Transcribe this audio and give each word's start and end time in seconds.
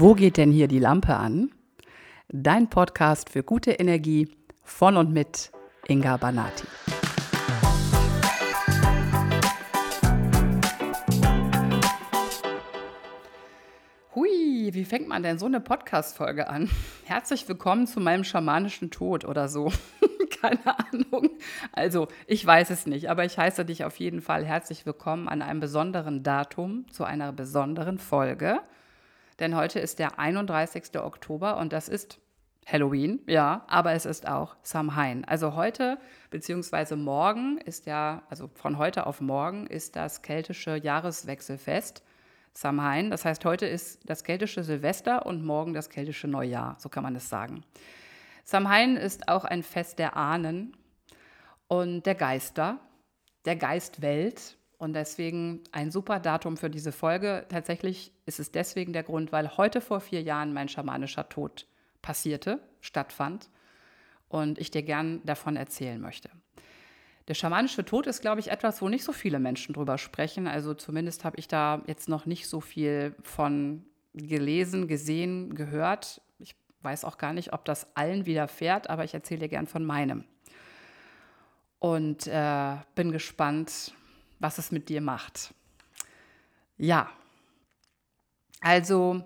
Wo 0.00 0.14
geht 0.14 0.38
denn 0.38 0.50
hier 0.50 0.66
die 0.66 0.78
Lampe 0.78 1.14
an? 1.14 1.50
Dein 2.30 2.70
Podcast 2.70 3.28
für 3.28 3.42
gute 3.42 3.72
Energie 3.72 4.34
von 4.62 4.96
und 4.96 5.12
mit 5.12 5.52
Inga 5.88 6.16
Banati. 6.16 6.66
Hui, 14.14 14.70
wie 14.72 14.86
fängt 14.86 15.06
man 15.06 15.22
denn 15.22 15.38
so 15.38 15.44
eine 15.44 15.60
Podcast-Folge 15.60 16.48
an? 16.48 16.70
Herzlich 17.04 17.46
willkommen 17.46 17.86
zu 17.86 18.00
meinem 18.00 18.24
schamanischen 18.24 18.90
Tod 18.90 19.26
oder 19.26 19.50
so. 19.50 19.70
Keine 20.40 20.60
Ahnung. 20.64 21.28
Also, 21.72 22.08
ich 22.26 22.46
weiß 22.46 22.70
es 22.70 22.86
nicht, 22.86 23.10
aber 23.10 23.26
ich 23.26 23.36
heiße 23.36 23.66
dich 23.66 23.84
auf 23.84 23.96
jeden 23.96 24.22
Fall 24.22 24.46
herzlich 24.46 24.86
willkommen 24.86 25.28
an 25.28 25.42
einem 25.42 25.60
besonderen 25.60 26.22
Datum 26.22 26.90
zu 26.90 27.04
einer 27.04 27.34
besonderen 27.34 27.98
Folge 27.98 28.60
denn 29.40 29.56
heute 29.56 29.80
ist 29.80 29.98
der 29.98 30.18
31. 30.18 30.98
Oktober 30.98 31.56
und 31.56 31.72
das 31.72 31.88
ist 31.88 32.20
Halloween, 32.66 33.20
ja, 33.26 33.64
aber 33.68 33.92
es 33.92 34.04
ist 34.04 34.28
auch 34.28 34.56
Samhain. 34.62 35.24
Also 35.24 35.54
heute 35.54 35.98
beziehungsweise 36.30 36.96
morgen 36.96 37.58
ist 37.58 37.86
ja, 37.86 38.22
also 38.28 38.50
von 38.54 38.78
heute 38.78 39.06
auf 39.06 39.20
morgen 39.20 39.66
ist 39.66 39.96
das 39.96 40.22
keltische 40.22 40.76
Jahreswechselfest 40.76 42.04
Samhain. 42.52 43.10
Das 43.10 43.24
heißt, 43.24 43.44
heute 43.44 43.66
ist 43.66 44.00
das 44.04 44.24
keltische 44.24 44.62
Silvester 44.62 45.26
und 45.26 45.44
morgen 45.44 45.74
das 45.74 45.88
keltische 45.88 46.28
Neujahr, 46.28 46.76
so 46.78 46.88
kann 46.88 47.02
man 47.02 47.16
es 47.16 47.28
sagen. 47.28 47.64
Samhain 48.44 48.96
ist 48.96 49.28
auch 49.28 49.44
ein 49.44 49.62
Fest 49.62 49.98
der 49.98 50.16
Ahnen 50.16 50.76
und 51.68 52.04
der 52.06 52.14
Geister, 52.14 52.78
der 53.44 53.56
Geistwelt 53.56 54.56
und 54.80 54.94
deswegen 54.94 55.60
ein 55.72 55.90
super 55.90 56.18
Datum 56.20 56.56
für 56.56 56.70
diese 56.70 56.90
Folge. 56.90 57.44
Tatsächlich 57.50 58.12
ist 58.24 58.40
es 58.40 58.50
deswegen 58.50 58.94
der 58.94 59.02
Grund, 59.02 59.30
weil 59.30 59.58
heute 59.58 59.82
vor 59.82 60.00
vier 60.00 60.22
Jahren 60.22 60.54
mein 60.54 60.70
schamanischer 60.70 61.28
Tod 61.28 61.66
passierte, 62.00 62.60
stattfand 62.80 63.50
und 64.30 64.58
ich 64.58 64.70
dir 64.70 64.82
gern 64.82 65.20
davon 65.26 65.56
erzählen 65.56 66.00
möchte. 66.00 66.30
Der 67.28 67.34
schamanische 67.34 67.84
Tod 67.84 68.06
ist, 68.06 68.22
glaube 68.22 68.40
ich, 68.40 68.50
etwas, 68.50 68.80
wo 68.80 68.88
nicht 68.88 69.04
so 69.04 69.12
viele 69.12 69.38
Menschen 69.38 69.74
drüber 69.74 69.98
sprechen. 69.98 70.46
Also 70.46 70.72
zumindest 70.72 71.26
habe 71.26 71.36
ich 71.36 71.46
da 71.46 71.82
jetzt 71.86 72.08
noch 72.08 72.24
nicht 72.24 72.48
so 72.48 72.62
viel 72.62 73.14
von 73.22 73.84
gelesen, 74.14 74.88
gesehen, 74.88 75.54
gehört. 75.54 76.22
Ich 76.38 76.56
weiß 76.80 77.04
auch 77.04 77.18
gar 77.18 77.34
nicht, 77.34 77.52
ob 77.52 77.66
das 77.66 77.94
allen 77.98 78.24
widerfährt, 78.24 78.88
aber 78.88 79.04
ich 79.04 79.12
erzähle 79.12 79.40
dir 79.40 79.48
gern 79.48 79.66
von 79.66 79.84
meinem. 79.84 80.24
Und 81.80 82.26
äh, 82.26 82.76
bin 82.94 83.12
gespannt, 83.12 83.92
was 84.40 84.58
es 84.58 84.72
mit 84.72 84.88
dir 84.88 85.00
macht. 85.00 85.54
Ja, 86.76 87.08
also 88.60 89.22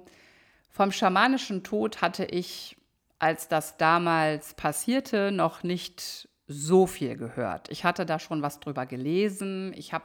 vom 0.71 0.93
schamanischen 0.93 1.63
Tod 1.63 2.03
hatte 2.03 2.25
ich, 2.25 2.77
als 3.19 3.49
das 3.49 3.77
damals 3.77 4.55
passierte, 4.55 5.31
noch 5.33 5.63
nicht 5.63 6.29
so 6.47 6.87
viel 6.87 7.17
gehört. 7.17 7.71
Ich 7.71 7.85
hatte 7.85 8.05
da 8.05 8.19
schon 8.19 8.43
was 8.43 8.61
drüber 8.61 8.85
gelesen. 8.87 9.73
Ich 9.77 9.93
habe, 9.93 10.05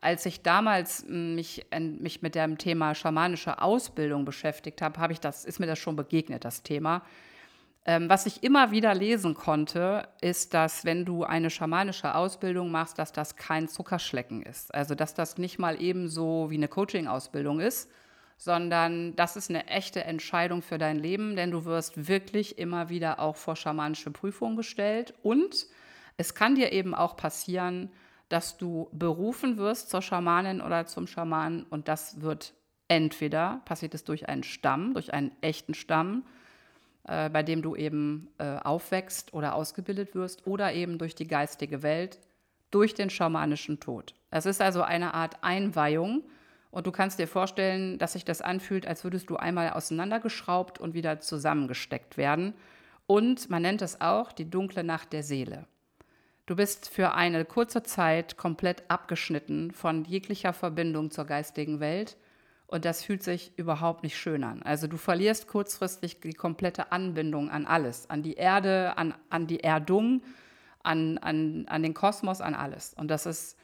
als 0.00 0.26
ich 0.26 0.42
damals 0.42 1.04
mich, 1.08 1.66
mich 1.78 2.22
mit 2.22 2.34
dem 2.34 2.58
Thema 2.58 2.94
schamanische 2.94 3.60
Ausbildung 3.60 4.24
beschäftigt 4.24 4.80
habe, 4.80 5.00
habe 5.00 5.12
ich 5.12 5.20
das, 5.20 5.44
ist 5.44 5.58
mir 5.58 5.66
das 5.66 5.78
schon 5.78 5.96
begegnet, 5.96 6.44
das 6.44 6.62
Thema. 6.62 7.02
Ähm, 7.84 8.08
was 8.08 8.26
ich 8.26 8.44
immer 8.44 8.70
wieder 8.70 8.94
lesen 8.94 9.34
konnte, 9.34 10.08
ist, 10.20 10.54
dass 10.54 10.84
wenn 10.84 11.04
du 11.04 11.24
eine 11.24 11.50
schamanische 11.50 12.14
Ausbildung 12.14 12.70
machst, 12.70 12.98
dass 12.98 13.12
das 13.12 13.34
kein 13.34 13.66
Zuckerschlecken 13.66 14.42
ist. 14.42 14.72
Also 14.72 14.94
dass 14.94 15.14
das 15.14 15.36
nicht 15.36 15.58
mal 15.58 15.80
ebenso 15.82 16.50
wie 16.50 16.56
eine 16.56 16.68
Coaching-Ausbildung 16.68 17.58
ist, 17.58 17.90
sondern 18.36 19.16
das 19.16 19.36
ist 19.36 19.50
eine 19.50 19.66
echte 19.66 20.04
Entscheidung 20.04 20.62
für 20.62 20.78
dein 20.78 20.98
Leben, 20.98 21.34
denn 21.34 21.50
du 21.50 21.64
wirst 21.64 22.08
wirklich 22.08 22.58
immer 22.58 22.88
wieder 22.88 23.18
auch 23.18 23.36
vor 23.36 23.56
schamanische 23.56 24.10
Prüfungen 24.10 24.56
gestellt. 24.56 25.14
Und 25.22 25.66
es 26.16 26.34
kann 26.34 26.54
dir 26.54 26.72
eben 26.72 26.94
auch 26.94 27.16
passieren, 27.16 27.90
dass 28.28 28.56
du 28.56 28.88
berufen 28.92 29.58
wirst 29.58 29.90
zur 29.90 30.02
Schamanin 30.02 30.60
oder 30.60 30.86
zum 30.86 31.06
Schamanen 31.06 31.64
und 31.64 31.88
das 31.88 32.20
wird 32.20 32.54
entweder, 32.88 33.60
passiert 33.64 33.94
es 33.94 34.04
durch 34.04 34.28
einen 34.28 34.42
Stamm, 34.42 34.94
durch 34.94 35.12
einen 35.12 35.32
echten 35.40 35.74
Stamm, 35.74 36.24
äh, 37.04 37.28
bei 37.30 37.42
dem 37.42 37.62
du 37.62 37.74
eben 37.76 38.28
äh, 38.38 38.58
aufwächst 38.58 39.34
oder 39.34 39.54
ausgebildet 39.54 40.14
wirst, 40.14 40.46
oder 40.46 40.72
eben 40.72 40.98
durch 40.98 41.14
die 41.14 41.26
geistige 41.26 41.82
Welt, 41.82 42.18
durch 42.70 42.94
den 42.94 43.10
schamanischen 43.10 43.80
Tod. 43.80 44.14
Es 44.30 44.46
ist 44.46 44.60
also 44.60 44.82
eine 44.82 45.14
Art 45.14 45.42
Einweihung 45.42 46.22
und 46.70 46.86
du 46.86 46.92
kannst 46.92 47.18
dir 47.18 47.28
vorstellen, 47.28 47.98
dass 47.98 48.14
sich 48.14 48.24
das 48.24 48.40
anfühlt, 48.40 48.86
als 48.86 49.04
würdest 49.04 49.28
du 49.28 49.36
einmal 49.36 49.70
auseinandergeschraubt 49.70 50.78
und 50.78 50.94
wieder 50.94 51.20
zusammengesteckt 51.20 52.16
werden. 52.16 52.54
Und 53.06 53.50
man 53.50 53.62
nennt 53.62 53.82
es 53.82 54.00
auch 54.00 54.32
die 54.32 54.48
dunkle 54.48 54.82
Nacht 54.82 55.12
der 55.12 55.22
Seele. 55.22 55.66
Du 56.46 56.56
bist 56.56 56.88
für 56.88 57.12
eine 57.12 57.44
kurze 57.44 57.82
Zeit 57.82 58.36
komplett 58.36 58.84
abgeschnitten 58.88 59.70
von 59.70 60.04
jeglicher 60.04 60.52
Verbindung 60.52 61.10
zur 61.10 61.26
geistigen 61.26 61.78
Welt 61.78 62.16
und 62.72 62.86
das 62.86 63.04
fühlt 63.04 63.22
sich 63.22 63.52
überhaupt 63.58 64.02
nicht 64.02 64.16
schön 64.16 64.42
an. 64.42 64.62
Also 64.62 64.86
du 64.86 64.96
verlierst 64.96 65.46
kurzfristig 65.46 66.20
die 66.20 66.32
komplette 66.32 66.90
Anbindung 66.90 67.50
an 67.50 67.66
alles, 67.66 68.08
an 68.08 68.22
die 68.22 68.32
Erde, 68.32 68.96
an, 68.96 69.12
an 69.28 69.46
die 69.46 69.62
Erdung, 69.62 70.22
an, 70.82 71.18
an, 71.18 71.66
an 71.68 71.82
den 71.82 71.92
Kosmos, 71.92 72.40
an 72.40 72.54
alles. 72.54 72.94
Und 72.94 73.08
das 73.08 73.26
ist, 73.26 73.58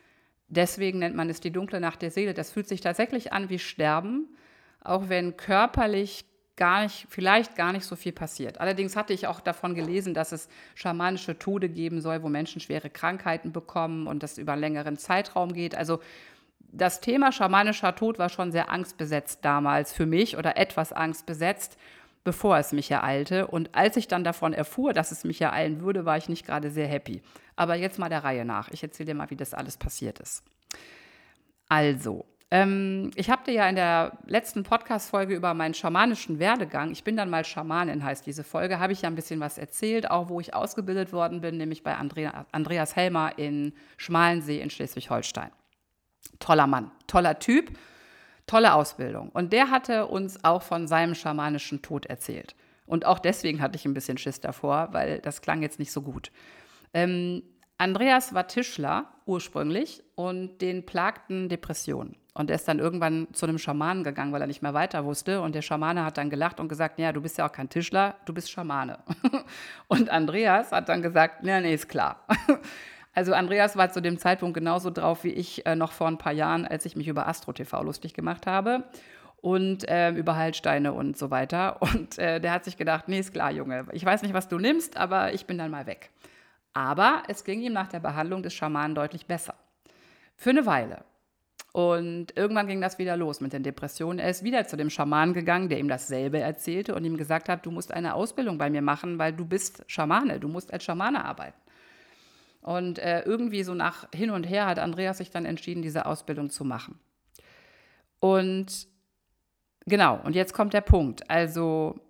deswegen 0.49 0.99
nennt 0.99 1.17
man 1.17 1.31
es 1.31 1.41
die 1.41 1.51
dunkle 1.51 1.81
Nacht 1.81 2.03
der 2.03 2.11
Seele. 2.11 2.35
Das 2.35 2.51
fühlt 2.51 2.69
sich 2.69 2.83
tatsächlich 2.83 3.33
an 3.33 3.49
wie 3.49 3.59
Sterben, 3.59 4.29
auch 4.85 5.09
wenn 5.09 5.39
körperlich 5.39 6.27
gar 6.57 6.83
nicht, 6.83 7.07
vielleicht 7.09 7.57
gar 7.57 7.73
nicht 7.73 7.87
so 7.87 7.97
viel 7.97 8.13
passiert. 8.13 8.61
Allerdings 8.61 8.95
hatte 8.95 9.15
ich 9.15 9.27
auch 9.27 9.41
davon 9.41 9.75
gelesen, 9.75 10.13
dass 10.13 10.33
es 10.33 10.51
schamanische 10.75 11.39
Tode 11.39 11.71
geben 11.71 12.03
soll, 12.03 12.23
wo 12.23 12.29
Menschen 12.29 12.61
schwere 12.61 12.91
Krankheiten 12.91 13.53
bekommen 13.53 14.07
und 14.07 14.23
das 14.23 14.37
über 14.37 14.53
einen 14.53 14.61
längeren 14.61 14.99
Zeitraum 14.99 15.55
geht. 15.55 15.75
Also 15.75 16.01
das 16.73 17.01
Thema 17.01 17.33
schamanischer 17.33 17.95
Tod 17.95 18.19
war 18.19 18.29
schon 18.29 18.53
sehr 18.53 18.71
angstbesetzt 18.71 19.45
damals 19.45 19.93
für 19.93 20.06
mich 20.06 20.37
oder 20.37 20.56
etwas 20.56 20.93
angstbesetzt, 20.93 21.79
bevor 22.25 22.59
es 22.59 22.73
mich 22.73 22.91
ereilte. 22.91 23.47
Und 23.47 23.75
als 23.75 23.97
ich 23.97 24.09
dann 24.09 24.25
davon 24.25 24.53
erfuhr, 24.53 24.93
dass 24.93 25.12
es 25.12 25.25
mich 25.25 25.41
ereilen 25.41 25.81
würde, 25.81 26.05
war 26.05 26.17
ich 26.17 26.29
nicht 26.29 26.47
gerade 26.47 26.71
sehr 26.71 26.87
happy. 26.87 27.23
Aber 27.56 27.75
jetzt 27.75 27.99
mal 27.99 28.09
der 28.09 28.25
Reihe 28.25 28.45
nach. 28.45 28.69
Ich 28.71 28.83
erzähle 28.83 29.09
dir 29.09 29.15
mal, 29.15 29.31
wie 29.31 29.37
das 29.37 29.55
alles 29.55 29.77
passiert 29.77 30.21
ist. 30.21 30.45
Also, 31.69 32.27
ähm, 32.51 33.11
ich 33.15 33.29
habe 33.29 33.45
dir 33.45 33.53
ja 33.53 33.69
in 33.69 33.77
der 33.77 34.19
letzten 34.27 34.62
Podcast-Folge 34.62 35.35
über 35.35 35.53
meinen 35.53 35.75
schamanischen 35.75 36.39
Werdegang, 36.39 36.91
ich 36.93 37.05
bin 37.05 37.17
dann 37.17 37.29
mal 37.29 37.45
Schamanin, 37.45 38.03
heißt 38.03 38.25
diese 38.27 38.43
Folge, 38.43 38.79
habe 38.79 38.95
ich 38.95 39.03
ja 39.03 39.11
ein 39.11 39.15
bisschen 39.15 39.41
was 39.41 39.59
erzählt, 39.59 40.11
auch 40.11 40.31
wo 40.31 40.41
ich 40.41 40.55
ausgebildet 40.55 41.12
worden 41.12 41.43
bin, 41.43 41.59
nämlich 41.59 41.83
bei 41.83 41.95
Andrea, 41.95 42.47
Andreas 42.53 42.97
Helmer 42.97 43.37
in 43.37 43.75
Schmalensee 43.99 44.61
in 44.61 44.71
Schleswig-Holstein. 44.71 45.50
Toller 46.39 46.67
Mann, 46.67 46.91
toller 47.06 47.39
Typ, 47.39 47.79
tolle 48.47 48.75
Ausbildung. 48.75 49.31
Und 49.31 49.53
der 49.53 49.71
hatte 49.71 50.06
uns 50.06 50.45
auch 50.45 50.62
von 50.62 50.87
seinem 50.89 51.15
schamanischen 51.15 51.83
Tod 51.83 52.06
erzählt. 52.06 52.55
Und 52.87 53.05
auch 53.05 53.19
deswegen 53.19 53.61
hatte 53.61 53.77
ich 53.77 53.84
ein 53.84 53.95
bisschen 53.95 54.19
Schiss 54.19 54.41
davor, 54.41 54.89
weil 54.93 55.21
das 55.21 55.43
klang 55.43 55.62
jetzt 55.62 55.79
nicht 55.79 55.93
so 55.93 56.03
gut. 56.03 56.31
Ähm, 56.95 57.43
Andreas 57.77 58.34
war 58.34 58.49
Tischler 58.49 59.06
ursprünglich 59.27 60.03
und 60.17 60.59
den 60.59 60.84
plagten 60.84 61.49
Depressionen. 61.49 62.17
Und 62.35 62.50
er 62.50 62.56
ist 62.56 62.67
dann 62.67 62.79
irgendwann 62.79 63.29
zu 63.33 63.47
einem 63.47 63.59
Schamanen 63.59 64.05
gegangen, 64.05 64.33
weil 64.33 64.41
er 64.41 64.47
nicht 64.47 64.62
mehr 64.62 64.75
weiter 64.75 65.05
wusste. 65.05 65.43
Und 65.43 65.55
der 65.55 65.62
Schamane 65.62 66.05
hat 66.05 66.19
dann 66.19 66.31
gelacht 66.31 66.61
und 66.61 66.69
gesagt, 66.69 66.99
ja, 66.99 67.12
du 67.12 67.21
bist 67.21 67.37
ja 67.37 67.47
auch 67.47 67.53
kein 67.53 67.69
Tischler, 67.69 68.17
du 68.27 68.33
bist 68.33 68.50
Schamane. 68.50 68.99
und 69.89 70.09
Andreas 70.09 70.73
hat 70.73 70.88
dann 70.88 71.03
gesagt, 71.03 71.43
nee, 71.43 71.61
nee, 71.61 71.75
ist 71.75 71.88
klar. 71.88 72.25
Also 73.14 73.32
Andreas 73.32 73.76
war 73.76 73.90
zu 73.90 74.00
dem 74.00 74.19
Zeitpunkt 74.19 74.55
genauso 74.55 74.90
drauf 74.90 75.25
wie 75.25 75.32
ich 75.32 75.66
äh, 75.66 75.75
noch 75.75 75.93
vor 75.93 76.06
ein 76.06 76.19
paar 76.19 76.32
Jahren, 76.32 76.66
als 76.66 76.84
ich 76.84 76.96
mich 76.96 77.08
über 77.08 77.26
Astro 77.26 77.52
TV 77.52 77.82
lustig 77.82 78.14
gemacht 78.14 78.46
habe 78.46 78.84
und 79.40 79.88
äh, 79.88 80.10
über 80.10 80.37
Heilsteine 80.37 80.93
und 80.93 81.16
so 81.16 81.31
weiter. 81.31 81.81
Und 81.82 82.19
äh, 82.19 82.40
der 82.40 82.52
hat 82.52 82.64
sich 82.64 82.76
gedacht, 82.76 83.08
nee, 83.08 83.20
ist 83.20 83.32
klar, 83.32 83.50
Junge, 83.50 83.87
ich 83.93 84.05
weiß 84.05 84.22
nicht, 84.22 84.34
was 84.34 84.49
du 84.49 84.58
nimmst, 84.58 84.96
aber 84.96 85.32
ich 85.32 85.46
bin 85.46 85.58
dann 85.58 85.70
mal 85.70 85.87
weg. 85.87 86.10
Aber 86.72 87.22
es 87.28 87.44
ging 87.44 87.60
ihm 87.60 87.72
nach 87.72 87.88
der 87.88 88.00
Behandlung 88.00 88.43
des 88.43 88.55
Schamanen 88.55 88.94
deutlich 88.94 89.26
besser. 89.26 89.55
Für 90.37 90.50
eine 90.50 90.66
Weile. 90.66 91.05
Und 91.72 92.37
irgendwann 92.37 92.66
ging 92.66 92.81
das 92.81 92.99
wieder 92.99 93.16
los 93.16 93.40
mit 93.40 93.52
den 93.52 93.62
Depressionen. 93.62 94.19
Er 94.19 94.31
ist 94.31 94.43
wieder 94.43 94.66
zu 94.66 94.76
dem 94.76 94.90
Schamanen 94.90 95.34
gegangen, 95.34 95.69
der 95.69 95.78
ihm 95.78 95.88
dasselbe 95.88 96.38
erzählte 96.38 96.94
und 96.94 97.05
ihm 97.05 97.16
gesagt 97.16 97.49
hat, 97.49 97.66
du 97.66 97.70
musst 97.70 97.93
eine 97.93 98.14
Ausbildung 98.14 98.58
bei 98.58 98.70
mir 98.70 98.82
machen, 98.82 99.19
weil 99.19 99.32
du 99.32 99.44
bist 99.44 99.84
Schamane, 99.87 100.40
du 100.40 100.49
musst 100.49 100.72
als 100.72 100.84
Schamane 100.84 101.25
arbeiten. 101.25 101.58
Und 102.60 102.99
äh, 102.99 103.22
irgendwie 103.22 103.62
so 103.62 103.75
nach 103.75 104.08
hin 104.14 104.31
und 104.31 104.44
her 104.44 104.66
hat 104.66 104.78
Andreas 104.78 105.19
sich 105.19 105.31
dann 105.31 105.44
entschieden, 105.44 105.82
diese 105.82 106.06
Ausbildung 106.06 106.50
zu 106.50 106.64
machen. 106.64 106.99
Und 108.20 108.88
genau, 109.87 110.20
und 110.25 110.34
jetzt 110.34 110.55
kommt 110.55 110.75
der 110.75 110.81
Punkt. 110.81 111.31
Also 111.31 112.00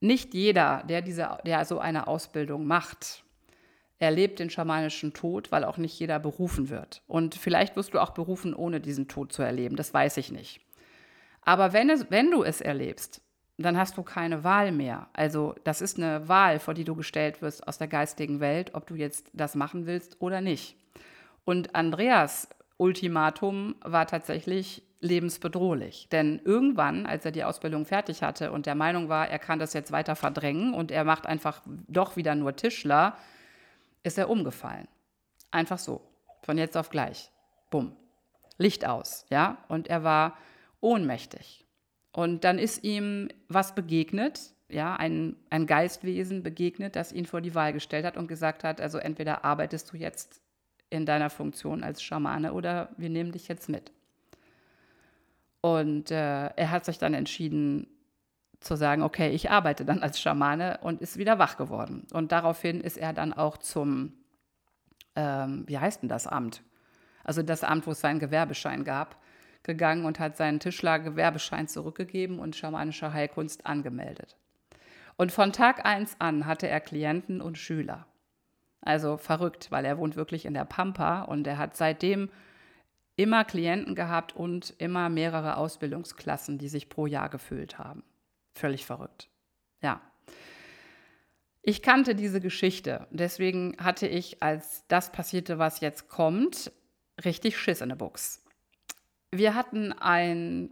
nicht 0.00 0.34
jeder, 0.34 0.84
der, 0.88 1.02
diese, 1.02 1.38
der 1.44 1.64
so 1.64 1.78
eine 1.78 2.06
Ausbildung 2.06 2.66
macht, 2.66 3.24
erlebt 3.98 4.38
den 4.38 4.50
schamanischen 4.50 5.14
Tod, 5.14 5.50
weil 5.50 5.64
auch 5.64 5.78
nicht 5.78 5.98
jeder 5.98 6.18
berufen 6.18 6.68
wird. 6.68 7.02
Und 7.06 7.34
vielleicht 7.34 7.76
wirst 7.76 7.94
du 7.94 7.98
auch 7.98 8.10
berufen, 8.10 8.54
ohne 8.54 8.80
diesen 8.80 9.08
Tod 9.08 9.32
zu 9.32 9.42
erleben. 9.42 9.76
Das 9.76 9.94
weiß 9.94 10.18
ich 10.18 10.30
nicht. 10.30 10.60
Aber 11.40 11.72
wenn, 11.72 11.88
es, 11.88 12.10
wenn 12.10 12.30
du 12.30 12.42
es 12.42 12.60
erlebst, 12.60 13.22
dann 13.58 13.76
hast 13.76 13.96
du 13.96 14.02
keine 14.02 14.44
Wahl 14.44 14.72
mehr. 14.72 15.08
Also 15.12 15.54
das 15.64 15.80
ist 15.80 15.98
eine 15.98 16.28
Wahl, 16.28 16.58
vor 16.58 16.74
die 16.74 16.84
du 16.84 16.94
gestellt 16.94 17.40
wirst 17.42 17.66
aus 17.66 17.78
der 17.78 17.88
geistigen 17.88 18.40
Welt, 18.40 18.74
ob 18.74 18.86
du 18.86 18.94
jetzt 18.94 19.30
das 19.32 19.54
machen 19.54 19.86
willst 19.86 20.20
oder 20.20 20.40
nicht. 20.40 20.76
Und 21.44 21.74
Andreas 21.74 22.48
Ultimatum 22.76 23.76
war 23.82 24.06
tatsächlich 24.06 24.82
lebensbedrohlich. 25.00 26.08
Denn 26.10 26.40
irgendwann, 26.44 27.06
als 27.06 27.24
er 27.24 27.30
die 27.30 27.44
Ausbildung 27.44 27.86
fertig 27.86 28.22
hatte 28.22 28.52
und 28.52 28.66
der 28.66 28.74
Meinung 28.74 29.08
war, 29.08 29.28
er 29.28 29.38
kann 29.38 29.58
das 29.58 29.72
jetzt 29.72 29.92
weiter 29.92 30.16
verdrängen 30.16 30.74
und 30.74 30.90
er 30.90 31.04
macht 31.04 31.26
einfach 31.26 31.62
doch 31.66 32.16
wieder 32.16 32.34
nur 32.34 32.56
Tischler, 32.56 33.16
ist 34.02 34.18
er 34.18 34.30
umgefallen. 34.30 34.88
Einfach 35.50 35.78
so. 35.78 36.02
Von 36.42 36.58
jetzt 36.58 36.76
auf 36.76 36.90
gleich. 36.90 37.30
Bumm. 37.70 37.96
Licht 38.58 38.86
aus, 38.86 39.26
ja? 39.30 39.58
Und 39.68 39.88
er 39.88 40.04
war 40.04 40.36
ohnmächtig. 40.80 41.65
Und 42.16 42.44
dann 42.44 42.58
ist 42.58 42.82
ihm 42.82 43.28
was 43.46 43.74
begegnet, 43.74 44.40
ja, 44.70 44.96
ein, 44.96 45.36
ein 45.50 45.66
Geistwesen 45.66 46.42
begegnet, 46.42 46.96
das 46.96 47.12
ihn 47.12 47.26
vor 47.26 47.42
die 47.42 47.54
Wahl 47.54 47.74
gestellt 47.74 48.06
hat 48.06 48.16
und 48.16 48.26
gesagt 48.26 48.64
hat, 48.64 48.80
also 48.80 48.96
entweder 48.96 49.44
arbeitest 49.44 49.92
du 49.92 49.98
jetzt 49.98 50.40
in 50.88 51.04
deiner 51.04 51.28
Funktion 51.28 51.84
als 51.84 52.02
Schamane 52.02 52.54
oder 52.54 52.88
wir 52.96 53.10
nehmen 53.10 53.32
dich 53.32 53.48
jetzt 53.48 53.68
mit. 53.68 53.92
Und 55.60 56.10
äh, 56.10 56.46
er 56.46 56.70
hat 56.70 56.86
sich 56.86 56.96
dann 56.96 57.12
entschieden 57.12 57.86
zu 58.60 58.76
sagen, 58.76 59.02
okay, 59.02 59.28
ich 59.28 59.50
arbeite 59.50 59.84
dann 59.84 60.02
als 60.02 60.18
Schamane 60.18 60.78
und 60.80 61.02
ist 61.02 61.18
wieder 61.18 61.38
wach 61.38 61.58
geworden. 61.58 62.06
Und 62.14 62.32
daraufhin 62.32 62.80
ist 62.80 62.96
er 62.96 63.12
dann 63.12 63.34
auch 63.34 63.58
zum, 63.58 64.14
ähm, 65.16 65.64
wie 65.66 65.78
heißt 65.78 66.00
denn 66.00 66.08
das 66.08 66.26
Amt? 66.26 66.62
Also 67.24 67.42
das 67.42 67.62
Amt, 67.62 67.86
wo 67.86 67.90
es 67.90 68.00
seinen 68.00 68.20
Gewerbeschein 68.20 68.84
gab, 68.84 69.16
gegangen 69.66 70.06
und 70.06 70.18
hat 70.18 70.38
seinen 70.38 70.60
Tischler-Gewerbeschein 70.60 71.68
zurückgegeben 71.68 72.38
und 72.38 72.56
schamanische 72.56 73.12
Heilkunst 73.12 73.66
angemeldet. 73.66 74.36
Und 75.16 75.32
von 75.32 75.52
Tag 75.52 75.84
1 75.84 76.16
an 76.18 76.46
hatte 76.46 76.68
er 76.68 76.80
Klienten 76.80 77.42
und 77.42 77.58
Schüler. 77.58 78.06
Also 78.80 79.16
verrückt, 79.16 79.70
weil 79.70 79.84
er 79.84 79.98
wohnt 79.98 80.16
wirklich 80.16 80.46
in 80.46 80.54
der 80.54 80.64
Pampa 80.64 81.22
und 81.22 81.46
er 81.46 81.58
hat 81.58 81.76
seitdem 81.76 82.30
immer 83.16 83.44
Klienten 83.44 83.94
gehabt 83.94 84.36
und 84.36 84.74
immer 84.78 85.08
mehrere 85.08 85.56
Ausbildungsklassen, 85.56 86.58
die 86.58 86.68
sich 86.68 86.88
pro 86.88 87.06
Jahr 87.06 87.28
gefüllt 87.28 87.78
haben. 87.78 88.04
Völlig 88.54 88.86
verrückt. 88.86 89.28
Ja. 89.82 90.00
Ich 91.62 91.82
kannte 91.82 92.14
diese 92.14 92.40
Geschichte. 92.40 93.08
Deswegen 93.10 93.76
hatte 93.78 94.06
ich, 94.06 94.42
als 94.42 94.86
das 94.86 95.10
passierte, 95.10 95.58
was 95.58 95.80
jetzt 95.80 96.08
kommt, 96.08 96.70
richtig 97.24 97.58
Schiss 97.58 97.80
in 97.80 97.88
der 97.88 97.96
Box. 97.96 98.45
Wir 99.36 99.54
hatten 99.54 99.92
ein, 99.92 100.70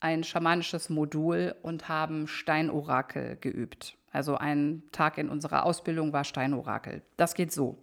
ein 0.00 0.24
schamanisches 0.24 0.88
Modul 0.88 1.54
und 1.62 1.88
haben 1.88 2.26
Steinorakel 2.26 3.36
geübt. 3.40 3.96
Also 4.12 4.36
ein 4.36 4.82
Tag 4.92 5.18
in 5.18 5.28
unserer 5.28 5.64
Ausbildung 5.64 6.12
war 6.12 6.24
Steinorakel. 6.24 7.02
Das 7.16 7.34
geht 7.34 7.52
so. 7.52 7.78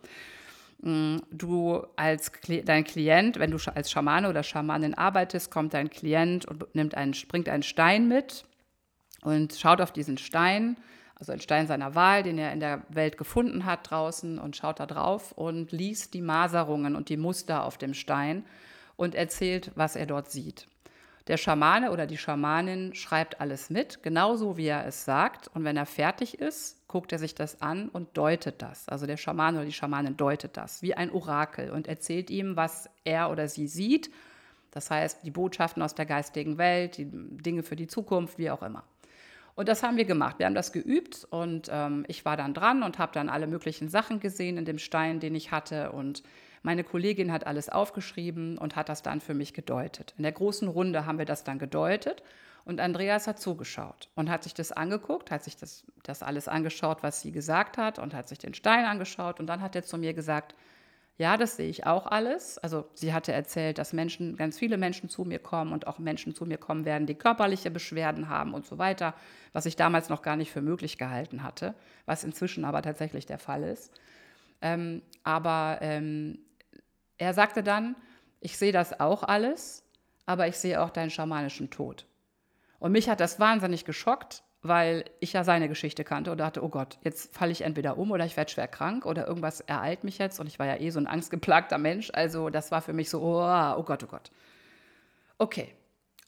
Mm, 0.81 1.17
du 1.31 1.85
als 1.95 2.31
dein 2.65 2.83
Klient, 2.83 3.39
wenn 3.39 3.51
du 3.51 3.57
als 3.73 3.91
Schamane 3.91 4.29
oder 4.29 4.43
Schamanin 4.43 4.93
arbeitest, 4.93 5.51
kommt 5.51 5.73
dein 5.73 5.89
Klient 5.89 6.45
und 6.45 6.73
nimmt 6.75 6.95
einen, 6.95 7.15
bringt 7.27 7.49
einen 7.49 7.63
Stein 7.63 8.07
mit 8.07 8.45
und 9.21 9.53
schaut 9.53 9.81
auf 9.81 9.91
diesen 9.91 10.17
Stein, 10.17 10.77
also 11.15 11.31
einen 11.31 11.41
Stein 11.41 11.65
seiner 11.65 11.95
Wahl, 11.95 12.21
den 12.23 12.37
er 12.37 12.51
in 12.51 12.59
der 12.59 12.83
Welt 12.89 13.17
gefunden 13.17 13.65
hat 13.65 13.89
draußen 13.89 14.37
und 14.37 14.55
schaut 14.55 14.79
da 14.79 14.85
drauf 14.85 15.31
und 15.31 15.71
liest 15.71 16.13
die 16.13 16.21
Maserungen 16.21 16.95
und 16.95 17.09
die 17.09 17.17
Muster 17.17 17.63
auf 17.63 17.77
dem 17.77 17.93
Stein 17.93 18.43
und 18.97 19.15
erzählt, 19.15 19.71
was 19.75 19.95
er 19.95 20.05
dort 20.05 20.29
sieht. 20.29 20.67
Der 21.27 21.37
Schamane 21.37 21.91
oder 21.91 22.07
die 22.07 22.17
Schamanin 22.17 22.95
schreibt 22.95 23.41
alles 23.41 23.69
mit, 23.69 24.01
genauso 24.01 24.55
wie 24.55 24.67
er 24.67 24.85
es 24.85 25.03
sagt. 25.03 25.49
Und 25.53 25.65
wenn 25.65 25.75
er 25.75 25.85
fertig 25.85 26.39
ist, 26.39 26.87
guckt 26.87 27.11
er 27.11 27.19
sich 27.19 27.35
das 27.35 27.61
an 27.61 27.89
und 27.89 28.17
deutet 28.17 28.61
das. 28.61 28.87
Also 28.87 29.05
der 29.05 29.17
Schamane 29.17 29.57
oder 29.57 29.65
die 29.65 29.73
Schamanin 29.73 30.15
deutet 30.15 30.55
das 30.55 30.81
wie 30.81 30.93
ein 30.93 31.11
Orakel 31.11 31.69
und 31.71 31.87
erzählt 31.87 32.29
ihm, 32.29 32.55
was 32.55 32.89
er 33.03 33.29
oder 33.29 33.49
sie 33.49 33.67
sieht. 33.67 34.09
Das 34.71 34.89
heißt, 34.89 35.25
die 35.25 35.31
Botschaften 35.31 35.83
aus 35.83 35.95
der 35.95 36.05
geistigen 36.05 36.57
Welt, 36.57 36.97
die 36.97 37.09
Dinge 37.09 37.63
für 37.63 37.75
die 37.75 37.87
Zukunft, 37.87 38.37
wie 38.37 38.49
auch 38.49 38.61
immer. 38.61 38.83
Und 39.55 39.67
das 39.67 39.83
haben 39.83 39.97
wir 39.97 40.05
gemacht. 40.05 40.39
Wir 40.39 40.45
haben 40.45 40.55
das 40.55 40.71
geübt 40.71 41.27
und 41.29 41.67
ähm, 41.71 42.05
ich 42.07 42.23
war 42.23 42.37
dann 42.37 42.53
dran 42.53 42.83
und 42.83 42.99
habe 42.99 43.11
dann 43.11 43.27
alle 43.27 43.47
möglichen 43.47 43.89
Sachen 43.89 44.19
gesehen 44.19 44.55
in 44.57 44.65
dem 44.65 44.77
Stein, 44.77 45.19
den 45.19 45.35
ich 45.35 45.51
hatte. 45.51 45.91
Und 45.91 46.23
meine 46.67 46.83
Kollegin 46.83 47.31
hat 47.31 47.47
alles 47.47 47.69
aufgeschrieben 47.69 48.57
und 48.57 48.75
hat 48.75 48.89
das 48.89 49.01
dann 49.01 49.21
für 49.21 49.33
mich 49.33 49.53
gedeutet. 49.53 50.13
In 50.17 50.23
der 50.23 50.33
großen 50.33 50.67
Runde 50.67 51.05
haben 51.05 51.17
wir 51.17 51.23
das 51.23 51.45
dann 51.45 51.59
gedeutet 51.59 52.23
und 52.65 52.81
Andreas 52.81 53.25
hat 53.25 53.39
zugeschaut 53.39 54.09
und 54.15 54.29
hat 54.29 54.43
sich 54.43 54.53
das 54.53 54.73
angeguckt, 54.73 55.31
hat 55.31 55.45
sich 55.45 55.55
das, 55.55 55.85
das 56.03 56.23
alles 56.23 56.49
angeschaut, 56.49 57.03
was 57.03 57.21
sie 57.21 57.31
gesagt 57.31 57.77
hat 57.77 57.99
und 57.99 58.13
hat 58.13 58.27
sich 58.27 58.39
den 58.39 58.53
Stein 58.53 58.83
angeschaut 58.83 59.39
und 59.39 59.47
dann 59.47 59.61
hat 59.61 59.77
er 59.77 59.83
zu 59.83 59.97
mir 59.97 60.13
gesagt, 60.13 60.55
ja, 61.17 61.37
das 61.37 61.55
sehe 61.55 61.69
ich 61.69 61.85
auch 61.85 62.05
alles. 62.05 62.57
Also 62.57 62.89
sie 62.93 63.13
hatte 63.13 63.31
erzählt, 63.31 63.77
dass 63.77 63.93
Menschen, 63.93 64.35
ganz 64.35 64.59
viele 64.59 64.77
Menschen 64.77 65.07
zu 65.07 65.23
mir 65.23 65.39
kommen 65.39 65.71
und 65.71 65.87
auch 65.87 65.99
Menschen 65.99 66.35
zu 66.35 66.45
mir 66.45 66.57
kommen 66.57 66.83
werden, 66.83 67.07
die 67.07 67.15
körperliche 67.15 67.71
Beschwerden 67.71 68.27
haben 68.27 68.53
und 68.53 68.65
so 68.65 68.77
weiter, 68.77 69.13
was 69.53 69.65
ich 69.65 69.77
damals 69.77 70.09
noch 70.09 70.21
gar 70.21 70.35
nicht 70.35 70.51
für 70.51 70.61
möglich 70.61 70.97
gehalten 70.97 71.43
hatte, 71.43 71.75
was 72.05 72.25
inzwischen 72.25 72.65
aber 72.65 72.81
tatsächlich 72.81 73.25
der 73.25 73.39
Fall 73.39 73.63
ist. 73.63 73.93
Ähm, 74.61 75.01
aber 75.23 75.77
ähm, 75.81 76.39
er 77.17 77.33
sagte 77.33 77.63
dann, 77.63 77.95
ich 78.39 78.57
sehe 78.57 78.71
das 78.71 78.99
auch 78.99 79.23
alles, 79.23 79.83
aber 80.25 80.47
ich 80.47 80.57
sehe 80.57 80.81
auch 80.81 80.89
deinen 80.89 81.09
schamanischen 81.09 81.69
Tod. 81.69 82.05
Und 82.79 82.91
mich 82.91 83.09
hat 83.09 83.19
das 83.19 83.39
wahnsinnig 83.39 83.85
geschockt, 83.85 84.43
weil 84.61 85.05
ich 85.19 85.33
ja 85.33 85.43
seine 85.43 85.69
Geschichte 85.69 86.03
kannte 86.03 86.31
und 86.31 86.37
dachte, 86.37 86.63
oh 86.63 86.69
Gott, 86.69 86.99
jetzt 87.03 87.33
falle 87.33 87.51
ich 87.51 87.61
entweder 87.61 87.97
um 87.97 88.11
oder 88.11 88.25
ich 88.25 88.37
werde 88.37 88.51
schwer 88.51 88.67
krank 88.67 89.05
oder 89.05 89.27
irgendwas 89.27 89.61
ereilt 89.61 90.03
mich 90.03 90.17
jetzt. 90.17 90.39
Und 90.39 90.47
ich 90.47 90.59
war 90.59 90.65
ja 90.65 90.79
eh 90.79 90.89
so 90.89 90.99
ein 90.99 91.07
angstgeplagter 91.07 91.77
Mensch. 91.77 92.11
Also 92.13 92.49
das 92.49 92.71
war 92.71 92.81
für 92.81 92.93
mich 92.93 93.09
so, 93.09 93.21
oh, 93.21 93.75
oh 93.77 93.83
Gott, 93.83 94.03
oh 94.03 94.07
Gott. 94.07 94.31
Okay. 95.37 95.73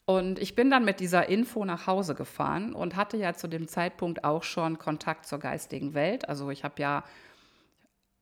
Und 0.06 0.40
ich 0.40 0.56
bin 0.56 0.70
dann 0.70 0.84
mit 0.84 0.98
dieser 0.98 1.28
Info 1.28 1.64
nach 1.64 1.86
Hause 1.86 2.14
gefahren 2.16 2.74
und 2.74 2.96
hatte 2.96 3.16
ja 3.16 3.34
zu 3.34 3.46
dem 3.46 3.68
Zeitpunkt 3.68 4.24
auch 4.24 4.42
schon 4.42 4.78
Kontakt 4.78 5.26
zur 5.26 5.38
geistigen 5.38 5.94
Welt. 5.94 6.28
Also 6.28 6.50
ich 6.50 6.64
habe 6.64 6.80
ja 6.82 7.04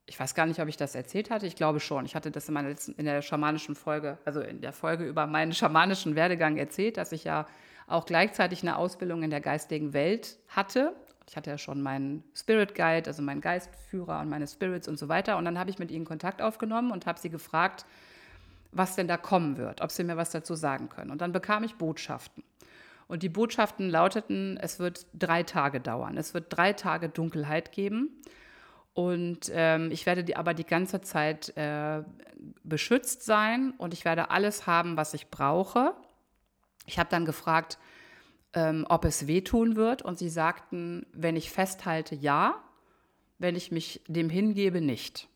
ich 0.08 0.18
weiß 0.18 0.34
gar 0.34 0.46
nicht, 0.46 0.60
ob 0.60 0.68
ich 0.68 0.78
das 0.78 0.94
erzählt 0.94 1.30
hatte. 1.30 1.46
Ich 1.46 1.54
glaube 1.54 1.80
schon. 1.80 2.06
Ich 2.06 2.14
hatte 2.14 2.30
das 2.30 2.48
in, 2.48 2.54
meiner 2.54 2.70
letzten, 2.70 2.92
in 2.92 3.04
der 3.04 3.20
schamanischen 3.20 3.74
Folge, 3.74 4.16
also 4.24 4.40
in 4.40 4.62
der 4.62 4.72
Folge 4.72 5.04
über 5.04 5.26
meinen 5.26 5.52
schamanischen 5.52 6.14
Werdegang 6.14 6.56
erzählt, 6.56 6.96
dass 6.96 7.12
ich 7.12 7.24
ja 7.24 7.46
auch 7.86 8.06
gleichzeitig 8.06 8.62
eine 8.62 8.78
Ausbildung 8.78 9.22
in 9.22 9.30
der 9.30 9.42
geistigen 9.42 9.92
Welt 9.92 10.38
hatte. 10.48 10.94
Ich 11.28 11.36
hatte 11.36 11.50
ja 11.50 11.58
schon 11.58 11.82
meinen 11.82 12.24
Spirit 12.34 12.74
Guide, 12.74 13.06
also 13.06 13.22
meinen 13.22 13.42
Geistführer 13.42 14.20
und 14.20 14.30
meine 14.30 14.46
Spirits 14.46 14.88
und 14.88 14.98
so 14.98 15.08
weiter. 15.08 15.36
Und 15.36 15.44
dann 15.44 15.58
habe 15.58 15.68
ich 15.68 15.78
mit 15.78 15.90
ihnen 15.90 16.06
Kontakt 16.06 16.40
aufgenommen 16.40 16.90
und 16.90 17.04
habe 17.04 17.20
sie 17.20 17.28
gefragt, 17.28 17.84
was 18.72 18.96
denn 18.96 19.08
da 19.08 19.18
kommen 19.18 19.58
wird, 19.58 19.82
ob 19.82 19.90
sie 19.90 20.04
mir 20.04 20.16
was 20.16 20.30
dazu 20.30 20.54
sagen 20.54 20.88
können. 20.88 21.10
Und 21.10 21.20
dann 21.20 21.32
bekam 21.32 21.64
ich 21.64 21.74
Botschaften. 21.76 22.42
Und 23.08 23.22
die 23.22 23.28
Botschaften 23.28 23.90
lauteten, 23.90 24.58
es 24.58 24.78
wird 24.78 25.06
drei 25.12 25.42
Tage 25.42 25.80
dauern. 25.80 26.16
Es 26.16 26.32
wird 26.32 26.46
drei 26.48 26.72
Tage 26.72 27.10
Dunkelheit 27.10 27.72
geben. 27.72 28.10
Und 28.98 29.52
ähm, 29.54 29.92
ich 29.92 30.06
werde 30.06 30.24
die, 30.24 30.34
aber 30.34 30.54
die 30.54 30.66
ganze 30.66 31.00
Zeit 31.00 31.56
äh, 31.56 32.02
beschützt 32.64 33.24
sein 33.24 33.72
und 33.78 33.94
ich 33.94 34.04
werde 34.04 34.32
alles 34.32 34.66
haben, 34.66 34.96
was 34.96 35.14
ich 35.14 35.30
brauche. 35.30 35.94
Ich 36.84 36.98
habe 36.98 37.08
dann 37.08 37.24
gefragt, 37.24 37.78
ähm, 38.54 38.84
ob 38.88 39.04
es 39.04 39.28
wehtun 39.28 39.76
wird 39.76 40.02
und 40.02 40.18
sie 40.18 40.28
sagten, 40.28 41.06
wenn 41.12 41.36
ich 41.36 41.52
festhalte, 41.52 42.16
ja, 42.16 42.56
wenn 43.38 43.54
ich 43.54 43.70
mich 43.70 44.02
dem 44.08 44.30
hingebe, 44.30 44.80
nicht. 44.80 45.28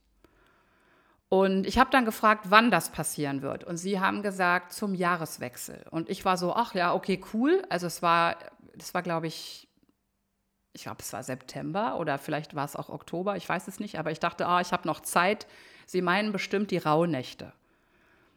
Und 1.28 1.64
ich 1.64 1.78
habe 1.78 1.90
dann 1.92 2.04
gefragt, 2.04 2.46
wann 2.48 2.72
das 2.72 2.90
passieren 2.90 3.42
wird. 3.42 3.62
Und 3.62 3.76
sie 3.76 4.00
haben 4.00 4.22
gesagt, 4.22 4.72
zum 4.72 4.92
Jahreswechsel. 4.92 5.84
Und 5.92 6.10
ich 6.10 6.24
war 6.24 6.36
so, 6.36 6.52
ach 6.52 6.74
ja, 6.74 6.94
okay, 6.94 7.20
cool. 7.32 7.62
Also 7.68 7.86
es 7.86 8.02
war, 8.02 8.38
das 8.74 8.92
war, 8.92 9.02
glaube 9.02 9.28
ich, 9.28 9.68
ich 10.72 10.82
glaube, 10.82 10.98
es 11.00 11.12
war 11.12 11.22
September 11.22 11.98
oder 11.98 12.18
vielleicht 12.18 12.54
war 12.54 12.64
es 12.64 12.76
auch 12.76 12.88
Oktober, 12.88 13.36
ich 13.36 13.48
weiß 13.48 13.68
es 13.68 13.78
nicht, 13.80 13.98
aber 13.98 14.10
ich 14.10 14.20
dachte, 14.20 14.46
ah, 14.46 14.60
ich 14.60 14.72
habe 14.72 14.88
noch 14.88 15.00
Zeit. 15.00 15.46
Sie 15.86 16.00
meinen 16.00 16.32
bestimmt 16.32 16.70
die 16.70 16.78
Rauhnächte. 16.78 17.52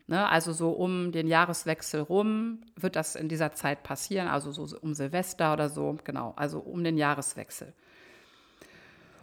Ne, 0.07 0.27
also 0.29 0.53
so 0.53 0.69
um 0.69 1.11
den 1.11 1.25
Jahreswechsel 1.27 2.01
rum 2.01 2.61
wird 2.75 2.95
das 2.95 3.15
in 3.15 3.27
dieser 3.27 3.53
Zeit 3.53 3.81
passieren, 3.81 4.27
also 4.27 4.51
so 4.51 4.77
um 4.77 4.93
Silvester 4.93 5.51
oder 5.53 5.67
so, 5.67 5.97
genau, 6.03 6.33
also 6.35 6.59
um 6.59 6.83
den 6.83 6.95
Jahreswechsel. 6.95 7.73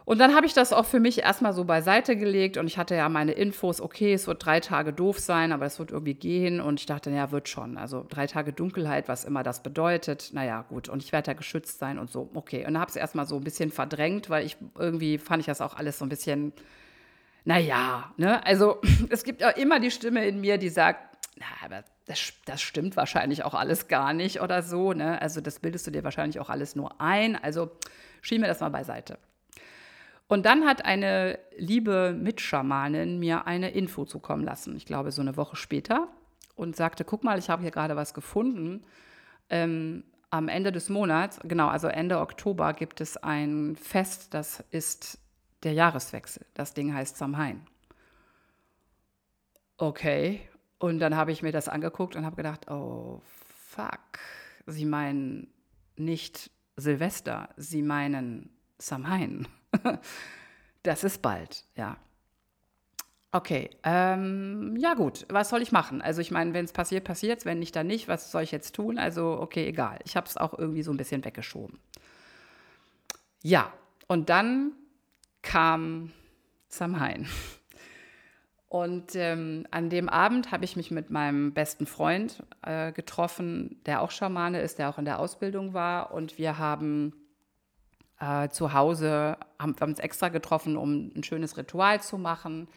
Und 0.04 0.18
dann 0.18 0.35
habe 0.35 0.47
ich 0.47 0.54
das 0.54 0.73
auch 0.73 0.85
für 0.85 1.00
mich 1.00 1.21
erstmal 1.21 1.52
so 1.52 1.64
beiseite 1.64 2.16
gelegt 2.16 2.56
und 2.56 2.66
ich 2.66 2.76
hatte 2.76 2.94
ja 2.94 3.09
meine 3.09 3.32
Infos, 3.32 3.80
okay, 3.80 4.12
es 4.12 4.26
wird 4.26 4.44
drei 4.44 4.59
Tage 4.61 4.92
doof 4.92 5.18
sein, 5.18 5.52
aber 5.52 5.66
es 5.66 5.78
wird 5.78 5.92
irgendwie 5.92 6.14
gehen 6.14 6.61
und 6.61 6.80
ich 6.80 6.87
dachte, 6.87 7.11
ja, 7.11 7.30
wird 7.30 7.49
schon. 7.49 7.78
Also 7.78 8.04
drei 8.09 8.26
Tage 8.26 8.52
Dunkelheit, 8.52 9.09
was 9.09 9.25
immer 9.25 9.42
das 9.42 9.62
bedeutet, 9.62 10.30
naja, 10.32 10.62
gut. 10.68 10.88
Und 10.88 11.02
ich 11.02 11.12
werde 11.12 11.26
da 11.26 11.32
geschützt 11.35 11.78
sein 11.78 11.99
und 11.99 12.11
so, 12.11 12.30
okay. 12.35 12.66
Und 12.66 12.75
dann 12.75 12.80
habe 12.80 12.88
ich 12.88 12.97
es 12.97 13.00
erstmal 13.00 13.26
so 13.26 13.37
ein 13.37 13.44
bisschen 13.44 13.71
verdrängt, 13.71 14.28
weil 14.28 14.44
ich 14.44 14.56
irgendwie 14.76 15.18
fand 15.18 15.40
ich 15.40 15.47
das 15.47 15.61
auch 15.61 15.75
alles 15.75 15.99
so 15.99 16.04
ein 16.04 16.09
bisschen, 16.09 16.52
naja, 17.44 18.12
ne? 18.16 18.44
Also 18.44 18.80
es 19.11 19.23
gibt 19.23 19.44
auch 19.44 19.56
immer 19.56 19.78
die 19.78 19.90
Stimme 19.90 20.26
in 20.26 20.40
mir, 20.40 20.59
die 20.59 20.68
sagt, 20.68 21.12
na, 21.37 21.47
aber 21.64 21.85
das, 22.06 22.32
das 22.44 22.61
stimmt 22.61 22.97
wahrscheinlich 22.97 23.44
auch 23.44 23.54
alles 23.54 23.88
gar 23.88 24.12
nicht 24.12 24.40
oder 24.40 24.62
so. 24.62 24.92
Ne? 24.92 25.21
Also 25.23 25.40
das 25.40 25.61
bildest 25.61 25.87
du 25.87 25.90
dir 25.90 26.04
wahrscheinlich 26.04 26.40
auch 26.40 26.50
alles 26.50 26.76
nur 26.76 27.00
ein. 27.00 27.37
Also 27.37 27.71
schieben 28.21 28.42
wir 28.42 28.49
das 28.49 28.61
mal 28.61 28.71
beiseite. 28.71 29.18
Und 30.29 30.47
dann 30.47 30.64
hat 30.64 30.85
eine 30.85 31.38
liebe 31.57 32.14
Mitschamanin 32.19 33.19
mir 33.19 33.47
eine 33.47 33.71
Info 33.71 34.05
zukommen 34.05 34.45
lassen, 34.45 34.76
ich 34.76 34.87
glaube 34.87 35.12
so 35.12 35.21
eine 35.21 35.37
Woche 35.37 35.57
später, 35.57 36.09
und 36.55 36.76
sagte, 36.76 37.05
guck 37.05 37.25
mal, 37.25 37.38
ich 37.38 37.50
habe 37.50 37.62
hier 37.62 37.71
gerade 37.71 37.97
was 37.97 38.14
gefunden. 38.14 38.85
Ähm, 39.50 40.05
am 40.31 40.49
Ende 40.49 40.73
des 40.73 40.88
Monats, 40.88 41.38
genau, 41.45 41.69
also 41.69 41.88
Ende 41.88 42.21
Oktober, 42.21 42.73
gibt 42.73 43.00
es 43.02 43.19
ein 43.19 43.76
Fest, 43.76 44.33
das 44.33 44.64
ist 44.71 45.19
der 45.62 45.75
Jahreswechsel. 45.75 46.47
Das 46.55 46.73
Ding 46.73 46.95
heißt 46.95 47.17
Samhain. 47.17 47.67
Okay, 49.76 50.49
und 50.79 50.99
dann 51.00 51.17
habe 51.17 51.33
ich 51.33 51.43
mir 51.43 51.52
das 51.52 51.69
angeguckt 51.69 52.17
und 52.17 52.25
habe 52.25 52.37
gedacht, 52.37 52.71
oh, 52.71 53.21
fuck. 53.25 54.00
Sie 54.67 54.85
meinen 54.85 55.52
nicht 55.97 56.50
Silvester, 56.76 57.50
Sie 57.57 57.83
meinen 57.83 58.50
Samhain. 58.86 59.48
das 60.82 61.04
ist 61.04 61.22
bald, 61.22 61.64
ja. 61.76 61.96
Okay, 63.34 63.70
ähm, 63.82 64.76
ja 64.76 64.92
gut, 64.92 65.24
was 65.30 65.48
soll 65.48 65.62
ich 65.62 65.72
machen? 65.72 66.02
Also 66.02 66.20
ich 66.20 66.30
meine, 66.30 66.52
wenn 66.52 66.66
es 66.66 66.72
passiert, 66.72 67.04
passiert 67.04 67.38
es, 67.38 67.44
wenn 67.46 67.60
nicht, 67.60 67.74
dann 67.74 67.86
nicht. 67.86 68.06
Was 68.06 68.30
soll 68.30 68.42
ich 68.42 68.52
jetzt 68.52 68.74
tun? 68.74 68.98
Also 68.98 69.38
okay, 69.40 69.66
egal. 69.66 70.00
Ich 70.04 70.16
habe 70.16 70.26
es 70.26 70.36
auch 70.36 70.58
irgendwie 70.58 70.82
so 70.82 70.90
ein 70.90 70.98
bisschen 70.98 71.24
weggeschoben. 71.24 71.78
Ja, 73.42 73.72
und 74.06 74.28
dann 74.28 74.72
kam 75.40 76.12
Samhain. 76.68 77.26
Und 78.68 79.14
ähm, 79.16 79.66
an 79.70 79.88
dem 79.90 80.08
Abend 80.08 80.50
habe 80.50 80.64
ich 80.64 80.76
mich 80.76 80.90
mit 80.90 81.10
meinem 81.10 81.52
besten 81.52 81.86
Freund 81.86 82.42
äh, 82.62 82.92
getroffen, 82.92 83.80
der 83.86 84.02
auch 84.02 84.10
Schamane 84.10 84.60
ist, 84.60 84.78
der 84.78 84.90
auch 84.90 84.98
in 84.98 85.04
der 85.04 85.18
Ausbildung 85.18 85.72
war. 85.74 86.12
Und 86.12 86.38
wir 86.38 86.58
haben 86.58 87.12
äh, 88.23 88.49
zu 88.49 88.73
Hause, 88.73 89.37
haben, 89.59 89.79
wir 89.79 89.87
uns 89.87 89.99
extra 89.99 90.31
getroffen, 90.31 90.76
um 90.76 91.12
ein 91.14 91.25
schönes 91.25 91.57
Ritual 91.59 92.00
zu 92.00 92.17
machen. 92.17 92.69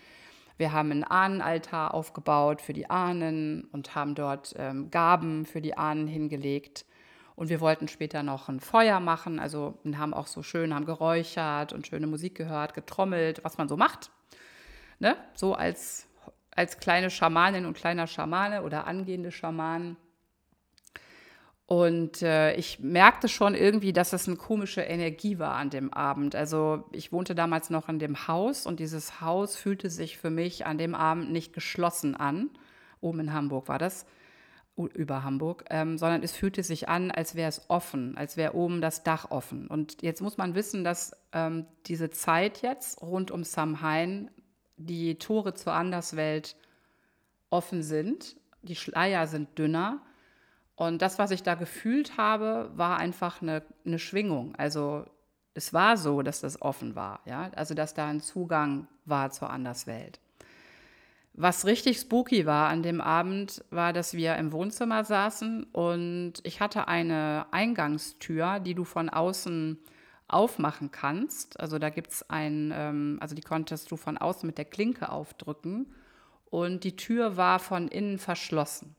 Wir 0.58 0.74
haben 0.74 0.92
einen 0.92 1.04
Ahnenaltar 1.04 1.94
aufgebaut 1.94 2.62
für 2.62 2.74
die 2.74 2.90
Ahnen 2.90 3.70
und 3.72 3.96
haben 3.96 4.16
dort 4.16 4.56
ähm, 4.58 4.90
Gaben 4.92 5.46
für 5.46 5.62
die 5.62 5.78
Ahnen 5.78 6.08
hingelegt. 6.08 6.86
Und 7.36 7.50
wir 7.50 7.62
wollten 7.62 7.88
später 7.88 8.24
noch 8.24 8.50
ein 8.50 8.60
Feuer 8.60 9.00
machen, 9.00 9.40
also 9.40 9.78
haben 9.96 10.14
auch 10.14 10.28
so 10.28 10.42
schön, 10.42 10.74
haben 10.74 10.86
geräuchert 10.86 11.74
und 11.74 11.86
schöne 11.86 12.08
Musik 12.08 12.36
gehört, 12.36 12.74
getrommelt, 12.74 13.44
was 13.44 13.58
man 13.58 13.68
so 13.68 13.78
macht 13.78 14.10
ne, 15.00 15.18
so 15.34 15.54
als, 15.54 16.08
als 16.52 16.80
kleine 16.80 17.10
Schamanin 17.10 17.66
und 17.66 17.76
kleiner 17.76 18.08
Schamane 18.08 18.64
oder 18.64 18.88
angehende 18.88 19.32
Schamanen. 19.32 19.98
Und 21.68 22.22
äh, 22.22 22.54
ich 22.56 22.80
merkte 22.80 23.28
schon 23.28 23.56
irgendwie, 23.56 23.92
dass 23.92 24.14
es 24.14 24.28
eine 24.28 24.38
komische 24.38 24.82
Energie 24.82 25.40
war 25.40 25.56
an 25.56 25.72
dem 25.72 25.92
Abend. 25.92 26.36
Also 26.36 26.84
ich 26.92 27.12
wohnte 27.12 27.34
damals 27.34 27.72
noch 27.72 27.90
in 27.90 27.98
dem 27.98 28.28
Haus 28.28 28.68
und 28.68 28.80
dieses 28.80 29.20
Haus 29.20 29.56
fühlte 29.56 29.90
sich 29.90 30.18
für 30.18 30.30
mich 30.30 30.68
an 30.68 30.78
dem 30.78 30.94
Abend 30.94 31.32
nicht 31.32 31.54
geschlossen 31.54 32.16
an. 32.16 32.52
Oben 33.02 33.22
in 33.22 33.34
Hamburg 33.34 33.68
war 33.68 33.80
das, 33.80 34.06
über 34.76 35.24
Hamburg, 35.24 35.64
ähm, 35.70 35.98
sondern 35.98 36.22
es 36.22 36.34
fühlte 36.34 36.62
sich 36.62 36.90
an, 36.90 37.10
als 37.10 37.36
wäre 37.36 37.48
es 37.48 37.70
offen, 37.70 38.18
als 38.18 38.36
wäre 38.36 38.56
oben 38.56 38.82
das 38.82 39.04
Dach 39.04 39.32
offen. 39.32 39.68
Und 39.68 40.02
jetzt 40.02 40.22
muss 40.22 40.38
man 40.38 40.54
wissen, 40.54 40.84
dass 40.84 41.16
ähm, 41.32 41.66
diese 41.86 42.10
Zeit 42.10 42.62
jetzt 42.62 43.02
rund 43.02 43.32
um 43.32 43.44
Samhain 43.44 44.30
die 44.76 45.18
Tore 45.18 45.54
zur 45.54 45.74
Anderswelt 45.74 46.58
offen 47.50 47.84
sind. 47.84 48.36
Die 48.64 48.76
Schleier 48.76 49.28
sind 49.28 49.58
dünner. 49.58 50.02
Und 50.76 51.02
das, 51.02 51.20
was 51.20 51.32
ich 51.32 51.44
da 51.44 51.56
gefühlt 51.56 52.18
habe, 52.18 52.70
war 52.76 52.98
einfach 52.98 53.42
eine, 53.42 53.64
eine 53.86 54.00
Schwingung. 54.00 54.56
Also 54.56 55.06
es 55.54 55.74
war 55.74 55.96
so, 55.96 56.22
dass 56.22 56.42
das 56.42 56.62
offen 56.62 56.96
war. 56.96 57.22
Ja? 57.26 57.50
Also 57.56 57.74
dass 57.74 57.94
da 57.94 58.08
ein 58.08 58.20
Zugang 58.20 58.88
war 59.06 59.32
zur 59.32 59.50
Anderswelt. 59.50 60.20
Was 61.38 61.66
richtig 61.66 62.00
spooky 62.00 62.46
war 62.46 62.70
an 62.70 62.82
dem 62.82 63.02
Abend, 63.02 63.64
war, 63.70 63.92
dass 63.92 64.14
wir 64.14 64.36
im 64.36 64.54
Wohnzimmer 64.54 65.04
saßen 65.04 65.66
und 65.66 66.34
ich 66.44 66.62
hatte 66.62 66.88
eine 66.88 67.48
Eingangstür, 67.52 68.62
die 68.62 68.74
du 68.74 68.86
von 68.86 69.10
außen 69.10 69.78
aufmachen 70.30 70.92
kannst. 70.92 71.60
Also 71.60 71.78
da 71.78 71.90
gibt 71.90 72.12
es 72.12 72.30
ein, 72.30 72.72
ähm, 72.74 73.18
also 73.20 73.36
die 73.36 73.42
konntest 73.42 73.92
du 73.92 73.98
von 73.98 74.18
außen 74.18 74.48
mit 74.48 74.58
der 74.58 74.64
Klinke 74.64 75.10
aufdrücken 75.10 75.94
und 76.50 76.86
die 76.86 76.96
Tür 76.96 77.36
war 77.36 77.60
von 77.60 77.90
innen 77.90 78.18
verschlossen. 78.18 78.96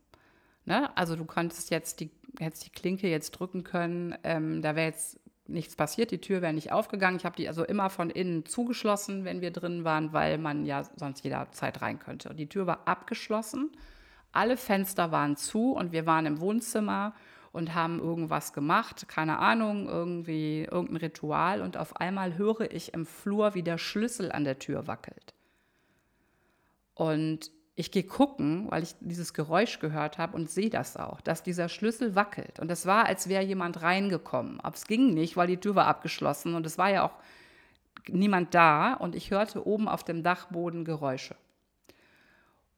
Ne? 0.66 0.94
Also 0.96 1.16
du 1.16 1.24
konntest 1.24 1.70
jetzt 1.70 2.00
die, 2.00 2.10
hättest 2.38 2.66
die 2.66 2.70
Klinke 2.70 3.08
jetzt 3.08 3.30
drücken 3.30 3.64
können, 3.64 4.14
ähm, 4.24 4.60
da 4.62 4.76
wäre 4.76 4.88
jetzt 4.88 5.18
nichts 5.48 5.76
passiert, 5.76 6.10
die 6.10 6.20
Tür 6.20 6.42
wäre 6.42 6.52
nicht 6.52 6.72
aufgegangen. 6.72 7.16
Ich 7.16 7.24
habe 7.24 7.36
die 7.36 7.46
also 7.46 7.64
immer 7.64 7.88
von 7.88 8.10
innen 8.10 8.44
zugeschlossen, 8.44 9.24
wenn 9.24 9.40
wir 9.40 9.52
drin 9.52 9.84
waren, 9.84 10.12
weil 10.12 10.38
man 10.38 10.66
ja 10.66 10.82
sonst 10.96 11.22
jederzeit 11.22 11.80
rein 11.82 12.00
könnte. 12.00 12.28
Und 12.28 12.36
die 12.36 12.48
Tür 12.48 12.66
war 12.66 12.88
abgeschlossen, 12.88 13.70
alle 14.32 14.56
Fenster 14.56 15.12
waren 15.12 15.36
zu 15.36 15.72
und 15.72 15.92
wir 15.92 16.04
waren 16.04 16.26
im 16.26 16.40
Wohnzimmer 16.40 17.14
und 17.52 17.74
haben 17.74 18.00
irgendwas 18.00 18.52
gemacht, 18.52 19.08
keine 19.08 19.38
Ahnung, 19.38 19.88
irgendwie 19.88 20.64
irgendein 20.64 20.96
Ritual 20.96 21.62
und 21.62 21.76
auf 21.76 21.96
einmal 21.96 22.36
höre 22.36 22.72
ich 22.72 22.92
im 22.92 23.06
Flur, 23.06 23.54
wie 23.54 23.62
der 23.62 23.78
Schlüssel 23.78 24.32
an 24.32 24.44
der 24.44 24.58
Tür 24.58 24.86
wackelt. 24.88 25.32
Und 26.94 27.50
ich 27.78 27.90
gehe 27.90 28.04
gucken, 28.04 28.66
weil 28.70 28.82
ich 28.82 28.94
dieses 29.00 29.34
Geräusch 29.34 29.78
gehört 29.80 30.16
habe 30.16 30.34
und 30.34 30.50
sehe 30.50 30.70
das 30.70 30.96
auch, 30.96 31.20
dass 31.20 31.42
dieser 31.42 31.68
Schlüssel 31.68 32.14
wackelt. 32.14 32.58
Und 32.58 32.70
es 32.70 32.86
war, 32.86 33.04
als 33.04 33.28
wäre 33.28 33.44
jemand 33.44 33.82
reingekommen. 33.82 34.60
Aber 34.60 34.74
es 34.74 34.86
ging 34.86 35.12
nicht, 35.12 35.36
weil 35.36 35.46
die 35.46 35.58
Tür 35.58 35.74
war 35.74 35.86
abgeschlossen 35.86 36.54
und 36.54 36.64
es 36.64 36.78
war 36.78 36.90
ja 36.90 37.04
auch 37.04 37.18
niemand 38.08 38.54
da. 38.54 38.94
Und 38.94 39.14
ich 39.14 39.30
hörte 39.30 39.66
oben 39.66 39.88
auf 39.88 40.04
dem 40.04 40.22
Dachboden 40.22 40.86
Geräusche. 40.86 41.36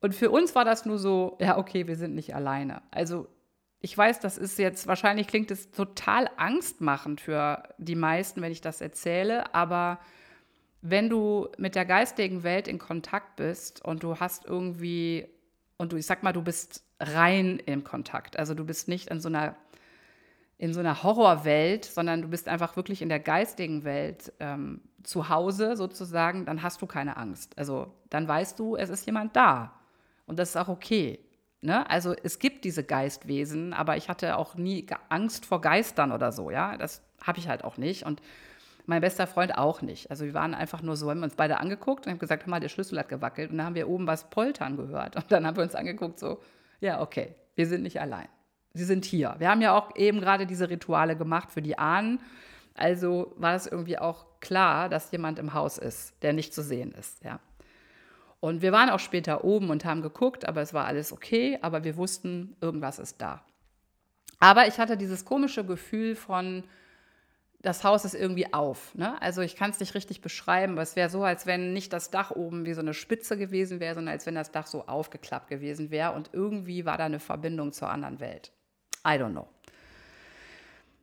Und 0.00 0.16
für 0.16 0.30
uns 0.30 0.56
war 0.56 0.64
das 0.64 0.84
nur 0.84 0.98
so, 0.98 1.36
ja, 1.40 1.58
okay, 1.58 1.86
wir 1.86 1.96
sind 1.96 2.16
nicht 2.16 2.34
alleine. 2.34 2.82
Also 2.90 3.28
ich 3.80 3.96
weiß, 3.96 4.18
das 4.18 4.36
ist 4.36 4.58
jetzt, 4.58 4.88
wahrscheinlich 4.88 5.28
klingt 5.28 5.52
es 5.52 5.70
total 5.70 6.28
angstmachend 6.36 7.20
für 7.20 7.62
die 7.78 7.94
meisten, 7.94 8.42
wenn 8.42 8.50
ich 8.50 8.60
das 8.60 8.80
erzähle, 8.80 9.54
aber 9.54 10.00
wenn 10.90 11.08
du 11.08 11.48
mit 11.58 11.74
der 11.74 11.84
geistigen 11.84 12.42
Welt 12.42 12.68
in 12.68 12.78
Kontakt 12.78 13.36
bist 13.36 13.84
und 13.84 14.02
du 14.02 14.20
hast 14.20 14.44
irgendwie, 14.44 15.26
und 15.76 15.92
du, 15.92 15.96
ich 15.96 16.06
sag 16.06 16.22
mal, 16.22 16.32
du 16.32 16.42
bist 16.42 16.84
rein 17.00 17.58
im 17.64 17.84
Kontakt, 17.84 18.38
also 18.38 18.54
du 18.54 18.64
bist 18.64 18.88
nicht 18.88 19.08
in 19.08 19.20
so 19.20 19.28
einer, 19.28 19.56
in 20.56 20.74
so 20.74 20.80
einer 20.80 21.02
Horrorwelt, 21.02 21.84
sondern 21.84 22.22
du 22.22 22.28
bist 22.28 22.48
einfach 22.48 22.76
wirklich 22.76 23.02
in 23.02 23.08
der 23.08 23.20
geistigen 23.20 23.84
Welt 23.84 24.32
ähm, 24.40 24.80
zu 25.04 25.28
Hause 25.28 25.76
sozusagen, 25.76 26.44
dann 26.44 26.62
hast 26.62 26.82
du 26.82 26.86
keine 26.86 27.16
Angst. 27.16 27.56
Also 27.56 27.94
dann 28.10 28.26
weißt 28.26 28.58
du, 28.58 28.76
es 28.76 28.90
ist 28.90 29.06
jemand 29.06 29.36
da. 29.36 29.72
Und 30.26 30.38
das 30.38 30.50
ist 30.50 30.56
auch 30.56 30.68
okay. 30.68 31.20
Ne? 31.60 31.88
Also 31.88 32.14
es 32.22 32.38
gibt 32.38 32.64
diese 32.64 32.84
Geistwesen, 32.84 33.72
aber 33.72 33.96
ich 33.96 34.08
hatte 34.08 34.36
auch 34.36 34.54
nie 34.56 34.86
Angst 35.08 35.46
vor 35.46 35.60
Geistern 35.60 36.12
oder 36.12 36.32
so, 36.32 36.50
ja. 36.50 36.76
Das 36.76 37.02
habe 37.22 37.38
ich 37.38 37.48
halt 37.48 37.64
auch 37.64 37.76
nicht. 37.78 38.04
Und 38.04 38.20
mein 38.88 39.02
bester 39.02 39.26
Freund 39.26 39.56
auch 39.56 39.82
nicht. 39.82 40.10
Also 40.10 40.24
wir 40.24 40.34
waren 40.34 40.54
einfach 40.54 40.80
nur 40.80 40.96
so, 40.96 41.10
haben 41.10 41.22
uns 41.22 41.36
beide 41.36 41.58
angeguckt 41.58 42.06
und 42.06 42.12
haben 42.12 42.18
gesagt, 42.18 42.46
hör 42.46 42.50
mal, 42.50 42.60
der 42.60 42.70
Schlüssel 42.70 42.98
hat 42.98 43.08
gewackelt. 43.08 43.50
Und 43.50 43.58
dann 43.58 43.66
haben 43.66 43.74
wir 43.74 43.88
oben 43.88 44.06
was 44.06 44.30
poltern 44.30 44.76
gehört. 44.76 45.14
Und 45.16 45.30
dann 45.30 45.46
haben 45.46 45.56
wir 45.56 45.62
uns 45.62 45.74
angeguckt, 45.74 46.18
so, 46.18 46.40
ja, 46.80 47.00
okay, 47.02 47.34
wir 47.54 47.66
sind 47.66 47.82
nicht 47.82 48.00
allein. 48.00 48.28
Sie 48.72 48.84
sind 48.84 49.04
hier. 49.04 49.34
Wir 49.38 49.50
haben 49.50 49.60
ja 49.60 49.76
auch 49.76 49.94
eben 49.96 50.20
gerade 50.20 50.46
diese 50.46 50.70
Rituale 50.70 51.16
gemacht 51.16 51.50
für 51.50 51.60
die 51.60 51.78
Ahnen. 51.78 52.20
Also 52.74 53.34
war 53.36 53.54
es 53.54 53.66
irgendwie 53.66 53.98
auch 53.98 54.24
klar, 54.40 54.88
dass 54.88 55.12
jemand 55.12 55.38
im 55.38 55.52
Haus 55.52 55.76
ist, 55.76 56.14
der 56.22 56.32
nicht 56.32 56.54
zu 56.54 56.62
sehen 56.62 56.92
ist, 56.92 57.22
ja. 57.24 57.40
Und 58.40 58.62
wir 58.62 58.70
waren 58.70 58.88
auch 58.88 59.00
später 59.00 59.42
oben 59.42 59.68
und 59.68 59.84
haben 59.84 60.00
geguckt, 60.00 60.46
aber 60.48 60.62
es 60.62 60.72
war 60.72 60.84
alles 60.84 61.12
okay, 61.12 61.58
aber 61.60 61.82
wir 61.82 61.96
wussten, 61.96 62.56
irgendwas 62.60 63.00
ist 63.00 63.20
da. 63.20 63.42
Aber 64.38 64.68
ich 64.68 64.78
hatte 64.78 64.96
dieses 64.96 65.24
komische 65.24 65.64
Gefühl 65.64 66.14
von, 66.14 66.62
das 67.60 67.82
Haus 67.82 68.04
ist 68.04 68.14
irgendwie 68.14 68.52
auf. 68.52 68.94
Ne? 68.94 69.20
Also 69.20 69.42
ich 69.42 69.56
kann 69.56 69.70
es 69.70 69.80
nicht 69.80 69.94
richtig 69.94 70.20
beschreiben, 70.20 70.74
aber 70.74 70.82
es 70.82 70.94
wäre 70.94 71.10
so, 71.10 71.24
als 71.24 71.46
wenn 71.46 71.72
nicht 71.72 71.92
das 71.92 72.10
Dach 72.10 72.30
oben 72.30 72.64
wie 72.66 72.72
so 72.72 72.80
eine 72.80 72.94
Spitze 72.94 73.36
gewesen 73.36 73.80
wäre, 73.80 73.94
sondern 73.94 74.12
als 74.12 74.26
wenn 74.26 74.36
das 74.36 74.52
Dach 74.52 74.66
so 74.66 74.86
aufgeklappt 74.86 75.48
gewesen 75.48 75.90
wäre 75.90 76.12
und 76.12 76.30
irgendwie 76.32 76.84
war 76.84 76.98
da 76.98 77.06
eine 77.06 77.18
Verbindung 77.18 77.72
zur 77.72 77.90
anderen 77.90 78.20
Welt. 78.20 78.52
I 79.04 79.10
don't 79.10 79.32
know. 79.32 79.48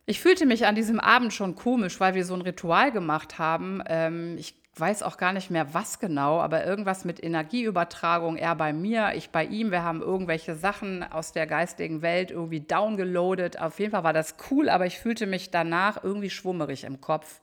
Ich 0.06 0.22
fühlte 0.22 0.46
mich 0.46 0.66
an 0.66 0.76
diesem 0.76 1.00
Abend 1.00 1.34
schon 1.34 1.56
komisch, 1.56 2.00
weil 2.00 2.14
wir 2.14 2.26
so 2.26 2.36
ein 2.36 2.42
Ritual 2.42 2.92
gemacht 2.92 3.40
haben. 3.40 3.82
Ähm, 3.88 4.38
ich 4.38 4.56
weiß 4.80 5.04
auch 5.04 5.18
gar 5.18 5.32
nicht 5.32 5.50
mehr, 5.52 5.74
was 5.74 6.00
genau, 6.00 6.40
aber 6.42 6.66
irgendwas 6.66 7.06
mit 7.06 7.24
Energieübertragung, 7.24 8.36
er 8.36 8.56
bei 8.56 8.74
mir, 8.74 9.14
ich 9.16 9.30
bei 9.30 9.46
ihm. 9.46 9.72
Wir 9.72 9.84
haben 9.84 10.02
irgendwelche 10.02 10.56
Sachen 10.56 11.04
aus 11.04 11.32
der 11.32 11.48
geistigen 11.48 12.02
Welt 12.02 12.32
irgendwie 12.32 12.60
downgeloadet. 12.60 13.60
Auf 13.60 13.80
jeden 13.80 13.92
Fall 13.92 14.04
war 14.04 14.14
das 14.14 14.36
cool, 14.50 14.70
aber 14.70 14.86
ich 14.86 15.00
fühlte 15.00 15.28
mich 15.28 15.52
danach 15.52 16.04
irgendwie 16.04 16.30
schwummerig 16.30 16.84
im 16.84 17.00
Kopf. 17.00 17.42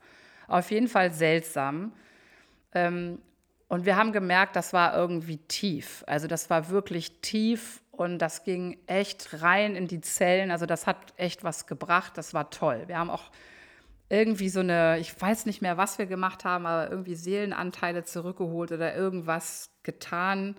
Auf 0.48 0.70
jeden 0.70 0.88
Fall 0.88 1.12
seltsam. 1.12 1.92
Ähm, 2.74 3.18
und 3.68 3.86
wir 3.86 3.96
haben 3.96 4.12
gemerkt, 4.12 4.54
das 4.54 4.74
war 4.74 4.94
irgendwie 4.94 5.38
tief. 5.38 6.04
Also 6.06 6.26
das 6.26 6.50
war 6.50 6.68
wirklich 6.68 7.20
tief 7.22 7.80
Und 7.92 8.18
das 8.18 8.42
ging 8.42 8.78
echt 8.86 9.42
rein 9.42 9.76
in 9.76 9.86
die 9.86 10.00
Zellen. 10.00 10.50
Also 10.50 10.66
das 10.66 10.86
hat 10.86 10.96
echt 11.16 11.44
was 11.44 11.66
gebracht. 11.66 12.16
Das 12.16 12.34
war 12.34 12.50
toll. 12.50 12.84
Wir 12.86 12.98
haben 12.98 13.10
auch 13.10 13.30
irgendwie 14.12 14.50
so 14.50 14.60
eine, 14.60 14.98
ich 14.98 15.18
weiß 15.18 15.46
nicht 15.46 15.62
mehr, 15.62 15.78
was 15.78 15.96
wir 15.96 16.04
gemacht 16.04 16.44
haben, 16.44 16.66
aber 16.66 16.90
irgendwie 16.90 17.14
Seelenanteile 17.14 18.04
zurückgeholt 18.04 18.70
oder 18.70 18.94
irgendwas 18.94 19.70
getan. 19.84 20.56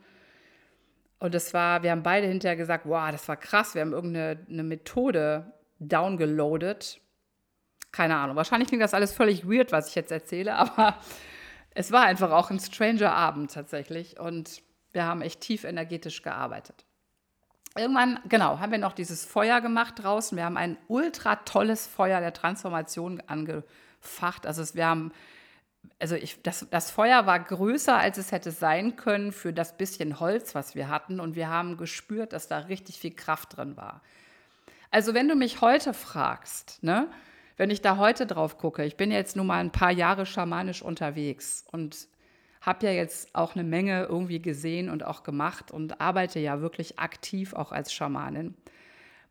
Und 1.20 1.36
das 1.36 1.54
war, 1.54 1.84
wir 1.84 1.92
haben 1.92 2.02
beide 2.02 2.26
hinterher 2.26 2.58
gesagt, 2.58 2.88
wow, 2.88 3.12
das 3.12 3.28
war 3.28 3.38
krass. 3.38 3.76
Wir 3.76 3.84
haben 3.84 3.94
irgendeine 3.94 4.44
eine 4.50 4.64
Methode 4.64 5.54
downgeloadet. 5.78 7.00
Keine 7.92 8.16
Ahnung. 8.16 8.36
Wahrscheinlich 8.36 8.70
klingt 8.70 8.82
das 8.82 8.96
alles 8.96 9.14
völlig 9.14 9.48
weird, 9.48 9.72
was 9.72 9.90
ich 9.90 9.96
jetzt 9.96 10.12
erzähle, 10.12 10.56
aber 10.58 10.98
es 11.76 11.92
war 11.92 12.06
einfach 12.06 12.32
auch 12.32 12.50
ein 12.50 12.60
stranger 12.60 13.14
Abend 13.14 13.54
tatsächlich. 13.54 14.20
Und 14.20 14.64
wir 14.94 15.06
haben 15.06 15.22
echt 15.22 15.42
tief 15.42 15.64
energetisch 15.64 16.24
gearbeitet. 16.24 16.86
Irgendwann, 17.76 18.20
genau, 18.30 18.60
haben 18.60 18.72
wir 18.72 18.80
noch 18.80 18.94
dieses 18.94 19.26
Feuer 19.26 19.60
gemacht 19.60 19.96
draußen. 19.98 20.38
Wir 20.38 20.46
haben 20.46 20.58
ein 20.58 20.78
ultra 20.88 21.38
tolles 21.38 21.88
Feuer 21.88 22.20
der 22.20 22.34
Transformation 22.34 23.22
angefacht. 23.26 24.46
Also 24.46 24.76
wir 24.76 24.86
haben, 24.86 25.12
also 26.00 26.16
ich, 26.16 26.42
das, 26.44 26.68
das 26.70 26.92
Feuer 26.92 27.26
war 27.26 27.40
größer, 27.40 27.98
als 27.98 28.20
es 28.20 28.32
hätte 28.32 28.52
sein 28.52 28.96
können 28.96 29.32
für 29.32 29.54
das 29.54 29.76
bisschen 29.76 30.20
Holz, 30.20 30.54
was 30.54 30.76
wir 30.76 30.88
hatten. 30.88 31.20
Und 31.20 31.36
wir 31.36 31.50
haben 31.50 31.78
gespürt, 31.78 32.34
dass 32.34 32.48
da 32.48 32.60
richtig 32.60 33.00
viel 33.00 33.16
Kraft 33.16 33.58
drin 33.58 33.76
war. 33.76 34.02
Also 34.92 35.16
wenn 35.16 35.28
du 35.28 35.34
mich 35.34 35.62
heute 35.62 35.96
fragst, 35.96 36.84
ne, 36.84 37.08
wenn 37.58 37.72
ich 37.72 37.82
da 37.82 37.98
heute 37.98 38.28
drauf 38.28 38.60
gucke, 38.60 38.86
ich 38.86 38.98
bin 38.98 39.12
jetzt 39.12 39.36
nun 39.36 39.48
mal 39.48 39.60
ein 39.60 39.72
paar 39.72 39.92
Jahre 39.92 40.28
schamanisch 40.28 40.84
unterwegs 40.84 41.66
und 41.72 42.08
habe 42.64 42.86
ja 42.86 42.94
jetzt 42.94 43.36
auch 43.36 43.56
eine 43.56 43.66
Menge 43.66 44.06
irgendwie 44.06 44.42
gesehen 44.42 44.90
und 44.90 45.06
auch 45.06 45.24
gemacht 45.24 45.70
und 45.70 46.00
arbeite 46.00 46.40
ja 46.40 46.62
wirklich 46.62 46.98
aktiv 46.98 47.54
auch 47.54 47.74
als 47.74 47.94
Schamanin. 47.94 48.56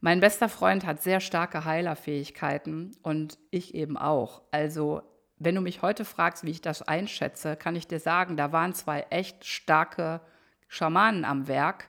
Mein 0.01 0.21
bester 0.21 0.51
Freund 0.51 0.85
hat 0.85 1.03
sehr 1.03 1.21
starke 1.21 1.65
Heilerfähigkeiten 1.65 2.95
und 3.03 3.39
ich 3.51 3.75
eben 3.75 3.97
auch. 3.97 4.43
Also, 4.51 5.01
wenn 5.39 5.55
du 5.55 5.63
mich 5.63 5.81
heute 5.81 6.05
fragst, 6.05 6.45
wie 6.45 6.51
ich 6.51 6.61
das 6.61 6.83
einschätze, 6.83 7.57
kann 7.57 7.75
ich 7.75 7.87
dir 7.87 8.01
sagen, 8.01 8.37
da 8.37 8.53
waren 8.53 8.75
zwei 8.75 9.07
echt 9.09 9.47
starke 9.47 10.21
Schamanen 10.69 11.25
am 11.25 11.49
Werk, 11.49 11.89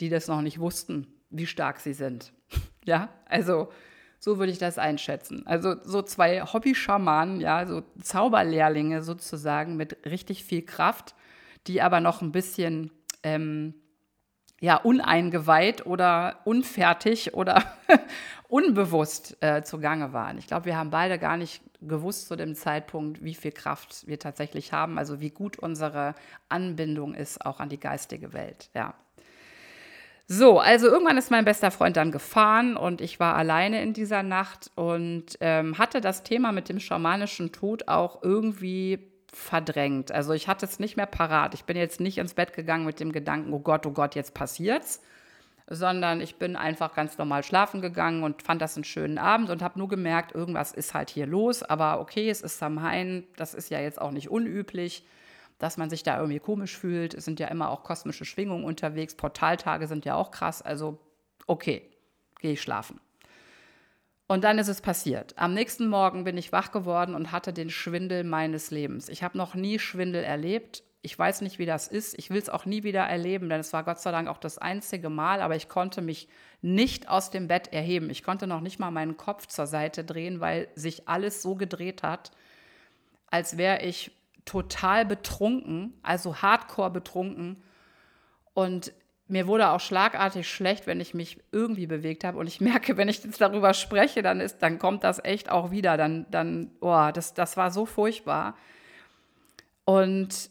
die 0.00 0.08
das 0.08 0.26
noch 0.26 0.42
nicht 0.42 0.58
wussten, 0.58 1.06
wie 1.30 1.46
stark 1.46 1.78
sie 1.78 1.92
sind. 1.92 2.32
ja, 2.84 3.10
also 3.26 3.68
so 4.24 4.38
würde 4.38 4.52
ich 4.52 4.58
das 4.58 4.78
einschätzen. 4.78 5.46
Also 5.46 5.76
so 5.82 6.00
zwei 6.00 6.40
Hobby-Schamanen, 6.40 7.42
ja, 7.42 7.66
so 7.66 7.82
Zauberlehrlinge 8.00 9.02
sozusagen 9.02 9.76
mit 9.76 9.98
richtig 10.06 10.44
viel 10.44 10.62
Kraft, 10.62 11.14
die 11.66 11.82
aber 11.82 12.00
noch 12.00 12.22
ein 12.22 12.32
bisschen 12.32 12.90
ähm, 13.22 13.74
ja, 14.62 14.76
uneingeweiht 14.76 15.84
oder 15.84 16.40
unfertig 16.44 17.34
oder 17.34 17.64
unbewusst 18.48 19.36
äh, 19.42 19.62
zugange 19.62 20.14
waren. 20.14 20.38
Ich 20.38 20.46
glaube, 20.46 20.64
wir 20.64 20.78
haben 20.78 20.88
beide 20.88 21.18
gar 21.18 21.36
nicht 21.36 21.62
gewusst 21.82 22.28
zu 22.28 22.34
dem 22.34 22.54
Zeitpunkt, 22.54 23.22
wie 23.22 23.34
viel 23.34 23.52
Kraft 23.52 24.06
wir 24.06 24.18
tatsächlich 24.18 24.72
haben, 24.72 24.98
also 24.98 25.20
wie 25.20 25.30
gut 25.32 25.58
unsere 25.58 26.14
Anbindung 26.48 27.12
ist 27.12 27.44
auch 27.44 27.60
an 27.60 27.68
die 27.68 27.78
geistige 27.78 28.32
Welt. 28.32 28.70
Ja. 28.72 28.94
So, 30.26 30.58
also 30.58 30.86
irgendwann 30.86 31.18
ist 31.18 31.30
mein 31.30 31.44
bester 31.44 31.70
Freund 31.70 31.98
dann 31.98 32.10
gefahren 32.10 32.78
und 32.78 33.02
ich 33.02 33.20
war 33.20 33.36
alleine 33.36 33.82
in 33.82 33.92
dieser 33.92 34.22
Nacht 34.22 34.70
und 34.74 35.36
ähm, 35.40 35.76
hatte 35.76 36.00
das 36.00 36.22
Thema 36.22 36.50
mit 36.50 36.70
dem 36.70 36.80
schamanischen 36.80 37.52
Tod 37.52 37.88
auch 37.88 38.22
irgendwie 38.22 39.00
verdrängt. 39.30 40.12
Also 40.12 40.32
ich 40.32 40.48
hatte 40.48 40.64
es 40.64 40.78
nicht 40.78 40.96
mehr 40.96 41.06
parat. 41.06 41.52
Ich 41.52 41.64
bin 41.64 41.76
jetzt 41.76 42.00
nicht 42.00 42.16
ins 42.16 42.32
Bett 42.32 42.54
gegangen 42.54 42.86
mit 42.86 43.00
dem 43.00 43.12
Gedanken, 43.12 43.52
oh 43.52 43.58
Gott, 43.58 43.84
oh 43.84 43.90
Gott, 43.90 44.14
jetzt 44.14 44.32
passiert's, 44.32 45.02
sondern 45.68 46.22
ich 46.22 46.36
bin 46.36 46.56
einfach 46.56 46.94
ganz 46.94 47.18
normal 47.18 47.42
schlafen 47.42 47.82
gegangen 47.82 48.22
und 48.22 48.42
fand 48.42 48.62
das 48.62 48.76
einen 48.76 48.84
schönen 48.84 49.18
Abend 49.18 49.50
und 49.50 49.60
habe 49.60 49.78
nur 49.78 49.88
gemerkt, 49.88 50.34
irgendwas 50.34 50.72
ist 50.72 50.94
halt 50.94 51.10
hier 51.10 51.26
los. 51.26 51.62
Aber 51.62 52.00
okay, 52.00 52.30
es 52.30 52.40
ist 52.40 52.58
Samhain, 52.58 53.24
das 53.36 53.52
ist 53.52 53.70
ja 53.70 53.80
jetzt 53.80 54.00
auch 54.00 54.10
nicht 54.10 54.30
unüblich 54.30 55.04
dass 55.58 55.76
man 55.76 55.90
sich 55.90 56.02
da 56.02 56.18
irgendwie 56.18 56.40
komisch 56.40 56.76
fühlt. 56.76 57.14
Es 57.14 57.24
sind 57.24 57.40
ja 57.40 57.48
immer 57.48 57.70
auch 57.70 57.82
kosmische 57.82 58.24
Schwingungen 58.24 58.64
unterwegs. 58.64 59.14
Portaltage 59.14 59.86
sind 59.86 60.04
ja 60.04 60.14
auch 60.14 60.30
krass. 60.30 60.62
Also, 60.62 60.98
okay, 61.46 61.90
gehe 62.40 62.52
ich 62.52 62.62
schlafen. 62.62 63.00
Und 64.26 64.42
dann 64.44 64.58
ist 64.58 64.68
es 64.68 64.80
passiert. 64.80 65.34
Am 65.36 65.52
nächsten 65.52 65.86
Morgen 65.88 66.24
bin 66.24 66.38
ich 66.38 66.50
wach 66.50 66.72
geworden 66.72 67.14
und 67.14 67.30
hatte 67.30 67.52
den 67.52 67.70
Schwindel 67.70 68.24
meines 68.24 68.70
Lebens. 68.70 69.08
Ich 69.08 69.22
habe 69.22 69.36
noch 69.36 69.54
nie 69.54 69.78
Schwindel 69.78 70.24
erlebt. 70.24 70.82
Ich 71.02 71.18
weiß 71.18 71.42
nicht, 71.42 71.58
wie 71.58 71.66
das 71.66 71.86
ist. 71.88 72.18
Ich 72.18 72.30
will 72.30 72.38
es 72.38 72.48
auch 72.48 72.64
nie 72.64 72.82
wieder 72.82 73.02
erleben, 73.02 73.50
denn 73.50 73.60
es 73.60 73.74
war 73.74 73.84
Gott 73.84 74.00
sei 74.00 74.10
Dank 74.10 74.28
auch 74.28 74.38
das 74.38 74.56
einzige 74.56 75.10
Mal, 75.10 75.42
aber 75.42 75.54
ich 75.54 75.68
konnte 75.68 76.00
mich 76.00 76.28
nicht 76.62 77.10
aus 77.10 77.30
dem 77.30 77.46
Bett 77.46 77.70
erheben. 77.74 78.08
Ich 78.08 78.22
konnte 78.22 78.46
noch 78.46 78.62
nicht 78.62 78.78
mal 78.78 78.90
meinen 78.90 79.18
Kopf 79.18 79.46
zur 79.46 79.66
Seite 79.66 80.02
drehen, 80.02 80.40
weil 80.40 80.68
sich 80.74 81.06
alles 81.06 81.42
so 81.42 81.56
gedreht 81.56 82.02
hat, 82.02 82.30
als 83.30 83.58
wäre 83.58 83.82
ich 83.82 84.12
total 84.44 85.04
betrunken, 85.06 85.94
also 86.02 86.42
hardcore 86.42 86.90
betrunken. 86.90 87.62
Und 88.52 88.92
mir 89.26 89.46
wurde 89.46 89.70
auch 89.70 89.80
schlagartig 89.80 90.48
schlecht, 90.48 90.86
wenn 90.86 91.00
ich 91.00 91.14
mich 91.14 91.38
irgendwie 91.50 91.86
bewegt 91.86 92.24
habe. 92.24 92.38
Und 92.38 92.46
ich 92.46 92.60
merke, 92.60 92.96
wenn 92.96 93.08
ich 93.08 93.24
jetzt 93.24 93.40
darüber 93.40 93.74
spreche, 93.74 94.22
dann, 94.22 94.40
ist, 94.40 94.58
dann 94.58 94.78
kommt 94.78 95.04
das 95.04 95.22
echt 95.24 95.50
auch 95.50 95.70
wieder. 95.70 95.96
Dann, 95.96 96.26
dann 96.30 96.70
oh, 96.80 97.10
das, 97.12 97.34
das 97.34 97.56
war 97.56 97.70
so 97.70 97.86
furchtbar. 97.86 98.56
Und 99.84 100.50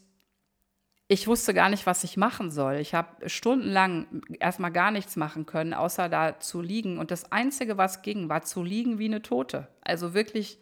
ich 1.06 1.28
wusste 1.28 1.52
gar 1.52 1.68
nicht, 1.68 1.86
was 1.86 2.02
ich 2.02 2.16
machen 2.16 2.50
soll. 2.50 2.76
Ich 2.76 2.94
habe 2.94 3.28
stundenlang 3.28 4.22
erstmal 4.40 4.72
gar 4.72 4.90
nichts 4.90 5.16
machen 5.16 5.44
können, 5.44 5.74
außer 5.74 6.08
da 6.08 6.40
zu 6.40 6.60
liegen. 6.62 6.98
Und 6.98 7.10
das 7.10 7.30
Einzige, 7.30 7.76
was 7.76 8.02
ging, 8.02 8.28
war 8.28 8.42
zu 8.42 8.62
liegen 8.62 8.98
wie 8.98 9.06
eine 9.06 9.22
Tote. 9.22 9.68
Also 9.82 10.14
wirklich 10.14 10.58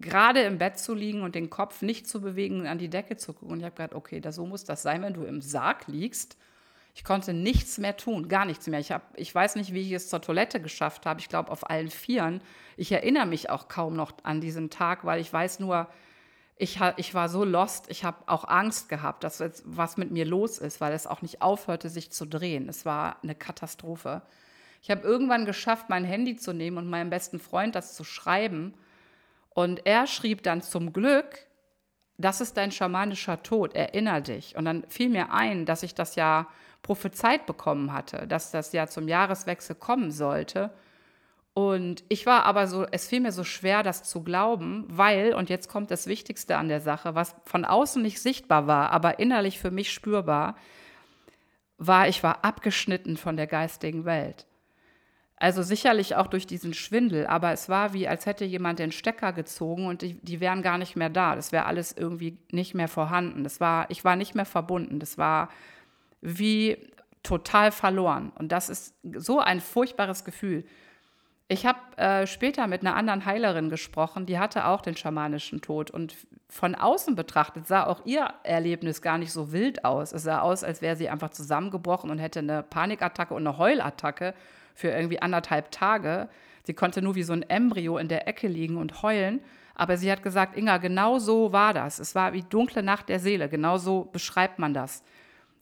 gerade 0.00 0.40
im 0.42 0.58
Bett 0.58 0.78
zu 0.78 0.94
liegen 0.94 1.22
und 1.22 1.34
den 1.34 1.50
Kopf 1.50 1.82
nicht 1.82 2.08
zu 2.08 2.20
bewegen 2.20 2.60
und 2.60 2.66
an 2.66 2.78
die 2.78 2.88
Decke 2.88 3.16
zu 3.16 3.32
gucken. 3.32 3.52
Und 3.52 3.58
ich 3.58 3.64
habe 3.64 3.76
gedacht, 3.76 3.94
okay, 3.94 4.20
das, 4.20 4.36
so 4.36 4.46
muss 4.46 4.64
das 4.64 4.82
sein, 4.82 5.02
wenn 5.02 5.14
du 5.14 5.24
im 5.24 5.42
Sarg 5.42 5.86
liegst. 5.86 6.36
Ich 6.94 7.04
konnte 7.04 7.32
nichts 7.32 7.78
mehr 7.78 7.96
tun, 7.96 8.28
gar 8.28 8.44
nichts 8.44 8.66
mehr. 8.66 8.80
Ich, 8.80 8.90
hab, 8.90 9.02
ich 9.16 9.32
weiß 9.34 9.56
nicht, 9.56 9.72
wie 9.72 9.82
ich 9.82 9.92
es 9.92 10.08
zur 10.08 10.20
Toilette 10.20 10.60
geschafft 10.60 11.06
habe. 11.06 11.20
Ich 11.20 11.28
glaube, 11.28 11.50
auf 11.50 11.68
allen 11.70 11.90
Vieren. 11.90 12.40
Ich 12.76 12.90
erinnere 12.90 13.26
mich 13.26 13.50
auch 13.50 13.68
kaum 13.68 13.94
noch 13.94 14.12
an 14.22 14.40
diesen 14.40 14.70
Tag, 14.70 15.04
weil 15.04 15.20
ich 15.20 15.32
weiß 15.32 15.60
nur, 15.60 15.86
ich, 16.56 16.80
ich 16.96 17.14
war 17.14 17.28
so 17.28 17.44
lost. 17.44 17.90
Ich 17.90 18.04
habe 18.04 18.18
auch 18.26 18.48
Angst 18.48 18.88
gehabt, 18.88 19.22
dass 19.22 19.38
jetzt 19.38 19.62
was 19.66 19.96
mit 19.96 20.10
mir 20.10 20.24
los 20.24 20.58
ist, 20.58 20.80
weil 20.80 20.92
es 20.92 21.06
auch 21.06 21.22
nicht 21.22 21.42
aufhörte, 21.42 21.88
sich 21.88 22.10
zu 22.10 22.26
drehen. 22.26 22.68
Es 22.68 22.84
war 22.84 23.18
eine 23.22 23.34
Katastrophe. 23.34 24.22
Ich 24.82 24.90
habe 24.90 25.02
irgendwann 25.02 25.44
geschafft, 25.44 25.90
mein 25.90 26.04
Handy 26.04 26.36
zu 26.36 26.52
nehmen 26.52 26.78
und 26.78 26.88
meinem 26.88 27.10
besten 27.10 27.38
Freund 27.38 27.74
das 27.74 27.94
zu 27.94 28.02
schreiben 28.02 28.74
und 29.50 29.86
er 29.86 30.06
schrieb 30.06 30.42
dann 30.42 30.62
zum 30.62 30.92
Glück, 30.92 31.46
das 32.18 32.40
ist 32.40 32.56
dein 32.56 32.70
schamanischer 32.70 33.42
Tod, 33.42 33.74
erinner 33.74 34.20
dich. 34.20 34.56
Und 34.56 34.66
dann 34.66 34.84
fiel 34.88 35.08
mir 35.08 35.32
ein, 35.32 35.64
dass 35.64 35.82
ich 35.82 35.94
das 35.94 36.16
ja 36.16 36.46
prophezeit 36.82 37.46
bekommen 37.46 37.92
hatte, 37.92 38.26
dass 38.26 38.50
das 38.50 38.72
ja 38.72 38.86
zum 38.86 39.08
Jahreswechsel 39.08 39.74
kommen 39.74 40.10
sollte. 40.10 40.70
Und 41.52 42.04
ich 42.08 42.26
war 42.26 42.44
aber 42.44 42.66
so, 42.68 42.86
es 42.90 43.08
fiel 43.08 43.20
mir 43.20 43.32
so 43.32 43.44
schwer, 43.44 43.82
das 43.82 44.04
zu 44.04 44.22
glauben, 44.22 44.84
weil, 44.88 45.34
und 45.34 45.50
jetzt 45.50 45.68
kommt 45.68 45.90
das 45.90 46.06
Wichtigste 46.06 46.56
an 46.56 46.68
der 46.68 46.80
Sache, 46.80 47.14
was 47.14 47.34
von 47.44 47.64
außen 47.64 48.00
nicht 48.00 48.20
sichtbar 48.20 48.66
war, 48.66 48.90
aber 48.92 49.18
innerlich 49.18 49.58
für 49.58 49.70
mich 49.70 49.92
spürbar, 49.92 50.56
war, 51.76 52.08
ich 52.08 52.22
war 52.22 52.44
abgeschnitten 52.44 53.16
von 53.16 53.36
der 53.36 53.46
geistigen 53.46 54.04
Welt. 54.04 54.46
Also 55.40 55.62
sicherlich 55.62 56.16
auch 56.16 56.26
durch 56.26 56.46
diesen 56.46 56.74
Schwindel, 56.74 57.26
aber 57.26 57.50
es 57.50 57.70
war 57.70 57.94
wie, 57.94 58.06
als 58.06 58.26
hätte 58.26 58.44
jemand 58.44 58.78
den 58.78 58.92
Stecker 58.92 59.32
gezogen 59.32 59.86
und 59.86 60.02
die, 60.02 60.14
die 60.20 60.38
wären 60.38 60.60
gar 60.60 60.76
nicht 60.76 60.96
mehr 60.96 61.08
da. 61.08 61.34
Das 61.34 61.50
wäre 61.50 61.64
alles 61.64 61.92
irgendwie 61.96 62.36
nicht 62.52 62.74
mehr 62.74 62.88
vorhanden. 62.88 63.42
Das 63.42 63.58
war, 63.58 63.86
ich 63.88 64.04
war 64.04 64.16
nicht 64.16 64.34
mehr 64.34 64.44
verbunden. 64.44 65.00
Das 65.00 65.16
war 65.16 65.48
wie 66.20 66.76
total 67.22 67.72
verloren. 67.72 68.32
Und 68.38 68.52
das 68.52 68.68
ist 68.68 68.94
so 69.16 69.40
ein 69.40 69.62
furchtbares 69.62 70.26
Gefühl. 70.26 70.62
Ich 71.48 71.64
habe 71.64 71.78
äh, 71.96 72.26
später 72.26 72.66
mit 72.66 72.82
einer 72.82 72.94
anderen 72.94 73.24
Heilerin 73.24 73.70
gesprochen, 73.70 74.26
die 74.26 74.38
hatte 74.38 74.66
auch 74.66 74.82
den 74.82 74.94
schamanischen 74.94 75.62
Tod. 75.62 75.90
Und 75.90 76.14
von 76.50 76.74
außen 76.74 77.16
betrachtet 77.16 77.66
sah 77.66 77.86
auch 77.86 78.04
ihr 78.04 78.28
Erlebnis 78.42 79.00
gar 79.00 79.16
nicht 79.16 79.32
so 79.32 79.52
wild 79.52 79.86
aus. 79.86 80.12
Es 80.12 80.24
sah 80.24 80.42
aus, 80.42 80.64
als 80.64 80.82
wäre 80.82 80.96
sie 80.96 81.08
einfach 81.08 81.30
zusammengebrochen 81.30 82.10
und 82.10 82.18
hätte 82.18 82.40
eine 82.40 82.62
Panikattacke 82.62 83.32
und 83.32 83.46
eine 83.46 83.56
Heulattacke 83.56 84.34
für 84.74 84.88
irgendwie 84.88 85.22
anderthalb 85.22 85.70
Tage. 85.70 86.28
Sie 86.64 86.74
konnte 86.74 87.02
nur 87.02 87.14
wie 87.14 87.22
so 87.22 87.32
ein 87.32 87.42
Embryo 87.42 87.98
in 87.98 88.08
der 88.08 88.28
Ecke 88.28 88.48
liegen 88.48 88.76
und 88.76 89.02
heulen. 89.02 89.40
Aber 89.74 89.96
sie 89.96 90.12
hat 90.12 90.22
gesagt, 90.22 90.56
Inga, 90.56 90.78
genau 90.78 91.18
so 91.18 91.52
war 91.52 91.72
das. 91.72 91.98
Es 91.98 92.14
war 92.14 92.32
wie 92.32 92.42
dunkle 92.42 92.82
Nacht 92.82 93.08
der 93.08 93.18
Seele. 93.18 93.48
Genau 93.48 93.78
so 93.78 94.08
beschreibt 94.12 94.58
man 94.58 94.74
das. 94.74 95.02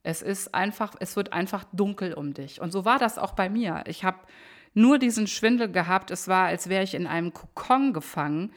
Es 0.03 0.23
ist 0.23 0.55
einfach, 0.55 0.95
es 1.01 1.17
wird 1.17 1.33
einfach 1.33 1.65
dunkel 1.73 2.15
um 2.15 2.35
dich. 2.35 2.61
Und 2.61 2.73
so 2.73 2.85
war 2.85 2.99
das 2.99 3.19
auch 3.19 3.33
bei 3.33 3.49
mir. 3.49 3.85
Ich 3.87 4.05
habe 4.05 4.19
nur 4.75 4.99
diesen 4.99 5.27
Schwindel 5.27 5.71
gehabt. 5.71 6.11
Es 6.11 6.29
war, 6.29 6.47
als 6.47 6.69
wäre 6.69 6.83
ich 6.83 6.95
in 6.95 7.07
einem 7.07 7.33
Kokon 7.33 7.93
gefangen, 7.93 8.53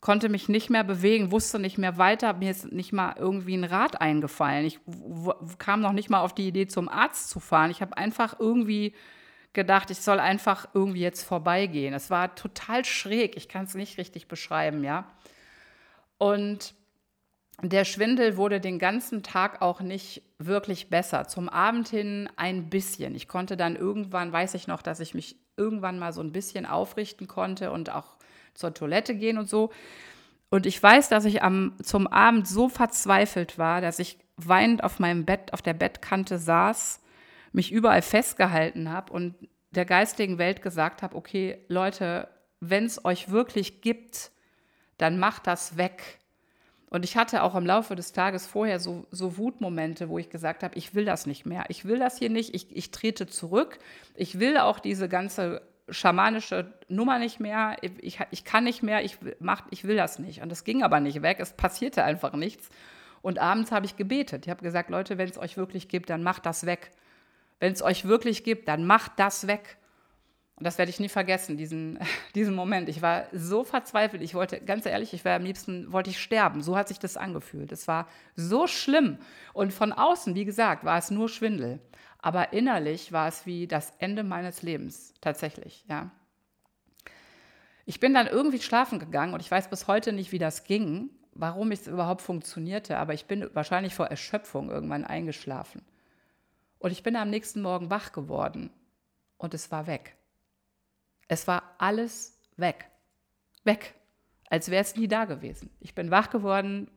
konnte 0.00 0.28
mich 0.28 0.48
nicht 0.50 0.68
mehr 0.68 0.84
bewegen, 0.84 1.32
wusste 1.32 1.58
nicht 1.58 1.78
mehr 1.78 1.96
weiter, 1.96 2.34
mir 2.34 2.50
ist 2.50 2.70
nicht 2.70 2.92
mal 2.92 3.14
irgendwie 3.18 3.56
ein 3.56 3.64
Rad 3.64 4.02
eingefallen. 4.02 4.66
Ich 4.66 4.78
kam 5.58 5.80
noch 5.80 5.92
nicht 5.92 6.10
mal 6.10 6.20
auf 6.20 6.34
die 6.34 6.46
Idee, 6.46 6.66
zum 6.66 6.90
Arzt 6.90 7.30
zu 7.30 7.40
fahren. 7.40 7.70
Ich 7.70 7.80
habe 7.80 7.96
einfach 7.96 8.38
irgendwie 8.38 8.94
gedacht, 9.54 9.90
ich 9.90 10.00
soll 10.00 10.20
einfach 10.20 10.68
irgendwie 10.74 11.00
jetzt 11.00 11.22
vorbeigehen. 11.22 11.94
Es 11.94 12.10
war 12.10 12.34
total 12.34 12.84
schräg, 12.84 13.36
ich 13.36 13.48
kann 13.48 13.64
es 13.64 13.74
nicht 13.74 13.98
richtig 13.98 14.28
beschreiben, 14.28 14.84
ja. 14.84 15.06
Und 16.18 16.74
der 17.62 17.84
Schwindel 17.84 18.36
wurde 18.36 18.60
den 18.60 18.78
ganzen 18.78 19.22
Tag 19.22 19.62
auch 19.62 19.80
nicht 19.80 20.22
wirklich 20.38 20.90
besser. 20.90 21.28
Zum 21.28 21.48
Abend 21.48 21.88
hin 21.88 22.28
ein 22.36 22.68
bisschen. 22.68 23.14
Ich 23.14 23.28
konnte 23.28 23.56
dann 23.56 23.76
irgendwann, 23.76 24.32
weiß 24.32 24.54
ich 24.54 24.66
noch, 24.66 24.82
dass 24.82 25.00
ich 25.00 25.14
mich 25.14 25.36
irgendwann 25.56 25.98
mal 25.98 26.12
so 26.12 26.20
ein 26.20 26.32
bisschen 26.32 26.66
aufrichten 26.66 27.28
konnte 27.28 27.70
und 27.70 27.90
auch 27.90 28.16
zur 28.54 28.74
Toilette 28.74 29.14
gehen 29.14 29.38
und 29.38 29.48
so. 29.48 29.70
Und 30.50 30.66
ich 30.66 30.80
weiß, 30.82 31.08
dass 31.08 31.24
ich 31.24 31.42
am, 31.42 31.74
zum 31.82 32.06
Abend 32.06 32.46
so 32.46 32.68
verzweifelt 32.68 33.58
war, 33.58 33.80
dass 33.80 33.98
ich 33.98 34.18
weinend 34.36 34.82
auf 34.82 34.98
meinem 34.98 35.24
Bett, 35.24 35.52
auf 35.52 35.62
der 35.62 35.74
Bettkante 35.74 36.38
saß, 36.38 37.00
mich 37.54 37.72
überall 37.72 38.02
festgehalten 38.02 38.90
habe 38.90 39.12
und 39.12 39.34
der 39.70 39.84
geistigen 39.84 40.38
Welt 40.38 40.62
gesagt 40.62 41.02
habe, 41.02 41.16
okay, 41.16 41.58
Leute, 41.68 42.28
wenn 42.60 42.84
es 42.84 43.04
euch 43.04 43.30
wirklich 43.30 43.80
gibt, 43.80 44.30
dann 44.98 45.18
macht 45.18 45.46
das 45.46 45.76
weg 45.76 46.18
und 46.94 47.04
ich 47.04 47.16
hatte 47.16 47.42
auch 47.42 47.56
im 47.56 47.66
Laufe 47.66 47.96
des 47.96 48.12
Tages 48.12 48.46
vorher 48.46 48.78
so, 48.78 49.04
so 49.10 49.36
Wutmomente, 49.36 50.08
wo 50.08 50.18
ich 50.20 50.30
gesagt 50.30 50.62
habe, 50.62 50.76
ich 50.76 50.94
will 50.94 51.04
das 51.04 51.26
nicht 51.26 51.44
mehr. 51.44 51.64
Ich 51.66 51.84
will 51.84 51.98
das 51.98 52.18
hier 52.18 52.30
nicht. 52.30 52.54
Ich, 52.54 52.70
ich 52.70 52.92
trete 52.92 53.26
zurück. 53.26 53.80
Ich 54.14 54.38
will 54.38 54.58
auch 54.58 54.78
diese 54.78 55.08
ganze 55.08 55.62
schamanische 55.88 56.72
Nummer 56.86 57.18
nicht 57.18 57.40
mehr. 57.40 57.76
Ich, 58.00 58.20
ich 58.30 58.44
kann 58.44 58.62
nicht 58.62 58.84
mehr. 58.84 59.04
Ich, 59.04 59.18
mach, 59.40 59.62
ich 59.72 59.82
will 59.82 59.96
das 59.96 60.20
nicht. 60.20 60.40
Und 60.40 60.52
es 60.52 60.62
ging 60.62 60.84
aber 60.84 61.00
nicht 61.00 61.20
weg. 61.20 61.38
Es 61.40 61.52
passierte 61.52 62.04
einfach 62.04 62.34
nichts. 62.34 62.68
Und 63.22 63.40
abends 63.40 63.72
habe 63.72 63.86
ich 63.86 63.96
gebetet. 63.96 64.46
Ich 64.46 64.50
habe 64.50 64.62
gesagt, 64.62 64.88
Leute, 64.88 65.18
wenn 65.18 65.28
es 65.28 65.36
euch 65.36 65.56
wirklich 65.56 65.88
gibt, 65.88 66.10
dann 66.10 66.22
macht 66.22 66.46
das 66.46 66.64
weg. 66.64 66.92
Wenn 67.64 67.72
es 67.72 67.80
euch 67.80 68.04
wirklich 68.04 68.44
gibt, 68.44 68.68
dann 68.68 68.84
macht 68.84 69.12
das 69.16 69.46
weg. 69.46 69.78
Und 70.56 70.66
das 70.66 70.76
werde 70.76 70.90
ich 70.90 71.00
nie 71.00 71.08
vergessen, 71.08 71.56
diesen, 71.56 71.98
diesen 72.34 72.54
Moment. 72.54 72.90
Ich 72.90 73.00
war 73.00 73.24
so 73.32 73.64
verzweifelt. 73.64 74.20
Ich 74.20 74.34
wollte, 74.34 74.60
ganz 74.60 74.84
ehrlich, 74.84 75.14
ich 75.14 75.24
wäre 75.24 75.36
am 75.36 75.44
liebsten, 75.44 75.90
wollte 75.90 76.10
ich 76.10 76.20
sterben. 76.20 76.60
So 76.60 76.76
hat 76.76 76.88
sich 76.88 76.98
das 76.98 77.16
angefühlt. 77.16 77.72
Es 77.72 77.88
war 77.88 78.06
so 78.36 78.66
schlimm. 78.66 79.16
Und 79.54 79.72
von 79.72 79.94
außen, 79.94 80.34
wie 80.34 80.44
gesagt, 80.44 80.84
war 80.84 80.98
es 80.98 81.10
nur 81.10 81.30
Schwindel. 81.30 81.80
Aber 82.18 82.52
innerlich 82.52 83.12
war 83.12 83.28
es 83.28 83.46
wie 83.46 83.66
das 83.66 83.94
Ende 83.96 84.24
meines 84.24 84.60
Lebens, 84.60 85.14
tatsächlich, 85.22 85.86
ja. 85.88 86.10
Ich 87.86 87.98
bin 87.98 88.12
dann 88.12 88.26
irgendwie 88.26 88.60
schlafen 88.60 88.98
gegangen 88.98 89.32
und 89.32 89.40
ich 89.40 89.50
weiß 89.50 89.70
bis 89.70 89.88
heute 89.88 90.12
nicht, 90.12 90.32
wie 90.32 90.38
das 90.38 90.64
ging, 90.64 91.08
warum 91.32 91.72
es 91.72 91.86
überhaupt 91.86 92.20
funktionierte, 92.20 92.98
aber 92.98 93.14
ich 93.14 93.24
bin 93.24 93.48
wahrscheinlich 93.54 93.94
vor 93.94 94.08
Erschöpfung 94.08 94.70
irgendwann 94.70 95.06
eingeschlafen. 95.06 95.80
Und 96.84 96.90
ich 96.90 97.02
bin 97.02 97.16
am 97.16 97.30
nächsten 97.30 97.62
Morgen 97.62 97.88
wach 97.88 98.12
geworden 98.12 98.68
und 99.38 99.54
es 99.54 99.70
war 99.70 99.86
weg. 99.86 100.18
Es 101.28 101.48
war 101.48 101.62
alles 101.78 102.38
weg. 102.58 102.90
Weg. 103.62 103.94
Als 104.50 104.70
wäre 104.70 104.82
es 104.82 104.94
nie 104.94 105.08
da 105.08 105.24
gewesen. 105.24 105.70
Ich 105.80 105.94
bin 105.94 106.10
wach 106.10 106.28
geworden 106.28 106.90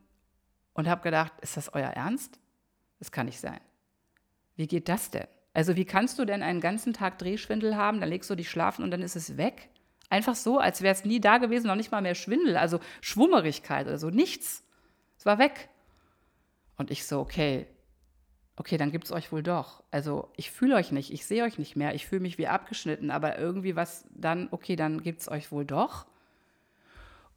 und 0.74 0.88
habe 0.90 1.00
gedacht, 1.00 1.32
ist 1.40 1.56
das 1.56 1.72
euer 1.72 1.88
Ernst? 1.88 2.38
Das 2.98 3.12
kann 3.12 3.24
nicht 3.24 3.40
sein. 3.40 3.60
Wie 4.56 4.66
geht 4.66 4.90
das 4.90 5.10
denn? 5.10 5.26
Also 5.54 5.74
wie 5.74 5.86
kannst 5.86 6.18
du 6.18 6.26
denn 6.26 6.42
einen 6.42 6.60
ganzen 6.60 6.92
Tag 6.92 7.18
Drehschwindel 7.18 7.74
haben, 7.74 8.00
dann 8.00 8.10
legst 8.10 8.28
du 8.28 8.34
dich 8.34 8.50
schlafen 8.50 8.84
und 8.84 8.90
dann 8.90 9.00
ist 9.00 9.16
es 9.16 9.38
weg? 9.38 9.70
Einfach 10.10 10.34
so, 10.34 10.58
als 10.58 10.82
wäre 10.82 10.92
es 10.92 11.06
nie 11.06 11.18
da 11.18 11.38
gewesen, 11.38 11.66
noch 11.66 11.76
nicht 11.76 11.92
mal 11.92 12.02
mehr 12.02 12.14
Schwindel, 12.14 12.58
also 12.58 12.78
Schwummerigkeit 13.00 13.86
oder 13.86 13.96
so, 13.96 14.10
nichts. 14.10 14.68
Es 15.16 15.24
war 15.24 15.38
weg. 15.38 15.70
Und 16.76 16.90
ich 16.90 17.06
so, 17.06 17.20
okay, 17.20 17.66
okay, 18.58 18.76
dann 18.76 18.90
gibt 18.90 19.04
es 19.04 19.12
euch 19.12 19.30
wohl 19.30 19.42
doch. 19.42 19.82
Also 19.90 20.28
ich 20.36 20.50
fühle 20.50 20.74
euch 20.74 20.90
nicht, 20.92 21.12
ich 21.12 21.24
sehe 21.24 21.44
euch 21.44 21.58
nicht 21.58 21.76
mehr, 21.76 21.94
ich 21.94 22.06
fühle 22.06 22.22
mich 22.22 22.38
wie 22.38 22.48
abgeschnitten, 22.48 23.10
aber 23.10 23.38
irgendwie 23.38 23.76
was 23.76 24.04
dann, 24.10 24.48
okay, 24.50 24.76
dann 24.76 25.02
gibt 25.02 25.20
es 25.20 25.30
euch 25.30 25.52
wohl 25.52 25.64
doch. 25.64 26.06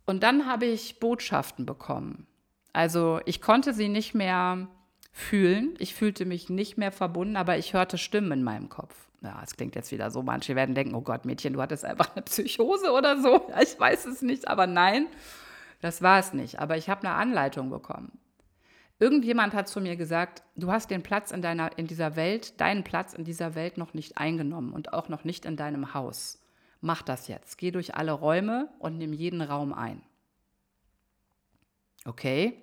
Und 0.06 0.24
dann 0.24 0.48
habe 0.48 0.66
ich 0.66 1.00
Botschaften 1.00 1.66
bekommen. 1.66 2.26
Also 2.74 3.20
ich 3.26 3.42
konnte 3.42 3.74
sie 3.74 3.88
nicht 3.88 4.16
mehr 4.16 4.68
fühlen, 5.12 5.76
ich 5.78 5.94
fühlte 5.94 6.26
mich 6.26 6.50
nicht 6.50 6.78
mehr 6.78 6.92
verbunden, 6.92 7.36
aber 7.36 7.58
ich 7.58 7.74
hörte 7.74 7.98
Stimmen 7.98 8.32
in 8.32 8.44
meinem 8.44 8.70
Kopf. 8.70 8.96
Ja, 9.22 9.40
es 9.44 9.56
klingt 9.56 9.76
jetzt 9.76 9.92
wieder 9.92 10.10
so, 10.10 10.24
manche 10.24 10.56
werden 10.56 10.74
denken, 10.74 10.96
oh 10.96 11.02
Gott, 11.02 11.26
Mädchen, 11.26 11.54
du 11.54 11.62
hattest 11.62 11.86
einfach 11.86 12.16
eine 12.16 12.24
Psychose 12.24 12.92
oder 12.92 13.22
so. 13.22 13.48
Ich 13.62 13.80
weiß 13.80 14.06
es 14.06 14.24
nicht, 14.24 14.48
aber 14.48 14.66
nein, 14.66 15.06
das 15.82 16.02
war 16.02 16.18
es 16.18 16.34
nicht. 16.34 16.58
Aber 16.58 16.78
ich 16.78 16.90
habe 16.90 17.06
eine 17.06 17.16
Anleitung 17.16 17.70
bekommen. 17.70 18.12
Irgendjemand 19.02 19.56
hat 19.56 19.68
zu 19.68 19.82
mir 19.82 19.96
gesagt, 19.96 20.44
du 20.56 20.72
hast 20.72 20.92
den 20.92 21.02
Platz 21.02 21.32
in, 21.32 21.42
deiner, 21.42 21.76
in 21.76 21.88
dieser 21.88 22.16
Welt, 22.16 22.62
deinen 22.62 22.84
Platz 22.84 23.16
in 23.16 23.24
dieser 23.24 23.56
Welt 23.56 23.80
noch 23.80 23.96
nicht 23.96 24.20
eingenommen 24.20 24.74
und 24.74 24.94
auch 24.94 25.10
noch 25.10 25.24
nicht 25.24 25.46
in 25.46 25.58
deinem 25.58 25.96
Haus. 25.96 26.40
Mach 26.82 27.02
das 27.02 27.28
jetzt. 27.28 27.58
Geh 27.58 27.72
durch 27.72 27.96
alle 27.96 28.12
Räume 28.12 28.70
und 28.78 29.00
nimm 29.00 29.12
jeden 29.12 29.42
Raum 29.42 29.74
ein. 29.74 30.04
Okay, 32.06 32.62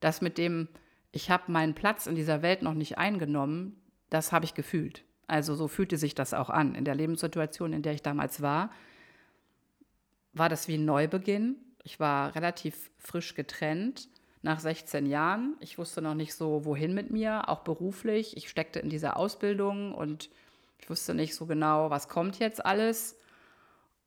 das 0.00 0.20
mit 0.20 0.36
dem, 0.36 0.68
ich 1.10 1.30
habe 1.30 1.50
meinen 1.50 1.74
Platz 1.74 2.06
in 2.06 2.16
dieser 2.16 2.42
Welt 2.42 2.60
noch 2.60 2.74
nicht 2.74 2.98
eingenommen, 2.98 3.80
das 4.10 4.30
habe 4.30 4.44
ich 4.44 4.52
gefühlt. 4.52 5.04
Also 5.26 5.54
so 5.54 5.68
fühlte 5.68 5.96
sich 5.96 6.14
das 6.14 6.34
auch 6.34 6.50
an. 6.50 6.74
In 6.74 6.84
der 6.84 6.96
Lebenssituation, 6.96 7.72
in 7.72 7.80
der 7.80 7.94
ich 7.94 8.02
damals 8.02 8.42
war, 8.42 8.70
war 10.34 10.50
das 10.50 10.68
wie 10.68 10.74
ein 10.74 10.84
Neubeginn. 10.84 11.56
Ich 11.82 11.98
war 11.98 12.34
relativ 12.34 12.90
frisch 12.98 13.34
getrennt 13.34 14.10
nach 14.42 14.60
16 14.60 15.06
Jahren. 15.06 15.56
Ich 15.60 15.78
wusste 15.78 16.02
noch 16.02 16.14
nicht 16.14 16.34
so, 16.34 16.64
wohin 16.64 16.94
mit 16.94 17.10
mir, 17.10 17.48
auch 17.48 17.60
beruflich. 17.60 18.36
Ich 18.36 18.48
steckte 18.48 18.80
in 18.80 18.90
dieser 18.90 19.16
Ausbildung 19.16 19.94
und 19.94 20.30
ich 20.78 20.90
wusste 20.90 21.14
nicht 21.14 21.34
so 21.34 21.46
genau, 21.46 21.90
was 21.90 22.08
kommt 22.08 22.38
jetzt 22.40 22.64
alles. 22.64 23.16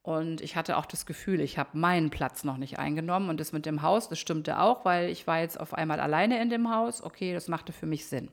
Und 0.04 0.42
ich 0.42 0.56
hatte 0.56 0.78
auch 0.78 0.86
das 0.86 1.08
Gefühl, 1.08 1.40
ich 1.40 1.58
habe 1.58 1.78
meinen 1.78 2.12
Platz 2.12 2.44
noch 2.44 2.58
nicht 2.58 2.78
eingenommen. 2.78 3.30
Und 3.30 3.40
das 3.40 3.54
mit 3.54 3.66
dem 3.66 3.82
Haus, 3.82 4.08
das 4.08 4.20
stimmte 4.20 4.60
auch, 4.60 4.86
weil 4.86 5.10
ich 5.10 5.26
war 5.26 5.40
jetzt 5.40 5.60
auf 5.60 5.74
einmal 5.74 6.00
alleine 6.00 6.40
in 6.42 6.50
dem 6.50 6.70
Haus. 6.70 7.02
Okay, 7.02 7.34
das 7.34 7.48
machte 7.48 7.72
für 7.72 7.88
mich 7.88 8.06
Sinn. 8.06 8.30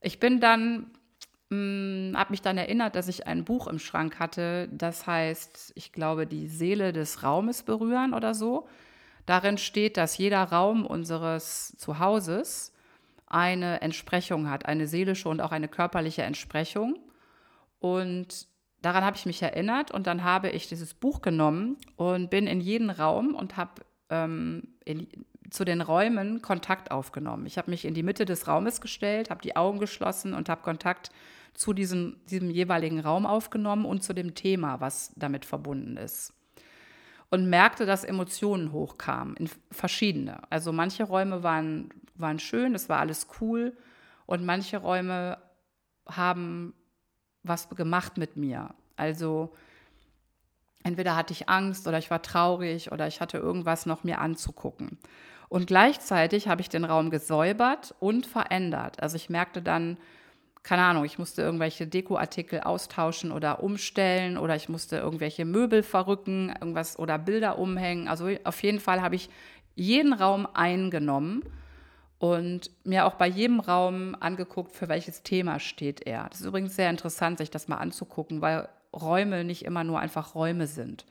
Ich 0.00 0.20
bin 0.20 0.38
dann, 0.38 0.90
hm, 1.50 2.12
habe 2.16 2.30
mich 2.30 2.42
dann 2.42 2.58
erinnert, 2.58 2.94
dass 2.94 3.08
ich 3.08 3.26
ein 3.26 3.44
Buch 3.44 3.66
im 3.66 3.80
Schrank 3.80 4.20
hatte, 4.20 4.68
das 4.70 5.06
heißt, 5.06 5.72
ich 5.74 5.90
glaube, 5.92 6.26
die 6.28 6.46
Seele 6.46 6.92
des 6.92 7.24
Raumes 7.24 7.64
berühren 7.64 8.14
oder 8.14 8.34
so. 8.34 8.68
Darin 9.28 9.58
steht, 9.58 9.98
dass 9.98 10.16
jeder 10.16 10.42
Raum 10.42 10.86
unseres 10.86 11.76
Zuhauses 11.76 12.72
eine 13.26 13.82
Entsprechung 13.82 14.48
hat, 14.48 14.64
eine 14.64 14.86
seelische 14.86 15.28
und 15.28 15.42
auch 15.42 15.52
eine 15.52 15.68
körperliche 15.68 16.22
Entsprechung. 16.22 16.98
Und 17.78 18.48
daran 18.80 19.04
habe 19.04 19.18
ich 19.18 19.26
mich 19.26 19.42
erinnert 19.42 19.90
und 19.90 20.06
dann 20.06 20.24
habe 20.24 20.48
ich 20.48 20.66
dieses 20.66 20.94
Buch 20.94 21.20
genommen 21.20 21.76
und 21.96 22.30
bin 22.30 22.46
in 22.46 22.62
jeden 22.62 22.88
Raum 22.88 23.34
und 23.34 23.58
habe 23.58 23.82
ähm, 24.08 24.62
zu 25.50 25.66
den 25.66 25.82
Räumen 25.82 26.40
Kontakt 26.40 26.90
aufgenommen. 26.90 27.44
Ich 27.44 27.58
habe 27.58 27.70
mich 27.70 27.84
in 27.84 27.92
die 27.92 28.02
Mitte 28.02 28.24
des 28.24 28.48
Raumes 28.48 28.80
gestellt, 28.80 29.28
habe 29.28 29.42
die 29.42 29.56
Augen 29.56 29.78
geschlossen 29.78 30.32
und 30.32 30.48
habe 30.48 30.62
Kontakt 30.62 31.10
zu 31.52 31.74
diesem, 31.74 32.16
diesem 32.30 32.48
jeweiligen 32.48 33.00
Raum 33.00 33.26
aufgenommen 33.26 33.84
und 33.84 34.02
zu 34.02 34.14
dem 34.14 34.34
Thema, 34.34 34.80
was 34.80 35.12
damit 35.16 35.44
verbunden 35.44 35.98
ist 35.98 36.32
und 37.30 37.48
merkte, 37.48 37.86
dass 37.86 38.04
Emotionen 38.04 38.72
hochkamen, 38.72 39.36
in 39.36 39.50
verschiedene. 39.70 40.40
Also 40.50 40.72
manche 40.72 41.04
Räume 41.04 41.42
waren, 41.42 41.90
waren 42.14 42.38
schön, 42.38 42.74
es 42.74 42.88
war 42.88 43.00
alles 43.00 43.26
cool 43.40 43.76
und 44.26 44.44
manche 44.44 44.78
Räume 44.78 45.38
haben 46.06 46.74
was 47.42 47.68
gemacht 47.70 48.16
mit 48.16 48.36
mir. 48.36 48.74
Also 48.96 49.54
entweder 50.82 51.16
hatte 51.16 51.32
ich 51.32 51.48
Angst 51.48 51.86
oder 51.86 51.98
ich 51.98 52.10
war 52.10 52.22
traurig 52.22 52.92
oder 52.92 53.06
ich 53.06 53.20
hatte 53.20 53.38
irgendwas 53.38 53.86
noch 53.86 54.04
mir 54.04 54.20
anzugucken. 54.20 54.98
Und 55.48 55.66
gleichzeitig 55.66 56.48
habe 56.48 56.60
ich 56.60 56.68
den 56.68 56.84
Raum 56.84 57.10
gesäubert 57.10 57.94
und 58.00 58.26
verändert. 58.26 59.02
Also 59.02 59.16
ich 59.16 59.30
merkte 59.30 59.62
dann, 59.62 59.96
keine 60.62 60.82
Ahnung, 60.82 61.04
ich 61.04 61.18
musste 61.18 61.42
irgendwelche 61.42 61.86
Dekoartikel 61.86 62.60
austauschen 62.60 63.32
oder 63.32 63.62
umstellen 63.62 64.36
oder 64.36 64.56
ich 64.56 64.68
musste 64.68 64.96
irgendwelche 64.96 65.44
Möbel 65.44 65.82
verrücken, 65.82 66.54
irgendwas 66.60 66.98
oder 66.98 67.18
Bilder 67.18 67.58
umhängen. 67.58 68.08
Also 68.08 68.28
auf 68.44 68.62
jeden 68.62 68.80
Fall 68.80 69.00
habe 69.00 69.16
ich 69.16 69.30
jeden 69.74 70.12
Raum 70.12 70.46
eingenommen 70.52 71.42
und 72.18 72.70
mir 72.84 73.06
auch 73.06 73.14
bei 73.14 73.28
jedem 73.28 73.60
Raum 73.60 74.16
angeguckt, 74.18 74.72
für 74.72 74.88
welches 74.88 75.22
Thema 75.22 75.60
steht 75.60 76.06
er. 76.06 76.28
Das 76.28 76.40
ist 76.40 76.46
übrigens 76.46 76.74
sehr 76.74 76.90
interessant, 76.90 77.38
sich 77.38 77.50
das 77.50 77.68
mal 77.68 77.76
anzugucken, 77.76 78.40
weil 78.40 78.68
Räume 78.92 79.44
nicht 79.44 79.64
immer 79.64 79.84
nur 79.84 80.00
einfach 80.00 80.34
Räume 80.34 80.66
sind. 80.66 81.06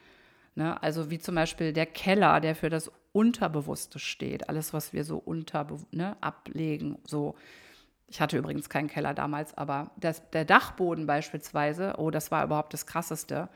Ne? 0.56 0.82
Also 0.84 1.10
wie 1.10 1.20
zum 1.20 1.36
Beispiel 1.36 1.72
der 1.72 1.86
Keller, 1.86 2.42
der 2.42 2.56
für 2.56 2.70
das 2.70 2.92
Unterbewusste 3.14 4.00
steht, 4.00 4.50
alles, 4.50 4.74
was 4.74 4.92
wir 4.92 5.04
so 5.04 5.18
unter 5.18 5.66
ne, 5.92 6.18
ablegen, 6.20 6.98
so 7.06 7.36
ich 8.08 8.22
hatte 8.22 8.38
übrigens 8.38 8.70
keinen 8.70 8.88
Keller 8.88 9.14
damals, 9.14 9.58
aber 9.58 9.92
das, 9.98 10.30
der 10.32 10.46
Dachboden 10.46 11.06
beispielsweise, 11.06 11.96
oh, 11.98 12.10
das 12.10 12.32
war 12.32 12.44
überhaupt 12.44 12.74
das 12.74 12.86
Krasseste. 12.86 13.50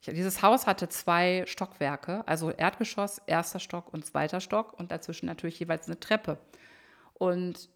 Ich, 0.00 0.06
dieses 0.08 0.42
Haus 0.42 0.66
hatte 0.66 0.88
zwei 0.88 1.44
Stockwerke, 1.46 2.26
also 2.26 2.50
Erdgeschoss, 2.50 3.20
erster 3.26 3.60
Stock 3.60 3.92
und 3.92 4.04
zweiter 4.04 4.40
Stock 4.40 4.78
und 4.78 4.90
dazwischen 4.90 5.26
natürlich 5.26 5.60
jeweils 5.60 5.86
eine 5.86 6.00
Treppe. 6.00 6.38
Und 7.14 7.68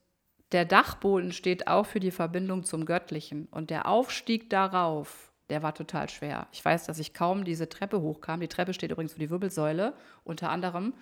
der 0.53 0.64
Dachboden 0.64 1.33
steht 1.33 1.68
auch 1.68 1.87
für 1.87 2.01
die 2.01 2.11
Verbindung 2.11 2.64
zum 2.64 2.85
Göttlichen. 2.85 3.46
Und 3.53 3.70
der 3.70 3.87
Aufstieg 3.87 4.51
darauf, 4.51 5.33
der 5.49 5.62
war 5.62 5.75
total 5.75 6.09
schwer. 6.09 6.49
Ich 6.51 6.64
weiß, 6.64 6.87
dass 6.87 6.99
ich 6.99 7.14
kaum 7.14 7.44
diese 7.44 7.68
Treppe 7.68 8.01
hochkam. 8.01 8.40
Die 8.40 8.49
Treppe 8.49 8.75
steht 8.75 8.90
übrigens 8.90 9.12
für 9.12 9.20
die 9.20 9.31
Wirbelsäule 9.31 9.94
unter 10.25 10.51
anderem. 10.51 10.92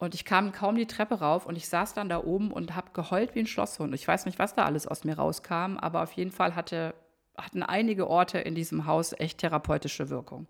Und 0.00 0.14
ich 0.14 0.24
kam 0.24 0.50
kaum 0.50 0.76
die 0.76 0.86
Treppe 0.86 1.16
rauf 1.16 1.44
und 1.44 1.56
ich 1.56 1.68
saß 1.68 1.92
dann 1.92 2.08
da 2.08 2.24
oben 2.24 2.50
und 2.50 2.74
habe 2.74 2.88
geheult 2.94 3.34
wie 3.34 3.40
ein 3.40 3.46
Schlosshund. 3.46 3.94
Ich 3.94 4.08
weiß 4.08 4.24
nicht, 4.24 4.38
was 4.38 4.54
da 4.54 4.64
alles 4.64 4.86
aus 4.86 5.04
mir 5.04 5.18
rauskam, 5.18 5.76
aber 5.76 6.02
auf 6.02 6.12
jeden 6.12 6.32
Fall 6.32 6.56
hatte, 6.56 6.94
hatten 7.36 7.62
einige 7.62 8.08
Orte 8.08 8.38
in 8.38 8.54
diesem 8.54 8.86
Haus 8.86 9.12
echt 9.12 9.38
therapeutische 9.38 10.08
Wirkung. 10.08 10.46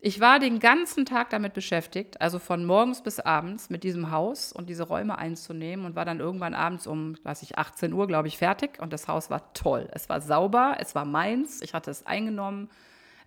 Ich 0.00 0.20
war 0.20 0.38
den 0.38 0.58
ganzen 0.58 1.04
Tag 1.04 1.28
damit 1.28 1.52
beschäftigt, 1.52 2.18
also 2.22 2.38
von 2.38 2.64
morgens 2.64 3.02
bis 3.02 3.20
abends 3.20 3.68
mit 3.68 3.84
diesem 3.84 4.10
Haus 4.10 4.52
und 4.52 4.70
diese 4.70 4.84
Räume 4.84 5.18
einzunehmen 5.18 5.84
und 5.84 5.94
war 5.94 6.06
dann 6.06 6.20
irgendwann 6.20 6.54
abends 6.54 6.86
um, 6.86 7.14
weiß 7.24 7.42
ich, 7.42 7.58
18 7.58 7.92
Uhr, 7.92 8.06
glaube 8.06 8.28
ich, 8.28 8.38
fertig 8.38 8.80
und 8.80 8.90
das 8.90 9.06
Haus 9.06 9.28
war 9.28 9.52
toll. 9.52 9.86
Es 9.92 10.08
war 10.08 10.22
sauber, 10.22 10.76
es 10.80 10.94
war 10.94 11.04
meins, 11.04 11.60
ich 11.60 11.74
hatte 11.74 11.90
es 11.90 12.06
eingenommen. 12.06 12.70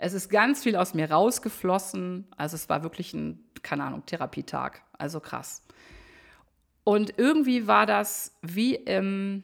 Es 0.01 0.13
ist 0.13 0.29
ganz 0.29 0.63
viel 0.63 0.77
aus 0.77 0.93
mir 0.93 1.11
rausgeflossen. 1.11 2.25
Also 2.37 2.55
es 2.55 2.69
war 2.69 2.83
wirklich 2.83 3.13
ein, 3.13 3.43
keine 3.61 3.83
Ahnung, 3.83 4.05
Therapietag. 4.05 4.81
Also 4.97 5.19
krass. 5.19 5.63
Und 6.85 7.13
irgendwie 7.17 7.67
war 7.67 7.85
das 7.85 8.37
wie 8.41 8.75
im, 8.75 9.43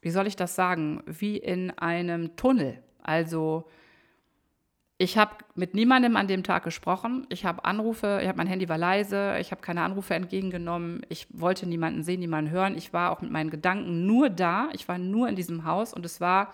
wie 0.00 0.10
soll 0.10 0.28
ich 0.28 0.36
das 0.36 0.54
sagen, 0.54 1.02
wie 1.06 1.36
in 1.36 1.76
einem 1.76 2.36
Tunnel. 2.36 2.82
Also 3.02 3.68
ich 4.96 5.18
habe 5.18 5.32
mit 5.56 5.74
niemandem 5.74 6.16
an 6.16 6.28
dem 6.28 6.44
Tag 6.44 6.62
gesprochen. 6.62 7.26
Ich 7.28 7.44
habe 7.44 7.64
Anrufe, 7.64 8.20
ich 8.22 8.28
habe 8.28 8.38
mein 8.38 8.46
Handy 8.46 8.68
war 8.68 8.78
leise, 8.78 9.36
ich 9.40 9.50
habe 9.50 9.60
keine 9.60 9.82
Anrufe 9.82 10.14
entgegengenommen. 10.14 11.04
Ich 11.08 11.26
wollte 11.32 11.68
niemanden 11.68 12.04
sehen, 12.04 12.20
niemanden 12.20 12.52
hören. 12.52 12.78
Ich 12.78 12.92
war 12.92 13.10
auch 13.10 13.22
mit 13.22 13.32
meinen 13.32 13.50
Gedanken 13.50 14.06
nur 14.06 14.30
da. 14.30 14.68
Ich 14.72 14.86
war 14.86 14.98
nur 14.98 15.28
in 15.28 15.34
diesem 15.34 15.64
Haus 15.64 15.92
und 15.92 16.06
es 16.06 16.20
war 16.20 16.52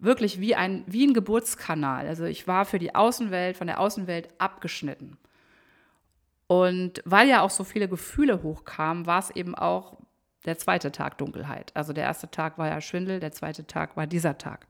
wirklich 0.00 0.40
wie 0.40 0.54
ein, 0.54 0.84
wie 0.86 1.06
ein 1.06 1.14
Geburtskanal. 1.14 2.06
Also 2.06 2.24
ich 2.24 2.46
war 2.46 2.64
für 2.64 2.78
die 2.78 2.94
Außenwelt, 2.94 3.56
von 3.56 3.66
der 3.66 3.80
Außenwelt 3.80 4.28
abgeschnitten. 4.38 5.18
Und 6.46 7.02
weil 7.04 7.28
ja 7.28 7.42
auch 7.42 7.50
so 7.50 7.62
viele 7.62 7.88
Gefühle 7.88 8.42
hochkamen, 8.42 9.06
war 9.06 9.20
es 9.20 9.30
eben 9.30 9.54
auch 9.54 9.98
der 10.46 10.58
zweite 10.58 10.90
Tag 10.90 11.18
Dunkelheit. 11.18 11.70
Also 11.76 11.92
der 11.92 12.04
erste 12.04 12.30
Tag 12.30 12.58
war 12.58 12.68
ja 12.68 12.80
Schwindel, 12.80 13.20
der 13.20 13.32
zweite 13.32 13.66
Tag 13.66 13.96
war 13.96 14.06
dieser 14.06 14.38
Tag. 14.38 14.66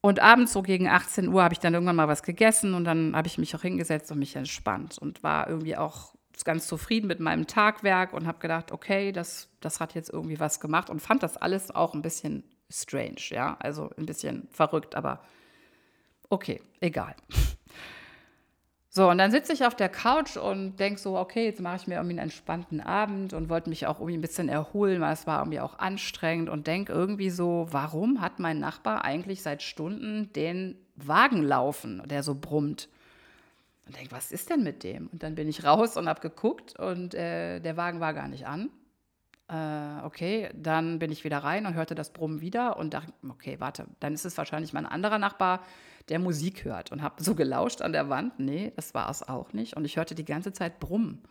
Und 0.00 0.20
abends 0.20 0.52
so 0.52 0.62
gegen 0.62 0.88
18 0.88 1.28
Uhr 1.28 1.42
habe 1.42 1.52
ich 1.54 1.60
dann 1.60 1.74
irgendwann 1.74 1.96
mal 1.96 2.08
was 2.08 2.22
gegessen 2.22 2.74
und 2.74 2.84
dann 2.84 3.14
habe 3.14 3.28
ich 3.28 3.36
mich 3.36 3.54
auch 3.54 3.62
hingesetzt 3.62 4.10
und 4.10 4.18
mich 4.18 4.36
entspannt 4.36 4.96
und 4.96 5.22
war 5.22 5.48
irgendwie 5.48 5.76
auch 5.76 6.14
ganz 6.44 6.68
zufrieden 6.68 7.08
mit 7.08 7.20
meinem 7.20 7.46
Tagwerk 7.46 8.12
und 8.12 8.26
habe 8.26 8.38
gedacht, 8.38 8.70
okay, 8.70 9.10
das, 9.10 9.48
das 9.60 9.80
hat 9.80 9.94
jetzt 9.94 10.10
irgendwie 10.10 10.38
was 10.38 10.60
gemacht 10.60 10.88
und 10.88 11.02
fand 11.02 11.22
das 11.22 11.36
alles 11.36 11.72
auch 11.72 11.94
ein 11.94 12.02
bisschen 12.02 12.44
strange, 12.70 13.20
ja, 13.30 13.56
also 13.60 13.90
ein 13.96 14.06
bisschen 14.06 14.48
verrückt, 14.50 14.94
aber 14.94 15.20
okay, 16.28 16.60
egal. 16.80 17.14
So, 18.90 19.10
und 19.10 19.18
dann 19.18 19.30
sitze 19.30 19.52
ich 19.52 19.64
auf 19.64 19.76
der 19.76 19.90
Couch 19.90 20.36
und 20.36 20.80
denke 20.80 20.98
so, 20.98 21.16
okay, 21.16 21.44
jetzt 21.44 21.60
mache 21.60 21.76
ich 21.76 21.86
mir 21.86 21.96
irgendwie 21.96 22.14
einen 22.14 22.30
entspannten 22.30 22.80
Abend 22.80 23.32
und 23.32 23.48
wollte 23.48 23.68
mich 23.68 23.86
auch 23.86 24.00
irgendwie 24.00 24.16
ein 24.16 24.22
bisschen 24.22 24.48
erholen, 24.48 25.00
weil 25.00 25.12
es 25.12 25.26
war 25.26 25.40
irgendwie 25.40 25.60
auch 25.60 25.78
anstrengend 25.78 26.48
und 26.48 26.66
denke 26.66 26.92
irgendwie 26.92 27.30
so, 27.30 27.68
warum 27.70 28.20
hat 28.20 28.40
mein 28.40 28.58
Nachbar 28.58 29.04
eigentlich 29.04 29.42
seit 29.42 29.62
Stunden 29.62 30.32
den 30.32 30.74
Wagen 30.96 31.42
laufen, 31.42 32.02
der 32.06 32.22
so 32.24 32.34
brummt? 32.34 32.88
Und 33.86 33.96
denke, 33.96 34.10
was 34.10 34.32
ist 34.32 34.50
denn 34.50 34.64
mit 34.64 34.82
dem? 34.82 35.06
Und 35.12 35.22
dann 35.22 35.34
bin 35.34 35.48
ich 35.48 35.64
raus 35.64 35.96
und 35.96 36.08
habe 36.08 36.20
geguckt 36.20 36.78
und 36.78 37.14
äh, 37.14 37.60
der 37.60 37.76
Wagen 37.76 38.00
war 38.00 38.14
gar 38.14 38.26
nicht 38.26 38.46
an. 38.46 38.70
Äh, 39.48 40.04
okay, 40.04 40.50
dann 40.54 40.98
bin 40.98 41.10
ich 41.10 41.24
wieder 41.24 41.38
rein 41.38 41.64
und 41.64 41.74
hörte 41.74 41.94
das 41.94 42.12
Brummen 42.12 42.40
wieder 42.40 42.76
und 42.76 42.92
dachte, 42.92 43.12
okay, 43.28 43.56
warte, 43.60 43.86
dann 44.00 44.12
ist 44.12 44.26
es 44.26 44.36
wahrscheinlich 44.36 44.72
mein 44.72 44.86
anderer 44.86 45.18
Nachbar, 45.18 45.62
der 46.10 46.18
Musik 46.18 46.64
hört 46.64 46.92
und 46.92 47.02
habe 47.02 47.22
so 47.22 47.34
gelauscht 47.34 47.80
an 47.80 47.92
der 47.92 48.08
Wand. 48.08 48.38
Nee, 48.38 48.72
das 48.76 48.94
war 48.94 49.08
es 49.10 49.26
auch 49.26 49.52
nicht. 49.52 49.76
Und 49.76 49.84
ich 49.84 49.96
hörte 49.96 50.14
die 50.14 50.24
ganze 50.24 50.52
Zeit 50.52 50.80
Brummen. 50.80 51.22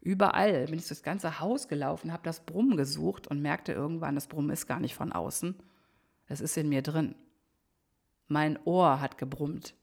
Überall 0.00 0.66
bin 0.66 0.78
ich 0.78 0.88
das 0.88 1.02
ganze 1.02 1.40
Haus 1.40 1.68
gelaufen, 1.68 2.12
habe 2.12 2.24
das 2.24 2.40
Brummen 2.44 2.76
gesucht 2.76 3.26
und 3.26 3.40
merkte 3.40 3.72
irgendwann, 3.72 4.14
das 4.14 4.26
Brummen 4.26 4.50
ist 4.50 4.66
gar 4.66 4.80
nicht 4.80 4.94
von 4.94 5.12
außen. 5.12 5.56
Es 6.26 6.40
ist 6.40 6.56
in 6.56 6.68
mir 6.68 6.82
drin. 6.82 7.14
Mein 8.26 8.58
Ohr 8.64 9.00
hat 9.00 9.16
gebrummt. 9.16 9.74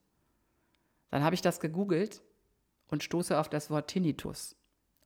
Dann 1.09 1.23
habe 1.23 1.35
ich 1.35 1.41
das 1.41 1.59
gegoogelt 1.59 2.21
und 2.87 3.03
stoße 3.03 3.39
auf 3.39 3.49
das 3.49 3.69
Wort 3.69 3.89
Tinnitus. 3.89 4.55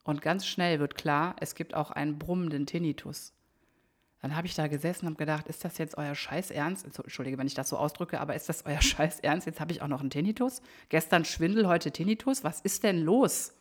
Und 0.05 0.21
ganz 0.21 0.45
schnell 0.45 0.79
wird 0.79 0.95
klar, 0.95 1.35
es 1.41 1.55
gibt 1.55 1.73
auch 1.73 1.91
einen 1.91 2.17
brummenden 2.17 2.65
Tinnitus. 2.65 3.33
Dann 4.21 4.35
habe 4.35 4.47
ich 4.47 4.55
da 4.55 4.67
gesessen 4.67 5.05
und 5.05 5.13
habe 5.13 5.17
gedacht, 5.17 5.47
ist 5.47 5.65
das 5.65 5.77
jetzt 5.77 5.97
euer 5.97 6.15
Scheiß 6.15 6.51
Ernst? 6.51 6.85
Entschuldige, 6.85 7.37
wenn 7.37 7.47
ich 7.47 7.53
das 7.55 7.69
so 7.69 7.77
ausdrücke, 7.77 8.19
aber 8.19 8.35
ist 8.35 8.47
das 8.47 8.65
euer 8.65 8.81
Scheiß 8.81 9.19
Ernst? 9.21 9.47
Jetzt 9.47 9.59
habe 9.59 9.71
ich 9.71 9.81
auch 9.81 9.87
noch 9.87 9.99
einen 10.01 10.11
Tinnitus. 10.11 10.61
Gestern 10.89 11.25
Schwindel, 11.25 11.67
heute 11.67 11.91
Tinnitus. 11.91 12.43
Was 12.43 12.61
ist 12.61 12.83
denn 12.83 13.01
los? 13.01 13.53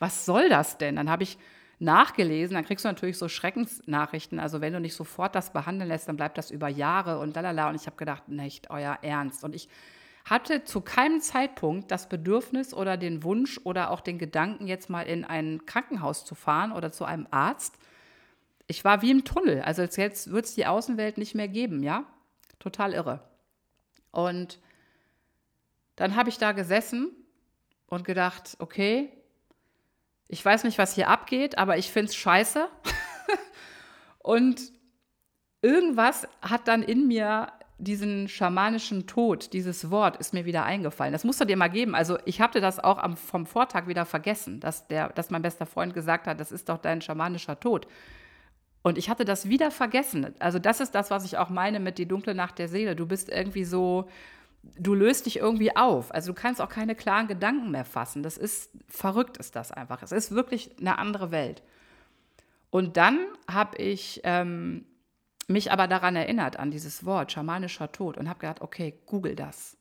Was 0.00 0.26
soll 0.26 0.48
das 0.48 0.78
denn? 0.78 0.96
Dann 0.96 1.08
habe 1.08 1.22
ich 1.22 1.38
nachgelesen, 1.80 2.54
dann 2.54 2.64
kriegst 2.64 2.84
du 2.84 2.88
natürlich 2.88 3.18
so 3.18 3.28
Schreckensnachrichten. 3.28 4.40
Also 4.40 4.60
wenn 4.60 4.72
du 4.72 4.80
nicht 4.80 4.94
sofort 4.94 5.36
das 5.36 5.52
behandeln 5.52 5.88
lässt, 5.88 6.08
dann 6.08 6.16
bleibt 6.16 6.38
das 6.38 6.50
über 6.50 6.68
Jahre 6.68 7.20
und 7.20 7.36
lalala. 7.36 7.68
Und 7.68 7.76
ich 7.76 7.86
habe 7.86 7.96
gedacht, 7.96 8.28
nicht 8.28 8.70
euer 8.70 8.98
Ernst. 9.02 9.44
Und 9.44 9.54
ich 9.54 9.68
hatte 10.30 10.64
zu 10.64 10.80
keinem 10.80 11.20
Zeitpunkt 11.20 11.90
das 11.90 12.08
Bedürfnis 12.08 12.74
oder 12.74 12.96
den 12.96 13.22
Wunsch 13.22 13.60
oder 13.64 13.90
auch 13.90 14.00
den 14.00 14.18
Gedanken, 14.18 14.66
jetzt 14.66 14.90
mal 14.90 15.02
in 15.02 15.24
ein 15.24 15.64
Krankenhaus 15.66 16.24
zu 16.24 16.34
fahren 16.34 16.72
oder 16.72 16.92
zu 16.92 17.04
einem 17.04 17.26
Arzt 17.30 17.78
ich 18.68 18.84
war 18.84 19.02
wie 19.02 19.10
im 19.10 19.24
Tunnel. 19.24 19.62
Also 19.62 19.82
jetzt 19.82 20.30
wird 20.30 20.44
es 20.44 20.54
die 20.54 20.66
Außenwelt 20.66 21.18
nicht 21.18 21.34
mehr 21.34 21.48
geben, 21.48 21.82
ja? 21.82 22.04
Total 22.60 22.92
irre. 22.92 23.20
Und 24.12 24.60
dann 25.96 26.14
habe 26.14 26.28
ich 26.28 26.38
da 26.38 26.52
gesessen 26.52 27.10
und 27.86 28.04
gedacht, 28.04 28.56
okay, 28.60 29.10
ich 30.28 30.44
weiß 30.44 30.64
nicht, 30.64 30.76
was 30.76 30.94
hier 30.94 31.08
abgeht, 31.08 31.56
aber 31.56 31.78
ich 31.78 31.90
finde 31.90 32.10
es 32.10 32.16
scheiße. 32.16 32.68
und 34.18 34.60
irgendwas 35.62 36.28
hat 36.42 36.68
dann 36.68 36.82
in 36.82 37.08
mir 37.08 37.50
diesen 37.78 38.28
schamanischen 38.28 39.06
Tod, 39.06 39.52
dieses 39.52 39.90
Wort 39.90 40.16
ist 40.16 40.34
mir 40.34 40.44
wieder 40.44 40.64
eingefallen. 40.64 41.12
Das 41.12 41.24
musst 41.24 41.40
du 41.40 41.44
dir 41.44 41.56
mal 41.56 41.68
geben. 41.68 41.94
Also 41.94 42.18
ich 42.24 42.40
hatte 42.40 42.60
das 42.60 42.80
auch 42.80 42.98
am, 42.98 43.16
vom 43.16 43.46
Vortag 43.46 43.86
wieder 43.86 44.04
vergessen, 44.04 44.58
dass, 44.58 44.88
der, 44.88 45.10
dass 45.10 45.30
mein 45.30 45.42
bester 45.42 45.64
Freund 45.64 45.94
gesagt 45.94 46.26
hat, 46.26 46.40
das 46.40 46.50
ist 46.50 46.68
doch 46.68 46.78
dein 46.78 47.00
schamanischer 47.00 47.58
Tod. 47.58 47.86
Und 48.82 48.98
ich 48.98 49.08
hatte 49.08 49.24
das 49.24 49.48
wieder 49.48 49.70
vergessen. 49.70 50.34
Also 50.40 50.58
das 50.58 50.80
ist 50.80 50.94
das, 50.94 51.10
was 51.10 51.24
ich 51.24 51.38
auch 51.38 51.50
meine 51.50 51.78
mit 51.78 51.98
die 51.98 52.06
dunkle 52.06 52.34
Nacht 52.34 52.58
der 52.58 52.68
Seele. 52.68 52.96
Du 52.96 53.06
bist 53.06 53.28
irgendwie 53.28 53.64
so, 53.64 54.08
du 54.76 54.94
löst 54.94 55.26
dich 55.26 55.38
irgendwie 55.38 55.76
auf. 55.76 56.12
Also 56.12 56.32
du 56.32 56.40
kannst 56.40 56.60
auch 56.60 56.68
keine 56.68 56.96
klaren 56.96 57.28
Gedanken 57.28 57.70
mehr 57.70 57.84
fassen. 57.84 58.24
Das 58.24 58.36
ist 58.36 58.70
verrückt, 58.88 59.36
ist 59.36 59.54
das 59.54 59.70
einfach. 59.70 60.02
Es 60.02 60.10
ist 60.10 60.32
wirklich 60.32 60.70
eine 60.80 60.98
andere 60.98 61.30
Welt. 61.30 61.62
Und 62.70 62.96
dann 62.96 63.20
habe 63.50 63.78
ich 63.78 64.20
ähm, 64.24 64.84
mich 65.48 65.72
aber 65.72 65.88
daran 65.88 66.14
erinnert, 66.14 66.58
an 66.58 66.70
dieses 66.70 67.04
Wort, 67.04 67.32
schamanischer 67.32 67.90
Tod, 67.90 68.16
und 68.16 68.28
habe 68.28 68.38
gedacht, 68.38 68.60
okay, 68.60 68.98
google 69.06 69.34
das. 69.34 69.76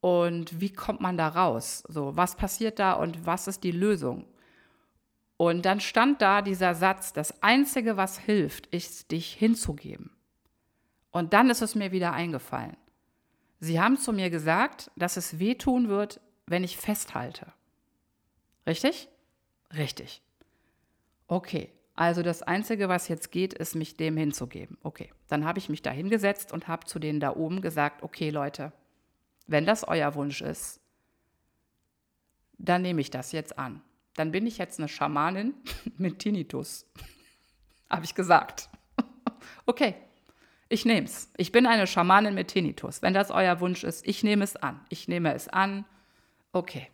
Und 0.00 0.60
wie 0.60 0.72
kommt 0.72 1.00
man 1.00 1.16
da 1.16 1.28
raus? 1.28 1.84
So, 1.88 2.16
was 2.16 2.36
passiert 2.36 2.78
da 2.78 2.94
und 2.94 3.26
was 3.26 3.46
ist 3.46 3.62
die 3.62 3.72
Lösung? 3.72 4.24
Und 5.36 5.64
dann 5.66 5.80
stand 5.80 6.20
da 6.22 6.42
dieser 6.42 6.74
Satz, 6.74 7.12
das 7.12 7.42
Einzige, 7.42 7.96
was 7.96 8.18
hilft, 8.18 8.66
ist, 8.68 9.10
dich 9.12 9.34
hinzugeben. 9.34 10.10
Und 11.10 11.32
dann 11.32 11.50
ist 11.50 11.62
es 11.62 11.74
mir 11.74 11.92
wieder 11.92 12.12
eingefallen. 12.12 12.76
Sie 13.60 13.80
haben 13.80 13.98
zu 13.98 14.12
mir 14.12 14.30
gesagt, 14.30 14.90
dass 14.96 15.16
es 15.16 15.38
wehtun 15.38 15.88
wird, 15.88 16.20
wenn 16.46 16.64
ich 16.64 16.76
festhalte. 16.76 17.52
Richtig? 18.66 19.08
Richtig. 19.74 20.22
Okay, 21.26 21.72
also 21.98 22.22
das 22.22 22.42
Einzige, 22.42 22.88
was 22.88 23.08
jetzt 23.08 23.30
geht, 23.32 23.54
ist, 23.54 23.74
mich 23.74 23.96
dem 23.96 24.16
hinzugeben. 24.16 24.78
Okay, 24.82 25.10
dann 25.28 25.44
habe 25.44 25.58
ich 25.58 25.68
mich 25.68 25.82
da 25.82 25.90
hingesetzt 25.90 26.52
und 26.52 26.68
habe 26.68 26.86
zu 26.86 26.98
denen 26.98 27.20
da 27.20 27.34
oben 27.34 27.60
gesagt, 27.60 28.02
okay 28.02 28.30
Leute, 28.30 28.72
wenn 29.46 29.66
das 29.66 29.86
euer 29.86 30.14
Wunsch 30.14 30.40
ist, 30.40 30.80
dann 32.58 32.82
nehme 32.82 33.00
ich 33.00 33.10
das 33.10 33.32
jetzt 33.32 33.58
an 33.58 33.82
dann 34.18 34.32
bin 34.32 34.46
ich 34.46 34.58
jetzt 34.58 34.78
eine 34.78 34.88
Schamanin 34.88 35.54
mit 35.96 36.18
Tinnitus. 36.18 36.86
Habe 37.90 38.04
ich 38.04 38.14
gesagt. 38.14 38.68
okay, 39.66 39.94
ich 40.68 40.84
nehme 40.84 41.06
es. 41.06 41.30
Ich 41.36 41.52
bin 41.52 41.66
eine 41.66 41.86
Schamanin 41.86 42.34
mit 42.34 42.48
Tinnitus. 42.48 43.00
Wenn 43.00 43.14
das 43.14 43.30
euer 43.30 43.60
Wunsch 43.60 43.84
ist, 43.84 44.06
ich 44.06 44.22
nehme 44.22 44.44
es 44.44 44.56
an. 44.56 44.80
Ich 44.88 45.08
nehme 45.08 45.32
es 45.34 45.48
an. 45.48 45.84
Okay. 46.52 46.88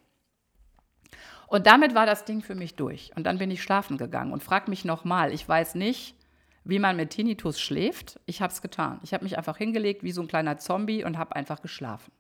Und 1.47 1.67
damit 1.67 1.95
war 1.95 2.07
das 2.07 2.25
Ding 2.25 2.43
für 2.43 2.55
mich 2.55 2.75
durch. 2.75 3.13
Und 3.17 3.25
dann 3.25 3.39
bin 3.39 3.51
ich 3.51 3.63
schlafen 3.63 3.99
gegangen 3.99 4.33
und 4.33 4.43
frag 4.43 4.69
mich 4.69 4.85
nochmal, 4.85 5.33
ich 5.33 5.49
weiß 5.49 5.75
nicht, 5.75 6.17
wie 6.65 6.79
man 6.79 6.97
mit 6.97 7.11
Tinnitus 7.11 7.61
schläft. 7.61 8.19
Ich 8.27 8.41
habe 8.41 8.53
es 8.53 8.63
getan. 8.63 8.99
Ich 9.03 9.13
habe 9.13 9.25
mich 9.25 9.37
einfach 9.37 9.57
hingelegt 9.57 10.03
wie 10.03 10.13
so 10.13 10.23
ein 10.23 10.29
kleiner 10.29 10.59
Zombie 10.59 11.05
und 11.05 11.19
habe 11.19 11.37
einfach 11.37 11.61
geschlafen. 11.61 12.13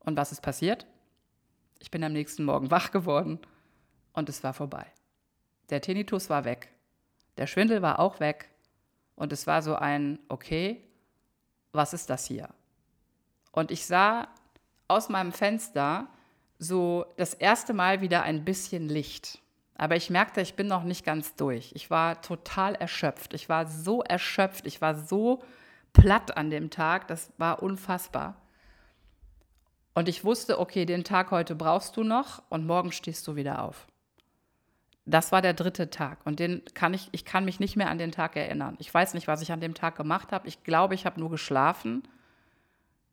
Und 0.00 0.16
was 0.16 0.32
ist 0.32 0.40
passiert? 0.40 0.86
Ich 1.78 1.90
bin 1.90 2.02
am 2.02 2.12
nächsten 2.12 2.44
Morgen 2.44 2.70
wach 2.70 2.90
geworden 2.90 3.38
und 4.12 4.28
es 4.28 4.42
war 4.42 4.52
vorbei. 4.52 4.86
Der 5.70 5.80
Tinnitus 5.80 6.30
war 6.30 6.44
weg. 6.44 6.72
Der 7.36 7.46
Schwindel 7.46 7.82
war 7.82 7.98
auch 7.98 8.20
weg. 8.20 8.50
Und 9.14 9.32
es 9.32 9.46
war 9.46 9.62
so 9.62 9.74
ein, 9.76 10.18
okay, 10.28 10.84
was 11.72 11.92
ist 11.94 12.10
das 12.10 12.26
hier? 12.26 12.48
Und 13.52 13.70
ich 13.70 13.86
sah 13.86 14.28
aus 14.88 15.08
meinem 15.08 15.32
Fenster 15.32 16.08
so 16.58 17.06
das 17.16 17.34
erste 17.34 17.72
Mal 17.72 18.00
wieder 18.00 18.22
ein 18.22 18.44
bisschen 18.44 18.88
Licht. 18.88 19.40
Aber 19.74 19.96
ich 19.96 20.08
merkte, 20.08 20.40
ich 20.40 20.54
bin 20.54 20.66
noch 20.66 20.84
nicht 20.84 21.04
ganz 21.04 21.34
durch. 21.34 21.72
Ich 21.74 21.90
war 21.90 22.22
total 22.22 22.74
erschöpft. 22.74 23.34
Ich 23.34 23.48
war 23.48 23.66
so 23.66 24.02
erschöpft. 24.02 24.66
Ich 24.66 24.80
war 24.80 24.94
so 24.94 25.42
platt 25.92 26.36
an 26.36 26.50
dem 26.50 26.70
Tag. 26.70 27.08
Das 27.08 27.32
war 27.36 27.62
unfassbar. 27.62 28.40
Und 29.96 30.08
ich 30.08 30.24
wusste, 30.24 30.58
okay, 30.60 30.84
den 30.84 31.04
Tag 31.04 31.30
heute 31.30 31.54
brauchst 31.54 31.96
du 31.96 32.04
noch 32.04 32.42
und 32.50 32.66
morgen 32.66 32.92
stehst 32.92 33.26
du 33.26 33.34
wieder 33.34 33.62
auf. 33.62 33.86
Das 35.06 35.32
war 35.32 35.40
der 35.40 35.54
dritte 35.54 35.88
Tag 35.88 36.18
und 36.24 36.38
den 36.38 36.62
kann 36.74 36.92
ich, 36.92 37.08
ich 37.12 37.24
kann 37.24 37.44
mich 37.44 37.60
nicht 37.60 37.76
mehr 37.76 37.88
an 37.88 37.96
den 37.96 38.12
Tag 38.12 38.36
erinnern. 38.36 38.76
Ich 38.78 38.92
weiß 38.92 39.14
nicht, 39.14 39.26
was 39.26 39.40
ich 39.40 39.52
an 39.52 39.60
dem 39.60 39.72
Tag 39.72 39.96
gemacht 39.96 40.32
habe. 40.32 40.48
Ich 40.48 40.64
glaube, 40.64 40.94
ich 40.94 41.06
habe 41.06 41.18
nur 41.18 41.30
geschlafen. 41.30 42.02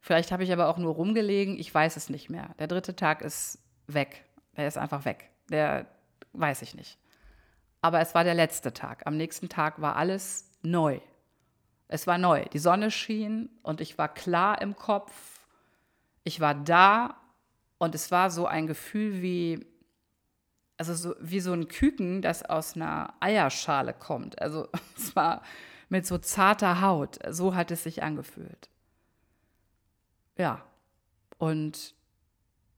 Vielleicht 0.04 0.34
habe 0.34 0.44
ich 0.44 0.52
aber 0.52 0.68
auch 0.68 0.78
nur 0.78 0.96
rumgelegen. 0.96 1.58
Ich 1.58 1.74
weiß 1.74 1.96
es 1.96 2.10
nicht 2.10 2.30
mehr. 2.30 2.54
Der 2.60 2.68
dritte 2.68 2.94
Tag 2.94 3.22
ist 3.22 3.60
weg. 3.88 4.26
Der 4.58 4.68
ist 4.68 4.78
einfach 4.78 5.06
weg. 5.06 5.30
Der 5.50 5.86
weiß 6.34 6.62
ich 6.62 6.76
nicht. 6.76 7.00
Aber 7.80 8.02
es 8.02 8.14
war 8.14 8.26
der 8.26 8.34
letzte 8.34 8.74
Tag. 8.74 9.08
Am 9.08 9.16
nächsten 9.16 9.48
Tag 9.48 9.80
war 9.80 9.96
alles 9.96 10.52
neu. 10.62 11.00
Es 11.88 12.06
war 12.06 12.18
neu. 12.18 12.44
Die 12.52 12.60
Sonne 12.60 12.92
schien 12.92 13.50
und 13.62 13.80
ich 13.80 13.98
war 13.98 14.14
klar 14.14 14.62
im 14.62 14.76
Kopf. 14.76 15.48
Ich 16.26 16.42
war 16.42 16.54
da 16.54 17.16
und 17.78 17.96
es 17.96 18.12
war 18.12 18.30
so 18.30 18.46
ein 18.46 18.68
Gefühl 18.68 19.22
wie, 19.22 19.66
also 20.76 20.96
so, 20.96 21.16
wie 21.22 21.40
so 21.40 21.54
ein 21.54 21.70
Küken, 21.70 22.22
das 22.22 22.44
aus 22.44 22.76
einer 22.76 23.14
Eierschale 23.22 23.94
kommt. 23.94 24.42
Also 24.42 24.68
es 24.98 25.16
war 25.16 25.44
mit 25.88 26.06
so 26.06 26.18
zarter 26.18 26.82
Haut. 26.82 27.20
So 27.30 27.56
hat 27.56 27.72
es 27.72 27.84
sich 27.84 28.04
angefühlt. 28.04 28.70
Ja. 30.38 30.64
Und 31.38 31.96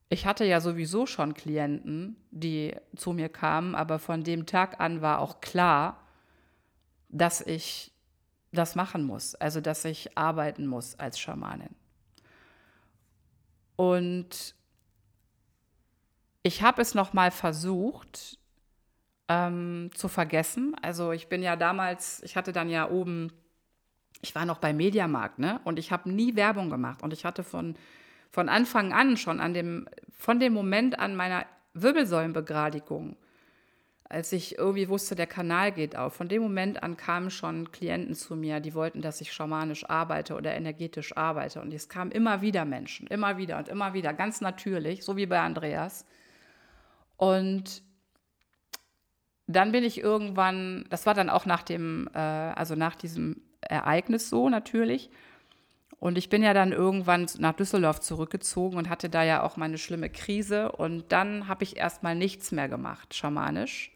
ich 0.10 0.26
hatte 0.26 0.46
ja 0.46 0.62
sowieso 0.62 1.06
schon 1.06 1.34
Klienten, 1.34 2.16
die 2.32 2.76
zu 2.96 3.14
mir 3.14 3.30
kamen, 3.30 3.76
aber 3.76 4.00
von 4.00 4.24
dem 4.24 4.46
Tag 4.46 4.80
an 4.80 5.02
war 5.02 5.20
auch 5.20 5.42
klar, 5.42 6.04
dass 7.10 7.42
ich 7.42 7.92
das 8.52 8.76
machen 8.76 9.04
muss, 9.04 9.36
also 9.36 9.62
dass 9.62 9.86
ich 9.86 10.18
arbeiten 10.18 10.68
muss 10.68 10.98
als 11.00 11.20
Schamanin. 11.20 11.76
Und 13.76 14.56
ich 16.44 16.62
habe 16.62 16.82
es 16.82 16.94
noch 16.94 17.14
mal 17.14 17.32
versucht 17.32 18.40
ähm, 19.28 19.90
zu 19.94 20.08
vergessen. 20.08 20.76
Also 20.82 21.12
ich 21.12 21.28
bin 21.28 21.42
ja 21.42 21.56
damals, 21.56 22.22
ich 22.24 22.38
hatte 22.38 22.54
dann 22.54 22.70
ja 22.70 22.90
oben, 22.90 23.32
ich 24.26 24.36
war 24.36 24.46
noch 24.46 24.58
bei 24.58 24.74
Mediamarkt, 24.74 25.40
ne? 25.40 25.60
Und 25.64 25.80
ich 25.80 25.92
habe 25.92 26.10
nie 26.10 26.36
Werbung 26.36 26.70
gemacht. 26.70 27.04
Und 27.04 27.14
ich 27.14 27.26
hatte 27.26 27.44
von, 27.44 27.76
von 28.32 28.50
Anfang 28.50 28.92
an 28.92 29.18
schon 29.18 29.40
an 29.40 29.54
dem, 29.54 29.88
von 30.12 30.40
dem 30.40 30.54
Moment 30.54 31.00
an 31.00 31.16
meiner 31.16 31.46
Wirbelsäulenbegradigung, 31.74 33.18
als 34.08 34.32
ich 34.32 34.58
irgendwie 34.58 34.90
wusste, 34.90 35.16
der 35.16 35.28
Kanal 35.28 35.72
geht 35.72 35.96
auf, 35.96 36.14
von 36.14 36.28
dem 36.28 36.42
Moment 36.42 36.84
an 36.84 36.96
kamen 36.96 37.32
schon 37.32 37.72
Klienten 37.72 38.14
zu 38.14 38.36
mir, 38.36 38.60
die 38.60 38.74
wollten, 38.74 39.02
dass 39.02 39.22
ich 39.22 39.34
schamanisch 39.34 39.90
arbeite 39.90 40.36
oder 40.36 40.54
energetisch 40.54 41.16
arbeite. 41.18 41.62
Und 41.62 41.74
es 41.74 41.90
kamen 41.90 42.12
immer 42.12 42.42
wieder 42.42 42.66
Menschen, 42.66 43.08
immer 43.08 43.38
wieder 43.38 43.58
und 43.58 43.68
immer 43.68 43.94
wieder, 43.94 44.14
ganz 44.14 44.42
natürlich, 44.42 45.04
so 45.04 45.18
wie 45.18 45.26
bei 45.26 45.40
Andreas 45.40 46.06
und 47.18 47.84
dann 49.48 49.72
bin 49.72 49.84
ich 49.84 50.00
irgendwann, 50.02 50.86
das 50.90 51.06
war 51.06 51.14
dann 51.14 51.30
auch 51.30 51.46
nach 51.46 51.64
dem, 51.64 52.10
äh, 52.14 52.20
also 52.20 52.76
nach 52.76 52.96
diesem 52.96 53.42
Ereignis 53.70 54.30
so 54.30 54.50
natürlich. 54.50 55.10
Und 56.00 56.18
ich 56.18 56.30
bin 56.30 56.44
ja 56.44 56.54
dann 56.54 56.72
irgendwann 56.72 57.28
nach 57.40 57.54
Düsseldorf 57.54 58.00
zurückgezogen 58.00 58.78
und 58.78 58.90
hatte 58.90 59.10
da 59.10 59.24
ja 59.24 59.44
auch 59.44 59.58
meine 59.58 59.78
schlimme 59.78 60.10
Krise. 60.10 60.72
Und 60.72 61.12
dann 61.12 61.48
habe 61.48 61.64
ich 61.64 61.78
erstmal 61.78 62.16
nichts 62.16 62.52
mehr 62.52 62.70
gemacht, 62.70 63.14
schamanisch. 63.14 63.92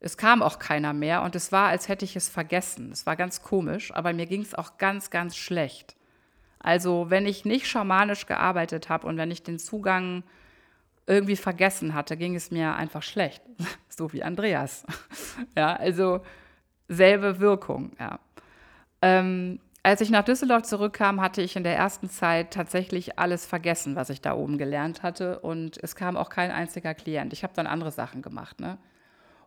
Es 0.00 0.16
kam 0.16 0.42
auch 0.42 0.58
keiner 0.58 0.92
mehr 0.92 1.22
und 1.22 1.34
es 1.34 1.52
war, 1.52 1.68
als 1.68 1.88
hätte 1.88 2.04
ich 2.04 2.16
es 2.16 2.28
vergessen. 2.28 2.92
Es 2.92 3.06
war 3.06 3.16
ganz 3.16 3.42
komisch, 3.42 3.94
aber 3.94 4.12
mir 4.12 4.26
ging 4.26 4.42
es 4.42 4.54
auch 4.54 4.78
ganz, 4.78 5.10
ganz 5.10 5.36
schlecht. 5.36 5.96
Also 6.58 7.06
wenn 7.08 7.26
ich 7.26 7.44
nicht 7.44 7.66
schamanisch 7.66 8.26
gearbeitet 8.26 8.88
habe 8.88 9.06
und 9.06 9.16
wenn 9.16 9.30
ich 9.30 9.42
den 9.42 9.58
Zugang 9.58 10.22
irgendwie 11.06 11.36
vergessen 11.36 11.94
hatte, 11.94 12.16
ging 12.16 12.34
es 12.34 12.50
mir 12.50 12.74
einfach 12.74 13.02
schlecht. 13.02 13.42
so 13.88 14.12
wie 14.12 14.22
Andreas. 14.22 14.84
ja, 15.56 15.74
also 15.76 16.20
selbe 16.88 17.40
Wirkung, 17.40 17.92
ja. 17.98 18.18
Ähm, 19.02 19.60
als 19.82 20.00
ich 20.00 20.10
nach 20.10 20.24
Düsseldorf 20.24 20.64
zurückkam, 20.64 21.20
hatte 21.20 21.42
ich 21.42 21.54
in 21.54 21.62
der 21.62 21.76
ersten 21.76 22.10
Zeit 22.10 22.52
tatsächlich 22.52 23.18
alles 23.18 23.46
vergessen, 23.46 23.94
was 23.94 24.10
ich 24.10 24.20
da 24.20 24.34
oben 24.34 24.58
gelernt 24.58 25.02
hatte. 25.02 25.38
Und 25.40 25.78
es 25.82 25.94
kam 25.94 26.16
auch 26.16 26.28
kein 26.28 26.50
einziger 26.50 26.94
Klient. 26.94 27.32
Ich 27.32 27.44
habe 27.44 27.54
dann 27.54 27.66
andere 27.66 27.92
Sachen 27.92 28.22
gemacht. 28.22 28.60
Ne? 28.60 28.78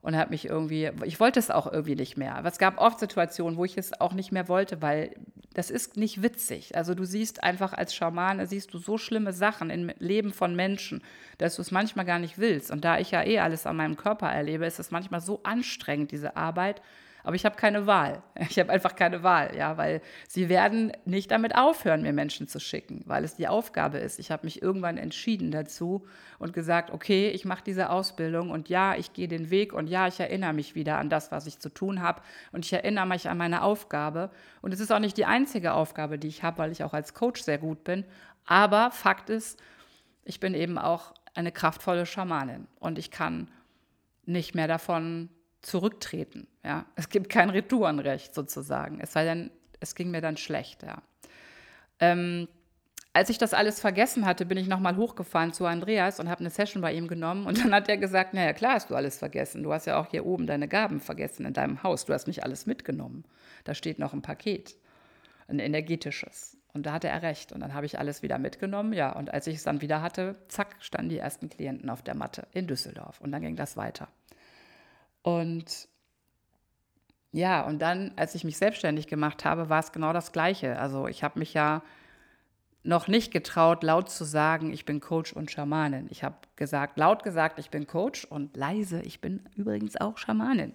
und 0.02 0.16
habe 0.16 0.30
mich 0.30 0.46
irgendwie, 0.46 0.92
ich 1.04 1.20
wollte 1.20 1.40
es 1.40 1.52
auch 1.52 1.72
irgendwie 1.72 1.96
nicht 1.96 2.18
mehr. 2.18 2.36
Aber 2.36 2.48
es 2.48 2.58
gab 2.58 2.80
oft 2.80 3.00
Situationen, 3.00 3.58
wo 3.58 3.66
ich 3.66 3.78
es 3.78 4.00
auch 4.00 4.14
nicht 4.14 4.32
mehr 4.32 4.48
wollte, 4.48 4.82
weil 4.82 5.16
das 5.54 5.70
ist 5.70 5.98
nicht 5.98 6.22
witzig. 6.22 6.76
Also 6.76 6.96
du 6.96 7.04
siehst 7.04 7.44
einfach 7.44 7.74
als 7.74 7.94
Schamane, 7.94 8.48
siehst 8.48 8.74
du 8.74 8.78
so 8.78 8.98
schlimme 8.98 9.34
Sachen 9.34 9.70
im 9.70 9.92
Leben 10.00 10.32
von 10.32 10.56
Menschen, 10.56 11.02
dass 11.38 11.56
du 11.56 11.62
es 11.62 11.72
manchmal 11.72 12.06
gar 12.06 12.20
nicht 12.20 12.38
willst. 12.38 12.72
Und 12.72 12.86
da 12.86 12.98
ich 12.98 13.12
ja 13.12 13.24
eh 13.24 13.40
alles 13.40 13.66
an 13.66 13.76
meinem 13.76 13.98
Körper 13.98 14.30
erlebe, 14.30 14.66
ist 14.66 14.80
es 14.80 14.92
manchmal 14.92 15.22
so 15.22 15.42
anstrengend, 15.44 16.12
diese 16.12 16.38
Arbeit. 16.38 16.82
Aber 17.24 17.36
ich 17.36 17.46
habe 17.46 17.56
keine 17.56 17.86
Wahl. 17.88 18.24
Ich 18.50 18.58
habe 18.58 18.72
einfach 18.72 18.96
keine 18.96 19.22
Wahl, 19.22 19.56
ja, 19.56 19.78
weil 19.78 20.02
sie 20.28 20.50
werden 20.50 20.92
nicht 21.06 21.30
damit 21.30 21.56
aufhören, 21.56 22.02
mir 22.02 22.14
Menschen 22.14 22.48
zu 22.48 22.60
schicken, 22.60 23.04
weil 23.06 23.24
es 23.24 23.36
die 23.36 23.48
Aufgabe 23.48 24.00
ist. 24.00 24.18
Ich 24.18 24.32
habe 24.32 24.46
mich 24.46 24.62
irgendwann 24.62 24.98
entschieden 24.98 25.52
dazu 25.52 26.08
und 26.40 26.54
gesagt, 26.54 26.90
okay, 26.90 27.30
ich 27.30 27.46
mache 27.46 27.64
diese 27.64 27.90
Ausbildung 27.90 28.50
und 28.50 28.70
ja, 28.70 28.96
ich 28.96 29.14
gehe 29.14 29.28
den 29.28 29.52
Weg 29.52 29.74
und 29.74 29.88
ja, 29.88 30.08
ich 30.08 30.20
erinnere 30.20 30.54
mich 30.54 30.74
wieder 30.74 30.98
an 30.98 31.10
das, 31.10 31.32
was 31.32 31.46
ich 31.46 31.60
zu 31.60 31.70
tun 31.70 32.02
habe 32.02 32.22
und 32.52 32.66
ich 32.66 32.74
erinnere 32.74 33.06
mich 33.06 33.30
an 33.30 33.38
meine 33.38 33.62
Aufgabe. 33.62 34.32
Und 34.62 34.74
es 34.74 34.80
ist 34.80 34.92
auch 34.92 35.00
nicht 35.00 35.18
die 35.18 35.26
einzige 35.26 35.74
Aufgabe, 35.74 36.18
die 36.18 36.28
ich 36.28 36.44
habe, 36.44 36.58
weil 36.58 36.72
ich 36.72 36.84
auch 36.84 36.94
als 36.94 37.14
Coach 37.14 37.42
sehr 37.42 37.60
gut 37.60 37.84
bin. 37.84 38.04
Aber 38.46 38.90
Fakt 38.92 39.30
ist, 39.30 39.62
ich 40.24 40.40
bin 40.40 40.54
eben 40.54 40.78
auch 40.78 41.14
eine 41.36 41.52
kraftvolle 41.52 42.06
Schamanin 42.06 42.68
und 42.80 42.98
ich 42.98 43.12
kann 43.12 43.50
nicht 44.26 44.56
mehr 44.56 44.68
davon 44.68 45.30
zurücktreten. 45.62 46.48
Ja? 46.64 46.86
Es 46.96 47.10
gibt 47.10 47.30
kein 47.30 47.50
Retourenrecht 47.50 48.34
sozusagen. 48.34 49.00
Es 49.00 49.14
sei 49.14 49.26
denn, 49.26 49.52
es 49.80 49.96
ging 49.96 50.12
mir 50.12 50.22
dann 50.22 50.38
schlecht. 50.38 50.84
Ja. 50.84 51.02
Ähm, 52.00 52.48
als 53.12 53.30
ich 53.30 53.38
das 53.38 53.54
alles 53.54 53.80
vergessen 53.80 54.26
hatte, 54.26 54.46
bin 54.46 54.58
ich 54.58 54.68
nochmal 54.68 54.96
hochgefahren 54.96 55.52
zu 55.52 55.66
Andreas 55.66 56.20
und 56.20 56.30
habe 56.30 56.42
eine 56.42 56.52
Session 56.52 56.82
bei 56.82 56.94
ihm 56.94 57.08
genommen. 57.08 57.48
Und 57.48 57.60
dann 57.60 57.74
hat 57.74 57.90
er 57.90 57.98
gesagt, 57.98 58.34
naja, 58.34 58.54
klar 58.54 58.76
hast 58.76 58.92
du 58.92 58.96
alles 58.96 59.18
vergessen. 59.18 59.64
Du 59.64 59.74
hast 59.74 59.88
ja 59.88 60.00
auch 60.00 60.08
hier 60.08 60.26
oben 60.26 60.46
deine 60.46 60.68
Gaben 60.68 61.00
vergessen 61.00 61.46
in 61.46 61.54
deinem 61.54 61.82
Haus. 61.84 62.06
Du 62.06 62.14
hast 62.14 62.28
nicht 62.28 62.44
alles 62.44 62.66
mitgenommen. 62.66 63.26
Da 63.64 63.74
steht 63.74 64.00
noch 64.00 64.14
ein 64.14 64.22
Paket, 64.22 64.76
ein 65.48 65.60
energetisches. 65.60 66.56
Und 66.72 66.86
da 66.86 66.94
hatte 66.94 67.08
er 67.08 67.24
recht. 67.24 67.52
Und 67.52 67.62
dann 67.62 67.74
habe 67.74 67.88
ich 67.88 67.98
alles 67.98 68.22
wieder 68.22 68.38
mitgenommen. 68.38 68.94
Ja, 68.94 69.12
und 69.12 69.34
als 69.34 69.48
ich 69.48 69.56
es 69.56 69.64
dann 69.64 69.82
wieder 69.82 70.04
hatte, 70.04 70.36
zack, 70.48 70.76
standen 70.80 71.10
die 71.10 71.18
ersten 71.18 71.50
Klienten 71.50 71.90
auf 71.90 72.04
der 72.04 72.16
Matte 72.16 72.48
in 72.54 72.68
Düsseldorf. 72.68 73.20
Und 73.22 73.32
dann 73.32 73.42
ging 73.42 73.56
das 73.56 73.76
weiter. 73.76 74.08
Und 75.22 75.88
ja, 77.32 77.62
und 77.62 77.80
dann, 77.80 78.14
als 78.16 78.34
ich 78.36 78.44
mich 78.44 78.58
selbstständig 78.58 79.08
gemacht 79.08 79.46
habe, 79.46 79.70
war 79.70 79.80
es 79.80 79.92
genau 79.92 80.14
das 80.14 80.32
Gleiche. 80.32 80.80
Also 80.80 81.08
ich 81.08 81.24
habe 81.24 81.40
mich 81.40 81.54
ja 81.54 81.84
noch 82.84 83.08
nicht 83.08 83.32
getraut, 83.32 83.84
laut 83.84 84.10
zu 84.10 84.24
sagen, 84.24 84.74
ich 84.74 84.86
bin 84.86 85.00
Coach 85.00 85.34
und 85.34 85.52
Schamanin. 85.52 86.08
Ich 86.10 86.24
habe 86.24 86.38
gesagt, 86.56 86.98
laut 86.98 87.24
gesagt, 87.24 87.60
ich 87.60 87.70
bin 87.70 87.86
Coach 87.86 88.26
und 88.26 88.56
leise, 88.56 89.02
ich 89.02 89.22
bin 89.22 89.46
übrigens 89.56 89.96
auch 89.98 90.18
Schamanin. 90.18 90.74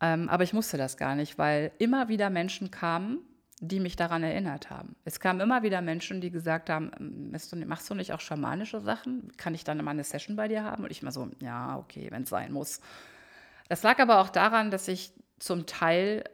Ähm, 0.00 0.28
aber 0.28 0.44
ich 0.44 0.52
musste 0.52 0.78
das 0.78 0.96
gar 0.96 1.14
nicht, 1.14 1.36
weil 1.36 1.72
immer 1.78 2.08
wieder 2.08 2.30
Menschen 2.30 2.70
kamen, 2.70 3.18
die 3.60 3.78
mich 3.78 3.94
daran 3.94 4.22
erinnert 4.22 4.70
haben. 4.70 4.96
Es 5.04 5.20
kamen 5.20 5.40
immer 5.40 5.62
wieder 5.62 5.82
Menschen, 5.82 6.22
die 6.22 6.30
gesagt 6.30 6.70
haben, 6.70 7.30
machst 7.30 7.90
du 7.90 7.94
nicht 7.94 8.12
auch 8.12 8.20
schamanische 8.20 8.80
Sachen? 8.80 9.30
Kann 9.36 9.54
ich 9.54 9.64
dann 9.64 9.84
mal 9.84 9.90
eine 9.90 10.04
Session 10.04 10.34
bei 10.34 10.48
dir 10.48 10.64
haben? 10.64 10.84
Und 10.84 10.90
ich 10.90 11.02
mal 11.02 11.12
so, 11.12 11.28
ja, 11.40 11.76
okay, 11.76 12.08
wenn 12.10 12.22
es 12.22 12.30
sein 12.30 12.52
muss. 12.52 12.80
Das 13.68 13.82
lag 13.82 13.98
aber 13.98 14.20
auch 14.20 14.30
daran, 14.30 14.70
dass 14.70 14.88
ich 14.88 15.12
zum 15.38 15.66
Teil 15.66 16.24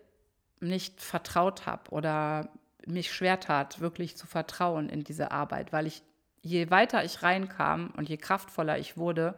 nicht 0.61 1.03
vertraut 1.03 1.67
habe 1.67 1.91
oder 1.91 2.49
mich 2.87 3.13
schwer 3.13 3.41
tat, 3.41 3.81
wirklich 3.81 4.17
zu 4.17 4.29
vertrauen 4.29 4.89
in 4.89 5.03
diese 5.03 5.33
Arbeit, 5.33 5.73
weil 5.73 5.87
ich, 5.87 6.03
je 6.43 6.71
weiter 6.71 7.05
ich 7.05 7.25
reinkam 7.25 7.93
und 7.97 8.09
je 8.09 8.17
kraftvoller 8.17 8.79
ich 8.79 8.97
wurde, 8.97 9.37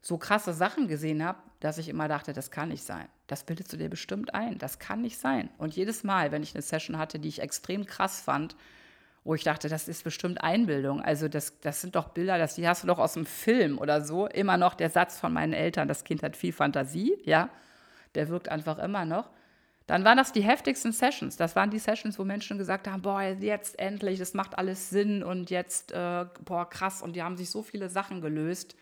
so 0.00 0.18
krasse 0.18 0.54
Sachen 0.54 0.86
gesehen 0.86 1.24
habe, 1.24 1.38
dass 1.58 1.78
ich 1.78 1.88
immer 1.88 2.06
dachte, 2.06 2.32
das 2.32 2.52
kann 2.52 2.68
nicht 2.68 2.84
sein. 2.84 3.08
Das 3.26 3.44
bildest 3.44 3.72
du 3.72 3.76
dir 3.76 3.88
bestimmt 3.88 4.34
ein. 4.34 4.58
Das 4.58 4.78
kann 4.78 5.00
nicht 5.00 5.18
sein. 5.18 5.48
Und 5.58 5.74
jedes 5.76 6.04
Mal, 6.04 6.30
wenn 6.32 6.42
ich 6.42 6.54
eine 6.54 6.62
Session 6.62 6.98
hatte, 6.98 7.18
die 7.18 7.28
ich 7.28 7.40
extrem 7.40 7.86
krass 7.86 8.20
fand, 8.20 8.54
wo 9.24 9.34
ich 9.34 9.42
dachte, 9.42 9.68
das 9.68 9.88
ist 9.88 10.04
bestimmt 10.04 10.42
Einbildung. 10.42 11.00
Also 11.00 11.28
das, 11.28 11.58
das 11.60 11.80
sind 11.80 11.96
doch 11.96 12.10
Bilder, 12.10 12.36
das, 12.36 12.56
die 12.56 12.68
hast 12.68 12.82
du 12.82 12.86
doch 12.86 12.98
aus 12.98 13.14
dem 13.14 13.24
Film 13.24 13.78
oder 13.78 14.02
so. 14.02 14.26
Immer 14.26 14.58
noch 14.58 14.74
der 14.74 14.90
Satz 14.90 15.18
von 15.18 15.32
meinen 15.32 15.54
Eltern, 15.54 15.88
das 15.88 16.04
Kind 16.04 16.22
hat 16.22 16.36
viel 16.36 16.52
Fantasie, 16.52 17.16
ja. 17.24 17.48
Der 18.14 18.28
wirkt 18.28 18.48
einfach 18.48 18.78
immer 18.78 19.06
noch. 19.06 19.30
Dann 19.86 20.04
waren 20.04 20.16
das 20.16 20.32
die 20.32 20.42
heftigsten 20.42 20.92
Sessions. 20.92 21.36
Das 21.36 21.56
waren 21.56 21.70
die 21.70 21.78
Sessions, 21.78 22.18
wo 22.18 22.24
Menschen 22.24 22.58
gesagt 22.58 22.86
haben, 22.86 23.02
boah, 23.02 23.22
jetzt 23.22 23.78
endlich, 23.78 24.18
das 24.18 24.34
macht 24.34 24.56
alles 24.56 24.90
Sinn 24.90 25.22
und 25.22 25.50
jetzt, 25.50 25.92
äh, 25.92 26.26
boah, 26.44 26.68
krass. 26.68 27.02
Und 27.02 27.16
die 27.16 27.22
haben 27.22 27.36
sich 27.36 27.50
so 27.50 27.62
viele 27.62 27.88
Sachen 27.88 28.20
gelöst. 28.20 28.76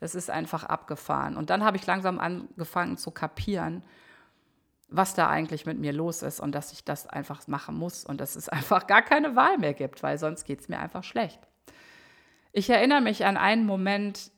Das 0.00 0.14
ist 0.14 0.30
einfach 0.30 0.64
abgefahren. 0.64 1.36
Und 1.36 1.50
dann 1.50 1.64
habe 1.64 1.76
ich 1.76 1.86
langsam 1.86 2.18
angefangen 2.18 2.96
zu 2.96 3.10
kapieren, 3.10 3.82
was 4.88 5.14
da 5.14 5.28
eigentlich 5.28 5.66
mit 5.66 5.78
mir 5.78 5.92
los 5.92 6.22
ist 6.22 6.40
und 6.40 6.54
dass 6.54 6.72
ich 6.72 6.84
das 6.84 7.06
einfach 7.06 7.46
machen 7.46 7.76
muss 7.76 8.04
und 8.04 8.20
dass 8.20 8.36
es 8.36 8.48
einfach 8.48 8.86
gar 8.86 9.02
keine 9.02 9.36
Wahl 9.36 9.58
mehr 9.58 9.74
gibt, 9.74 10.02
weil 10.02 10.18
sonst 10.18 10.44
geht 10.44 10.60
es 10.60 10.68
mir 10.68 10.78
einfach 10.78 11.04
schlecht. 11.04 11.40
Ich 12.52 12.70
erinnere 12.70 13.00
mich 13.00 13.26
an 13.26 13.36
einen 13.36 13.66
Moment, 13.66 14.30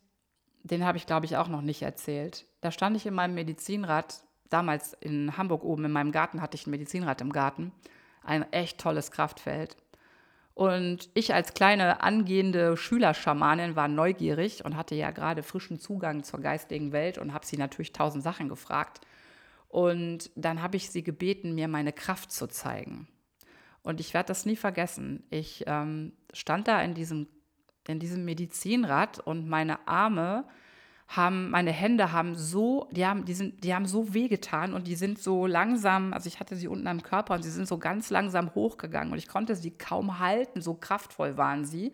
den 0.62 0.84
habe 0.84 0.98
ich, 0.98 1.06
glaube 1.06 1.26
ich, 1.26 1.36
auch 1.36 1.48
noch 1.48 1.62
nicht 1.62 1.82
erzählt. 1.82 2.46
Da 2.60 2.70
stand 2.70 2.96
ich 2.96 3.06
in 3.06 3.14
meinem 3.14 3.34
Medizinrad, 3.34 4.24
damals 4.48 4.94
in 4.94 5.36
Hamburg 5.36 5.62
oben 5.62 5.84
in 5.84 5.92
meinem 5.92 6.12
Garten 6.12 6.42
hatte 6.42 6.56
ich 6.56 6.66
ein 6.66 6.70
Medizinrad 6.70 7.20
im 7.20 7.32
Garten, 7.32 7.72
ein 8.22 8.50
echt 8.52 8.78
tolles 8.78 9.10
Kraftfeld. 9.10 9.76
Und 10.54 11.08
ich 11.14 11.32
als 11.32 11.54
kleine 11.54 12.02
angehende 12.02 12.76
Schülerschamanin 12.76 13.76
war 13.76 13.88
neugierig 13.88 14.64
und 14.64 14.76
hatte 14.76 14.94
ja 14.94 15.10
gerade 15.10 15.42
frischen 15.42 15.78
Zugang 15.78 16.22
zur 16.22 16.40
geistigen 16.40 16.92
Welt 16.92 17.18
und 17.18 17.32
habe 17.32 17.46
sie 17.46 17.56
natürlich 17.56 17.92
tausend 17.92 18.22
Sachen 18.22 18.48
gefragt. 18.48 19.00
Und 19.68 20.30
dann 20.34 20.62
habe 20.62 20.76
ich 20.76 20.90
sie 20.90 21.04
gebeten, 21.04 21.54
mir 21.54 21.68
meine 21.68 21.92
Kraft 21.92 22.32
zu 22.32 22.48
zeigen. 22.48 23.08
Und 23.82 24.00
ich 24.00 24.12
werde 24.12 24.26
das 24.26 24.44
nie 24.44 24.56
vergessen. 24.56 25.22
Ich 25.30 25.64
ähm, 25.66 26.12
stand 26.32 26.68
da 26.68 26.82
in 26.82 26.94
diesem, 26.94 27.28
in 27.86 28.00
diesem 28.00 28.24
Medizinrad 28.24 29.20
und 29.20 29.48
meine 29.48 29.86
Arme 29.88 30.44
haben, 31.10 31.50
meine 31.50 31.72
Hände 31.72 32.12
haben 32.12 32.36
so, 32.36 32.88
die 32.92 33.04
haben, 33.04 33.24
die 33.24 33.34
sind, 33.34 33.64
die 33.64 33.74
haben 33.74 33.86
so 33.86 34.14
wehgetan 34.14 34.74
und 34.74 34.86
die 34.86 34.94
sind 34.94 35.18
so 35.18 35.44
langsam, 35.44 36.12
also 36.12 36.28
ich 36.28 36.38
hatte 36.38 36.54
sie 36.54 36.68
unten 36.68 36.86
am 36.86 37.02
Körper 37.02 37.34
und 37.34 37.42
sie 37.42 37.50
sind 37.50 37.66
so 37.66 37.78
ganz 37.78 38.10
langsam 38.10 38.54
hochgegangen 38.54 39.12
und 39.12 39.18
ich 39.18 39.26
konnte 39.26 39.56
sie 39.56 39.72
kaum 39.72 40.20
halten, 40.20 40.62
so 40.62 40.74
kraftvoll 40.74 41.36
waren 41.36 41.64
sie. 41.64 41.92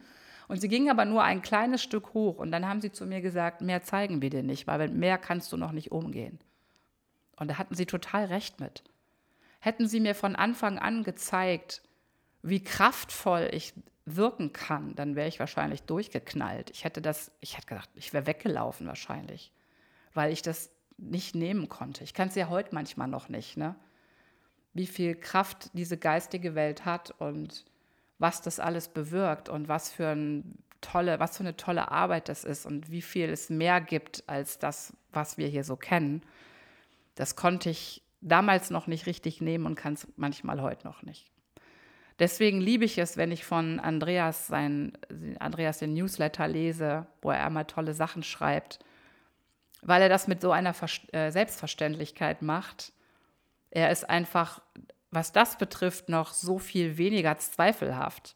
Und 0.49 0.61
sie 0.61 0.69
gingen 0.69 0.91
aber 0.91 1.07
nur 1.07 1.25
ein 1.25 1.41
kleines 1.41 1.83
Stück 1.83 2.13
hoch 2.13 2.39
und 2.39 2.53
dann 2.53 2.69
haben 2.69 2.83
sie 2.83 2.93
zu 2.93 3.07
mir 3.07 3.23
gesagt, 3.23 3.63
mehr 3.63 3.83
zeigen 3.83 4.21
wir 4.21 4.29
dir 4.29 4.43
nicht, 4.43 4.67
weil 4.67 4.79
mit 4.79 4.95
mehr 4.95 5.17
kannst 5.17 5.51
du 5.51 5.57
noch 5.57 5.73
nicht 5.73 5.93
umgehen. 5.93 6.39
Und 7.37 7.51
da 7.51 7.59
hatten 7.59 7.75
sie 7.75 7.87
total 7.87 8.27
recht 8.27 8.61
mit. 8.61 8.85
Hätten 9.61 9.89
sie 9.89 9.99
mir 9.99 10.15
von 10.15 10.37
Anfang 10.37 10.79
an 10.79 11.05
gezeigt, 11.05 11.83
wie 12.43 12.63
kraftvoll 12.63 13.49
ich 13.51 13.73
wirken 14.07 14.53
kann, 14.53 14.95
dann 14.95 15.17
wäre 15.17 15.29
ich 15.29 15.41
wahrscheinlich 15.41 15.83
durchgeknallt. 15.83 16.71
Ich 16.71 16.85
hätte 16.85 17.03
das, 17.03 17.33
ich 17.41 17.57
hätte 17.57 17.67
gedacht, 17.67 17.91
ich 17.95 18.13
wäre 18.13 18.27
weggelaufen 18.27 18.87
wahrscheinlich, 18.87 19.53
weil 20.15 20.33
ich 20.33 20.43
das 20.43 20.71
nicht 20.97 21.35
nehmen 21.35 21.69
konnte. 21.69 22.05
Ich 22.05 22.15
kann 22.15 22.29
es 22.29 22.37
ja 22.37 22.49
heute 22.49 22.75
manchmal 22.75 23.09
noch 23.09 23.29
nicht, 23.29 23.57
ne? 23.57 23.75
Wie 24.73 24.87
viel 24.87 25.15
Kraft 25.15 25.71
diese 25.73 25.97
geistige 25.97 26.55
Welt 26.55 26.85
hat 26.85 27.11
und 27.19 27.65
was 28.19 28.43
das 28.43 28.61
alles 28.61 28.89
bewirkt 28.89 29.49
und 29.49 29.69
was 29.69 29.91
für, 29.91 30.09
ein 30.09 30.59
tolle, 30.81 31.19
was 31.19 31.39
für 31.39 31.43
eine 31.43 31.57
tolle 31.57 31.91
Arbeit 31.91 32.29
das 32.29 32.45
ist 32.45 32.67
und 32.67 32.91
wie 32.91 33.03
viel 33.03 33.29
es 33.31 33.51
mehr 33.51 33.81
gibt 33.81 34.25
als 34.29 34.59
das, 34.59 34.93
was 35.13 35.39
wir 35.39 35.49
hier 35.49 35.65
so 35.65 35.77
kennen. 35.77 36.23
Das 37.15 37.37
konnte 37.37 37.71
ich 37.71 38.03
damals 38.21 38.71
noch 38.71 38.87
nicht 38.87 39.07
richtig 39.07 39.41
nehmen 39.41 39.67
und 39.67 39.75
kann 39.75 39.95
es 39.95 40.07
manchmal 40.17 40.61
heute 40.61 40.87
noch 40.87 41.03
nicht. 41.03 41.31
Deswegen 42.19 42.61
liebe 42.61 42.85
ich 42.85 42.97
es, 42.99 43.17
wenn 43.17 43.31
ich 43.31 43.45
von 43.45 43.79
Andreas, 43.79 44.47
sein, 44.47 44.97
Andreas 45.39 45.79
den 45.79 45.93
Newsletter 45.93 46.49
lese, 46.49 47.07
wo 47.21 47.31
er 47.31 47.47
immer 47.47 47.67
tolle 47.67 47.93
Sachen 47.93 48.23
schreibt, 48.23 48.79
weil 49.83 50.01
er 50.01 50.09
das 50.09 50.27
mit 50.27 50.41
so 50.41 50.51
einer 50.51 50.75
äh, 51.13 51.31
Selbstverständlichkeit 51.31 52.41
macht. 52.41 52.93
Er 53.71 53.91
ist 53.91 54.09
einfach, 54.09 54.63
was 55.11 55.33
das 55.33 55.59
betrifft, 55.59 56.09
noch 56.09 56.33
so 56.33 56.59
viel 56.59 56.97
weniger 56.97 57.37
zweifelhaft, 57.37 58.35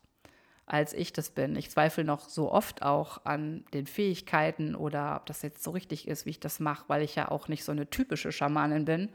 als 0.67 0.93
ich 0.93 1.15
das 1.15 1.31
bin. 1.31 1.57
Ich 1.57 1.71
zweifle 1.71 2.05
noch 2.05 2.29
so 2.29 2.53
oft 2.53 2.83
auch 2.83 3.25
an 3.25 3.65
den 3.73 3.87
Fähigkeiten 3.87 4.75
oder 4.75 5.17
ob 5.17 5.27
das 5.27 5.41
jetzt 5.41 5.63
so 5.63 5.71
richtig 5.71 6.07
ist, 6.07 6.27
wie 6.27 6.31
ich 6.31 6.41
das 6.41 6.61
mache, 6.61 6.85
weil 6.89 7.03
ich 7.03 7.15
ja 7.15 7.31
auch 7.31 7.49
nicht 7.49 7.65
so 7.65 7.73
eine 7.73 7.89
typische 7.89 8.31
Schamanin 8.31 8.85
bin 8.85 9.09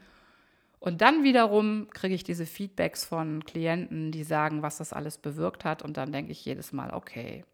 und 0.86 1.00
dann 1.00 1.24
wiederum 1.24 1.88
kriege 1.90 2.14
ich 2.14 2.22
diese 2.22 2.46
Feedbacks 2.46 3.04
von 3.04 3.44
Klienten, 3.44 4.12
die 4.12 4.22
sagen, 4.22 4.62
was 4.62 4.78
das 4.78 4.92
alles 4.92 5.18
bewirkt 5.18 5.64
hat. 5.64 5.82
Und 5.82 5.96
dann 5.96 6.12
denke 6.12 6.30
ich 6.30 6.44
jedes 6.44 6.72
Mal, 6.72 6.94
okay, 6.94 7.44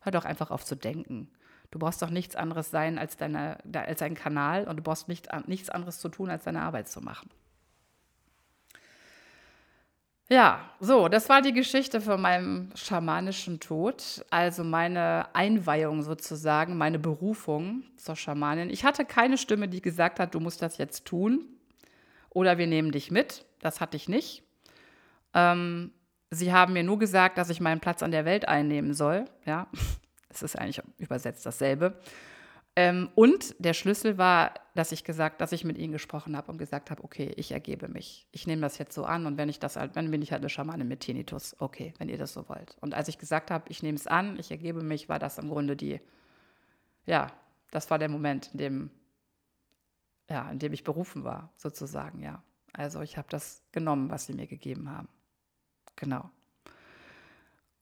hör 0.00 0.12
doch 0.12 0.26
einfach 0.26 0.50
auf 0.50 0.66
zu 0.66 0.74
denken. 0.74 1.30
Du 1.70 1.78
brauchst 1.78 2.02
doch 2.02 2.10
nichts 2.10 2.36
anderes 2.36 2.70
sein 2.70 2.98
als, 2.98 3.16
deine, 3.16 3.56
als 3.72 4.02
ein 4.02 4.14
Kanal 4.14 4.68
und 4.68 4.76
du 4.76 4.82
brauchst 4.82 5.08
nicht, 5.08 5.28
nichts 5.46 5.70
anderes 5.70 5.98
zu 5.98 6.10
tun, 6.10 6.28
als 6.28 6.44
deine 6.44 6.60
Arbeit 6.60 6.90
zu 6.90 7.00
machen. 7.00 7.30
Ja, 10.28 10.60
so, 10.78 11.08
das 11.08 11.30
war 11.30 11.40
die 11.40 11.54
Geschichte 11.54 12.02
von 12.02 12.20
meinem 12.20 12.68
schamanischen 12.74 13.60
Tod, 13.60 14.26
also 14.28 14.62
meine 14.62 15.34
Einweihung 15.34 16.02
sozusagen, 16.02 16.76
meine 16.76 16.98
Berufung 16.98 17.84
zur 17.96 18.14
Schamanin. 18.14 18.68
Ich 18.68 18.84
hatte 18.84 19.06
keine 19.06 19.38
Stimme, 19.38 19.68
die 19.68 19.80
gesagt 19.80 20.20
hat, 20.20 20.34
du 20.34 20.40
musst 20.40 20.60
das 20.60 20.76
jetzt 20.76 21.06
tun. 21.06 21.54
Oder 22.38 22.56
wir 22.56 22.68
nehmen 22.68 22.92
dich 22.92 23.10
mit. 23.10 23.44
Das 23.58 23.80
hatte 23.80 23.96
ich 23.96 24.08
nicht. 24.08 24.44
Ähm, 25.34 25.90
sie 26.30 26.52
haben 26.52 26.72
mir 26.72 26.84
nur 26.84 27.00
gesagt, 27.00 27.36
dass 27.36 27.50
ich 27.50 27.60
meinen 27.60 27.80
Platz 27.80 28.00
an 28.00 28.12
der 28.12 28.24
Welt 28.24 28.46
einnehmen 28.46 28.94
soll. 28.94 29.24
Ja, 29.44 29.66
es 30.28 30.42
ist 30.42 30.56
eigentlich 30.56 30.80
übersetzt 30.98 31.44
dasselbe. 31.44 31.98
Ähm, 32.76 33.08
und 33.16 33.56
der 33.58 33.74
Schlüssel 33.74 34.18
war, 34.18 34.54
dass 34.76 34.92
ich 34.92 35.02
gesagt, 35.02 35.40
dass 35.40 35.50
ich 35.50 35.64
mit 35.64 35.78
ihnen 35.78 35.92
gesprochen 35.92 36.36
habe 36.36 36.52
und 36.52 36.58
gesagt 36.58 36.92
habe, 36.92 37.02
okay, 37.02 37.32
ich 37.34 37.50
ergebe 37.50 37.88
mich. 37.88 38.28
Ich 38.30 38.46
nehme 38.46 38.62
das 38.62 38.78
jetzt 38.78 38.94
so 38.94 39.02
an 39.02 39.26
und 39.26 39.36
wenn 39.36 39.48
ich 39.48 39.58
das 39.58 39.74
halt, 39.74 39.96
dann 39.96 40.08
bin 40.12 40.22
ich 40.22 40.30
halt 40.30 40.42
eine 40.42 40.48
Schamane 40.48 40.84
mit 40.84 41.00
Tinnitus. 41.00 41.56
Okay, 41.58 41.92
wenn 41.98 42.08
ihr 42.08 42.18
das 42.18 42.34
so 42.34 42.48
wollt. 42.48 42.76
Und 42.80 42.94
als 42.94 43.08
ich 43.08 43.18
gesagt 43.18 43.50
habe, 43.50 43.64
ich 43.68 43.82
nehme 43.82 43.96
es 43.96 44.06
an, 44.06 44.38
ich 44.38 44.52
ergebe 44.52 44.84
mich, 44.84 45.08
war 45.08 45.18
das 45.18 45.38
im 45.38 45.48
Grunde 45.48 45.74
die, 45.74 46.00
ja, 47.04 47.32
das 47.72 47.90
war 47.90 47.98
der 47.98 48.08
Moment, 48.08 48.50
in 48.52 48.58
dem 48.58 48.90
ja, 50.28 50.50
in 50.50 50.58
dem 50.58 50.72
ich 50.72 50.84
berufen 50.84 51.24
war, 51.24 51.52
sozusagen, 51.56 52.22
ja. 52.22 52.42
Also 52.72 53.00
ich 53.00 53.16
habe 53.16 53.28
das 53.30 53.62
genommen, 53.72 54.10
was 54.10 54.26
sie 54.26 54.34
mir 54.34 54.46
gegeben 54.46 54.90
haben. 54.90 55.08
Genau. 55.96 56.30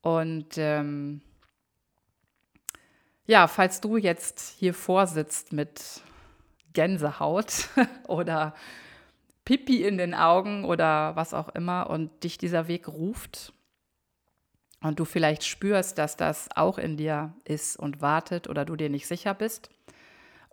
Und 0.01 0.57
ähm, 0.57 1.21
ja, 3.27 3.49
falls 3.49 3.81
du 3.81 3.97
jetzt 3.97 4.41
hier 4.59 4.73
vorsitzt 4.73 5.53
mit 5.53 6.01
Gänsehaut 6.73 7.69
oder 8.07 8.55
Pipi 9.45 9.85
in 9.85 9.99
den 9.99 10.15
Augen 10.15 10.65
oder 10.65 11.17
was 11.17 11.35
auch 11.35 11.49
immer 11.51 11.91
und 11.91 12.25
dich 12.25 12.39
dieser 12.39 12.69
Weg 12.69 12.89
ruft 12.89 13.53
und 14.81 15.01
du 15.01 15.05
vielleicht 15.05 15.45
spürst, 15.45 15.99
dass 15.99 16.17
das 16.17 16.49
auch 16.55 16.79
in 16.79 16.97
dir 16.97 17.35
ist 17.45 17.77
und 17.77 18.01
wartet 18.01 18.49
oder 18.49 18.65
du 18.65 18.77
dir 18.77 18.91
nicht 18.91 19.07
sicher 19.07 19.35
bist, 19.35 19.71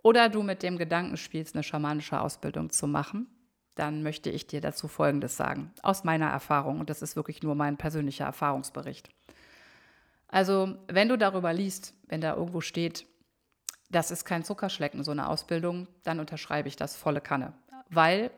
oder 0.04 0.28
du 0.28 0.42
mit 0.42 0.62
dem 0.62 0.76
Gedanken 0.76 1.16
spielst, 1.16 1.56
eine 1.56 1.64
schamanische 1.64 2.20
Ausbildung 2.20 2.70
zu 2.70 2.86
machen, 2.86 3.26
dann 3.74 4.02
möchte 4.02 4.30
ich 4.30 4.46
dir 4.46 4.60
dazu 4.60 4.86
Folgendes 4.86 5.36
sagen, 5.36 5.72
aus 5.82 6.04
meiner 6.04 6.28
Erfahrung. 6.28 6.78
Und 6.78 6.90
das 6.90 7.02
ist 7.02 7.16
wirklich 7.16 7.42
nur 7.42 7.54
mein 7.54 7.78
persönlicher 7.78 8.26
Erfahrungsbericht. 8.26 9.08
Also, 10.28 10.76
wenn 10.88 11.08
du 11.08 11.16
darüber 11.16 11.52
liest, 11.52 11.94
wenn 12.06 12.20
da 12.20 12.34
irgendwo 12.34 12.60
steht, 12.60 13.06
das 13.90 14.10
ist 14.10 14.26
kein 14.26 14.44
Zuckerschlecken, 14.44 15.02
so 15.04 15.10
eine 15.10 15.26
Ausbildung, 15.28 15.88
dann 16.02 16.20
unterschreibe 16.20 16.68
ich 16.68 16.76
das 16.76 16.96
volle 16.96 17.22
Kanne. 17.22 17.54
Weil 17.88 18.30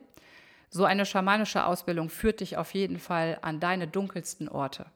so 0.71 0.85
eine 0.85 1.05
schamanische 1.05 1.67
Ausbildung 1.67 2.11
führt 2.11 2.41
dich 2.41 2.57
auf 2.57 2.75
jeden 2.75 3.01
Fall 3.01 3.39
an 3.43 3.59
deine 3.59 3.89
dunkelsten 3.89 4.49
Orte. 4.49 4.87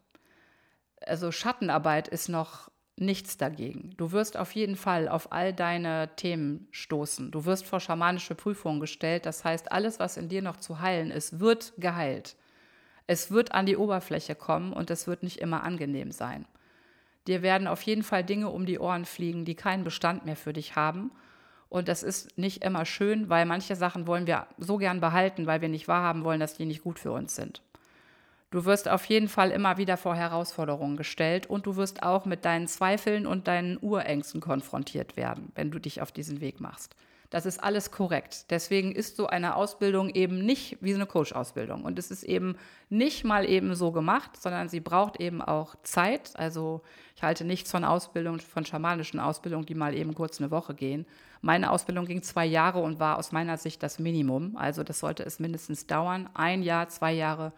Also 1.05 1.33
Schattenarbeit 1.33 2.07
ist 2.07 2.29
noch 2.29 2.71
nichts 3.01 3.37
dagegen. 3.37 3.95
Du 3.97 4.13
wirst 4.13 4.37
auf 4.37 4.53
jeden 4.53 4.77
Fall 4.77 5.09
auf 5.09 5.33
all 5.33 5.53
deine 5.53 6.11
Themen 6.17 6.69
stoßen. 6.71 7.31
Du 7.31 7.45
wirst 7.45 7.67
vor 7.67 7.81
schamanische 7.81 8.35
Prüfungen 8.35 8.81
gestellt. 8.81 9.27
Das 9.27 9.45
heißt, 9.45 9.73
alles, 9.73 9.99
was 9.99 10.17
in 10.17 10.29
dir 10.29 10.43
noch 10.43 10.57
zu 10.57 10.81
heilen 10.81 11.11
ist, 11.11 11.41
wird 11.41 11.73
geheilt. 11.79 12.37
Es 13.07 13.31
wird 13.31 13.53
an 13.53 13.67
die 13.67 13.77
Oberfläche 13.77 14.35
kommen 14.35 14.73
und 14.73 14.91
es 14.91 15.07
wird 15.07 15.23
nicht 15.23 15.39
immer 15.39 15.65
angenehm 15.65 16.13
sein. 16.13 16.47
Dir 17.27 17.43
werden 17.43 17.67
auf 17.67 17.83
jeden 17.83 18.03
Fall 18.03 18.25
Dinge 18.25 18.49
um 18.49 18.67
die 18.67 18.79
Ohren 18.79 19.05
fliegen, 19.05 19.45
die 19.45 19.55
keinen 19.55 19.85
Bestand 19.85 20.25
mehr 20.25 20.37
für 20.37 20.53
dich 20.53 20.77
haben. 20.77 21.11
Und 21.69 21.89
das 21.89 22.03
ist 22.03 22.37
nicht 22.39 22.65
immer 22.65 22.85
schön, 22.85 23.29
weil 23.29 23.47
manche 23.47 23.77
Sachen 23.77 24.07
wollen 24.07 24.27
wir 24.27 24.47
so 24.59 24.77
gern 24.77 25.01
behalten, 25.01 25.47
weil 25.47 25.61
wir 25.61 25.69
nicht 25.69 25.89
wahrhaben 25.89 26.25
wollen, 26.25 26.41
dass 26.41 26.55
die 26.55 26.67
nicht 26.67 26.83
gut 26.83 26.99
für 26.99 27.13
uns 27.13 27.35
sind. 27.37 27.63
Du 28.51 28.65
wirst 28.65 28.89
auf 28.89 29.05
jeden 29.05 29.29
Fall 29.29 29.53
immer 29.53 29.77
wieder 29.77 29.97
vor 29.97 30.17
Herausforderungen 30.17 30.97
gestellt 30.97 31.47
und 31.47 31.67
du 31.67 31.77
wirst 31.77 32.03
auch 32.03 32.25
mit 32.25 32.45
deinen 32.45 32.67
Zweifeln 32.67 33.25
und 33.25 33.47
deinen 33.47 33.79
Urängsten 33.81 34.41
konfrontiert 34.41 35.17
werden, 35.17 35.53
wenn 35.55 35.71
du 35.71 35.79
dich 35.79 36.03
auf 36.03 36.11
diesen 36.11 36.41
Weg 36.41 36.61
machst. 36.61 36.97
Das 37.31 37.47
ist 37.47 37.63
alles 37.63 37.93
korrekt. 37.93 38.51
Deswegen 38.51 38.91
ist 38.91 39.17
so 39.17 39.29
eine 39.29 39.55
Ausbildung 39.55 40.11
eben 40.11 40.45
nicht 40.45 40.79
wie 40.81 40.93
eine 40.93 41.07
Coach-Ausbildung. 41.07 41.85
Und 41.85 41.97
es 41.97 42.11
ist 42.11 42.25
eben 42.25 42.57
nicht 42.89 43.23
mal 43.23 43.49
eben 43.49 43.77
so 43.77 43.93
gemacht, 43.93 44.37
sondern 44.37 44.69
sie 44.69 44.81
braucht 44.81 45.21
eben 45.21 45.41
auch 45.41 45.77
Zeit. 45.85 46.33
Also 46.35 46.83
ich 47.15 47.23
halte 47.23 47.45
nichts 47.45 47.71
von 47.71 47.85
Ausbildung, 47.85 48.41
von 48.41 48.65
schamanischen 48.67 49.21
Ausbildungen, 49.21 49.65
die 49.65 49.77
mal 49.77 49.95
eben 49.95 50.13
kurz 50.13 50.41
eine 50.41 50.51
Woche 50.51 50.75
gehen. 50.75 51.07
Meine 51.41 51.71
Ausbildung 51.71 52.07
ging 52.07 52.25
zwei 52.25 52.47
Jahre 52.47 52.81
und 52.81 52.99
war 52.99 53.17
aus 53.17 53.31
meiner 53.31 53.59
Sicht 53.59 53.81
das 53.85 54.01
Minimum. 54.01 54.57
Also 54.57 54.83
das 54.83 54.99
sollte 54.99 55.23
es 55.23 55.39
mindestens 55.39 55.87
dauern. 55.87 56.29
Ein 56.35 56.65
Jahr, 56.65 56.89
zwei 56.89 57.13
Jahre 57.13 57.53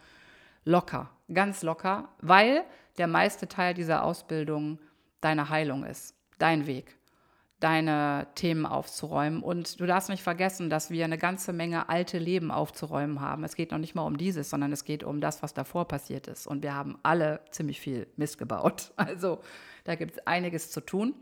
locker, 0.65 1.11
ganz 1.33 1.63
locker, 1.63 2.09
weil 2.21 2.65
der 2.99 3.07
meiste 3.07 3.49
Teil 3.49 3.75
dieser 3.75 4.05
Ausbildung 4.05 4.79
deine 5.21 5.49
Heilung 5.49 5.85
ist, 5.85 6.15
dein 6.39 6.67
Weg 6.67 6.97
deine 7.63 8.27
Themen 8.35 8.67
aufzuräumen. 8.67 9.43
Und 9.43 9.79
du 9.79 9.87
darfst 9.87 10.09
nicht 10.09 10.23
vergessen, 10.23 10.69
dass 10.69 10.91
wir 10.91 11.05
eine 11.05 11.19
ganze 11.19 11.53
Menge 11.53 11.89
alte 11.89 12.19
Leben 12.19 12.51
aufzuräumen 12.51 13.21
haben. 13.21 13.45
Es 13.45 13.55
geht 13.55 13.71
noch 13.71 13.79
nicht 13.79 13.95
mal 13.95 14.05
um 14.05 14.19
dieses, 14.19 14.51
sondern 14.51 14.73
es 14.73 14.85
geht 14.85 15.05
um 15.05 15.21
das, 15.21 15.43
was 15.43 15.55
davor 15.55 15.87
passiert 15.87 16.27
ist. 16.27 16.47
Und 16.47 16.63
wir 16.63 16.75
haben 16.75 16.99
alle 17.05 17.41
ziemlich 17.51 17.81
viel 17.81 18.09
Mist 18.17 18.39
gebaut. 18.39 18.93
Also 19.03 19.41
da 19.85 19.95
gibt 19.97 20.13
es 20.13 20.27
einiges 20.27 20.71
zu 20.71 20.81
tun. 20.81 21.15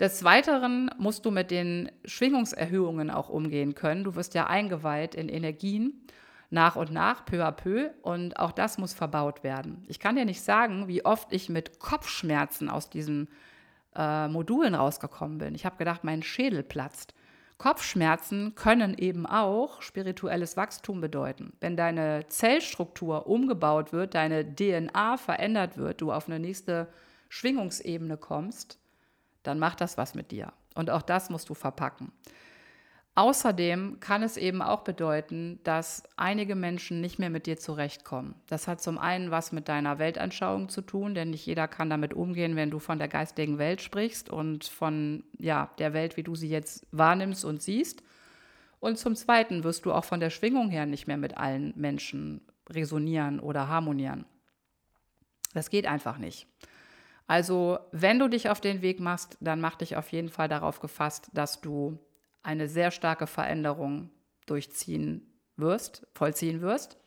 Des 0.00 0.24
Weiteren 0.24 0.90
musst 0.98 1.26
du 1.26 1.30
mit 1.30 1.50
den 1.50 1.92
Schwingungserhöhungen 2.04 3.10
auch 3.10 3.28
umgehen 3.28 3.74
können. 3.74 4.04
Du 4.04 4.14
wirst 4.16 4.34
ja 4.34 4.46
eingeweiht 4.46 5.14
in 5.14 5.28
Energien 5.28 6.02
nach 6.50 6.76
und 6.76 6.92
nach, 6.92 7.24
peu 7.24 7.44
à 7.44 7.52
peu. 7.52 7.90
Und 8.02 8.38
auch 8.38 8.52
das 8.52 8.78
muss 8.78 8.92
verbaut 8.92 9.42
werden. 9.42 9.84
Ich 9.88 10.00
kann 10.00 10.16
dir 10.16 10.24
nicht 10.24 10.42
sagen, 10.42 10.88
wie 10.88 11.04
oft 11.04 11.32
ich 11.32 11.48
mit 11.48 11.78
Kopfschmerzen 11.78 12.68
aus 12.68 12.90
diesem 12.90 13.28
äh, 13.96 14.28
Modulen 14.28 14.74
rausgekommen 14.74 15.38
bin. 15.38 15.54
Ich 15.54 15.64
habe 15.64 15.76
gedacht, 15.76 16.04
mein 16.04 16.22
Schädel 16.22 16.62
platzt. 16.62 17.14
Kopfschmerzen 17.58 18.54
können 18.54 18.96
eben 18.96 19.26
auch 19.26 19.82
spirituelles 19.82 20.56
Wachstum 20.56 21.00
bedeuten. 21.02 21.52
Wenn 21.60 21.76
deine 21.76 22.24
Zellstruktur 22.28 23.26
umgebaut 23.26 23.92
wird, 23.92 24.14
deine 24.14 24.54
DNA 24.54 25.18
verändert 25.18 25.76
wird, 25.76 26.00
du 26.00 26.10
auf 26.10 26.26
eine 26.26 26.40
nächste 26.40 26.88
Schwingungsebene 27.28 28.16
kommst, 28.16 28.78
dann 29.42 29.58
macht 29.58 29.82
das 29.82 29.98
was 29.98 30.14
mit 30.14 30.30
dir. 30.30 30.54
Und 30.74 30.88
auch 30.88 31.02
das 31.02 31.28
musst 31.28 31.50
du 31.50 31.54
verpacken. 31.54 32.12
Außerdem 33.20 34.00
kann 34.00 34.22
es 34.22 34.38
eben 34.38 34.62
auch 34.62 34.80
bedeuten, 34.80 35.60
dass 35.62 36.04
einige 36.16 36.54
Menschen 36.54 37.02
nicht 37.02 37.18
mehr 37.18 37.28
mit 37.28 37.44
dir 37.44 37.58
zurechtkommen. 37.58 38.34
Das 38.46 38.66
hat 38.66 38.80
zum 38.80 38.96
einen 38.96 39.30
was 39.30 39.52
mit 39.52 39.68
deiner 39.68 39.98
Weltanschauung 39.98 40.70
zu 40.70 40.80
tun, 40.80 41.14
denn 41.14 41.28
nicht 41.28 41.44
jeder 41.44 41.68
kann 41.68 41.90
damit 41.90 42.14
umgehen, 42.14 42.56
wenn 42.56 42.70
du 42.70 42.78
von 42.78 42.98
der 42.98 43.08
geistigen 43.08 43.58
Welt 43.58 43.82
sprichst 43.82 44.30
und 44.30 44.64
von 44.64 45.22
ja, 45.38 45.68
der 45.76 45.92
Welt, 45.92 46.16
wie 46.16 46.22
du 46.22 46.34
sie 46.34 46.48
jetzt 46.48 46.86
wahrnimmst 46.92 47.44
und 47.44 47.60
siehst. 47.60 48.02
Und 48.78 48.96
zum 48.96 49.14
Zweiten 49.14 49.64
wirst 49.64 49.84
du 49.84 49.92
auch 49.92 50.06
von 50.06 50.20
der 50.20 50.30
Schwingung 50.30 50.70
her 50.70 50.86
nicht 50.86 51.06
mehr 51.06 51.18
mit 51.18 51.36
allen 51.36 51.74
Menschen 51.76 52.40
resonieren 52.70 53.38
oder 53.38 53.68
harmonieren. 53.68 54.24
Das 55.52 55.68
geht 55.68 55.86
einfach 55.86 56.16
nicht. 56.16 56.46
Also, 57.26 57.80
wenn 57.92 58.18
du 58.18 58.28
dich 58.28 58.48
auf 58.48 58.62
den 58.62 58.80
Weg 58.80 58.98
machst, 58.98 59.36
dann 59.42 59.60
mach 59.60 59.76
dich 59.76 59.98
auf 59.98 60.08
jeden 60.10 60.30
Fall 60.30 60.48
darauf 60.48 60.80
gefasst, 60.80 61.28
dass 61.34 61.60
du 61.60 61.98
eine 62.42 62.68
sehr 62.68 62.90
starke 62.90 63.26
Veränderung 63.26 64.10
durchziehen 64.46 65.30
wirst, 65.56 66.06
vollziehen 66.14 66.60
wirst. 66.60 66.98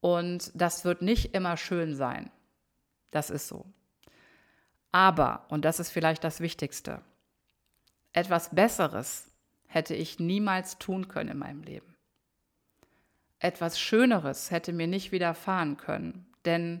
Und 0.00 0.50
das 0.54 0.84
wird 0.84 1.02
nicht 1.02 1.34
immer 1.34 1.56
schön 1.56 1.94
sein. 1.94 2.30
Das 3.10 3.30
ist 3.30 3.48
so. 3.48 3.66
Aber, 4.92 5.46
und 5.50 5.64
das 5.64 5.80
ist 5.80 5.90
vielleicht 5.90 6.24
das 6.24 6.40
Wichtigste, 6.40 7.02
etwas 8.12 8.54
Besseres 8.54 9.30
hätte 9.66 9.94
ich 9.94 10.18
niemals 10.18 10.78
tun 10.78 11.06
können 11.06 11.30
in 11.30 11.38
meinem 11.38 11.62
Leben. 11.62 11.94
Etwas 13.38 13.78
Schöneres 13.78 14.50
hätte 14.50 14.72
mir 14.72 14.88
nicht 14.88 15.12
widerfahren 15.12 15.76
können, 15.76 16.26
denn 16.44 16.80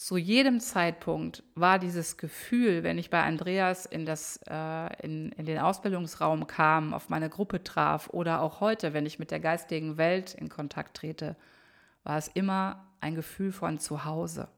zu 0.00 0.16
jedem 0.16 0.60
Zeitpunkt 0.60 1.42
war 1.54 1.78
dieses 1.78 2.16
Gefühl, 2.16 2.82
wenn 2.84 2.96
ich 2.96 3.10
bei 3.10 3.22
Andreas 3.22 3.84
in, 3.84 4.06
das, 4.06 4.40
äh, 4.48 5.04
in, 5.04 5.30
in 5.32 5.44
den 5.44 5.58
Ausbildungsraum 5.58 6.46
kam, 6.46 6.94
auf 6.94 7.10
meine 7.10 7.28
Gruppe 7.28 7.62
traf 7.62 8.08
oder 8.08 8.40
auch 8.40 8.60
heute, 8.60 8.94
wenn 8.94 9.04
ich 9.04 9.18
mit 9.18 9.30
der 9.30 9.40
geistigen 9.40 9.98
Welt 9.98 10.32
in 10.32 10.48
Kontakt 10.48 10.96
trete, 10.96 11.36
war 12.02 12.16
es 12.16 12.28
immer 12.28 12.86
ein 13.00 13.14
Gefühl 13.14 13.52
von 13.52 13.78
Zuhause. 13.78 14.48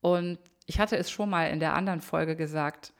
Und 0.00 0.38
ich 0.64 0.80
hatte 0.80 0.96
es 0.96 1.10
schon 1.10 1.28
mal 1.28 1.50
in 1.50 1.60
der 1.60 1.74
anderen 1.74 2.00
Folge 2.00 2.36
gesagt, 2.36 2.94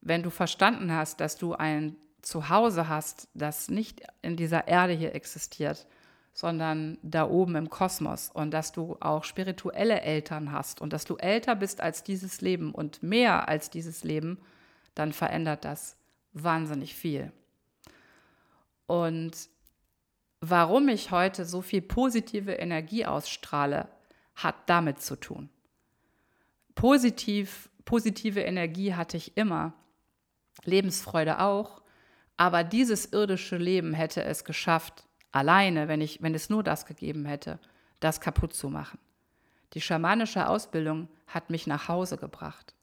wenn 0.00 0.22
du 0.22 0.30
verstanden 0.30 0.90
hast, 0.90 1.20
dass 1.20 1.36
du 1.36 1.56
ein 1.56 1.94
Zuhause 2.22 2.88
hast, 2.88 3.28
das 3.34 3.68
nicht 3.68 4.00
in 4.22 4.38
dieser 4.38 4.66
Erde 4.66 4.94
hier 4.94 5.14
existiert, 5.14 5.86
sondern 6.38 6.98
da 7.02 7.28
oben 7.28 7.56
im 7.56 7.68
Kosmos 7.68 8.30
und 8.32 8.52
dass 8.52 8.70
du 8.70 8.96
auch 9.00 9.24
spirituelle 9.24 10.02
Eltern 10.02 10.52
hast 10.52 10.80
und 10.80 10.92
dass 10.92 11.04
du 11.04 11.16
älter 11.16 11.56
bist 11.56 11.80
als 11.80 12.04
dieses 12.04 12.40
Leben 12.40 12.72
und 12.72 13.02
mehr 13.02 13.48
als 13.48 13.70
dieses 13.70 14.04
Leben, 14.04 14.38
dann 14.94 15.12
verändert 15.12 15.64
das 15.64 15.96
wahnsinnig 16.34 16.94
viel. 16.94 17.32
Und 18.86 19.32
warum 20.40 20.88
ich 20.88 21.10
heute 21.10 21.44
so 21.44 21.60
viel 21.60 21.82
positive 21.82 22.52
Energie 22.52 23.04
ausstrahle, 23.04 23.88
hat 24.36 24.54
damit 24.66 25.02
zu 25.02 25.16
tun. 25.16 25.48
Positiv, 26.76 27.68
positive 27.84 28.42
Energie 28.42 28.94
hatte 28.94 29.16
ich 29.16 29.36
immer, 29.36 29.72
Lebensfreude 30.62 31.40
auch, 31.40 31.82
aber 32.36 32.62
dieses 32.62 33.06
irdische 33.06 33.56
Leben 33.56 33.92
hätte 33.92 34.22
es 34.22 34.44
geschafft, 34.44 35.07
alleine, 35.32 35.88
wenn, 35.88 36.00
ich, 36.00 36.22
wenn 36.22 36.34
es 36.34 36.50
nur 36.50 36.62
das 36.62 36.86
gegeben 36.86 37.24
hätte, 37.24 37.58
das 38.00 38.20
kaputt 38.20 38.54
zu 38.54 38.68
machen. 38.68 38.98
Die 39.74 39.80
schamanische 39.80 40.48
Ausbildung 40.48 41.08
hat 41.26 41.50
mich 41.50 41.66
nach 41.66 41.88
Hause 41.88 42.16
gebracht, 42.16 42.74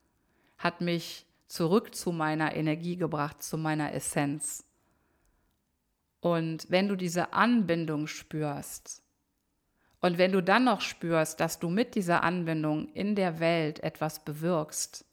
hat 0.57 0.81
mich 0.81 1.25
zurück 1.47 1.95
zu 1.95 2.11
meiner 2.11 2.55
Energie 2.55 2.95
gebracht, 2.95 3.41
zu 3.41 3.57
meiner 3.57 3.93
Essenz. 3.93 4.65
Und 6.19 6.69
wenn 6.69 6.87
du 6.87 6.95
diese 6.95 7.33
Anbindung 7.33 8.07
spürst 8.07 9.01
und 9.99 10.17
wenn 10.17 10.31
du 10.31 10.41
dann 10.41 10.65
noch 10.65 10.81
spürst, 10.81 11.39
dass 11.39 11.59
du 11.59 11.69
mit 11.69 11.95
dieser 11.95 12.23
Anbindung 12.23 12.89
in 12.93 13.15
der 13.15 13.39
Welt 13.39 13.79
etwas 13.81 14.23
bewirkst, 14.23 15.05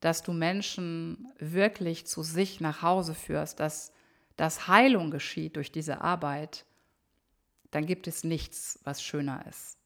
dass 0.00 0.22
du 0.22 0.32
Menschen 0.32 1.32
wirklich 1.38 2.06
zu 2.06 2.22
sich 2.22 2.60
nach 2.60 2.82
Hause 2.82 3.14
führst, 3.14 3.60
dass 3.60 3.92
dass 4.36 4.68
Heilung 4.68 5.10
geschieht 5.10 5.56
durch 5.56 5.72
diese 5.72 6.00
Arbeit, 6.00 6.64
dann 7.70 7.86
gibt 7.86 8.06
es 8.06 8.24
nichts, 8.24 8.78
was 8.84 9.02
schöner 9.02 9.44
ist. 9.46 9.78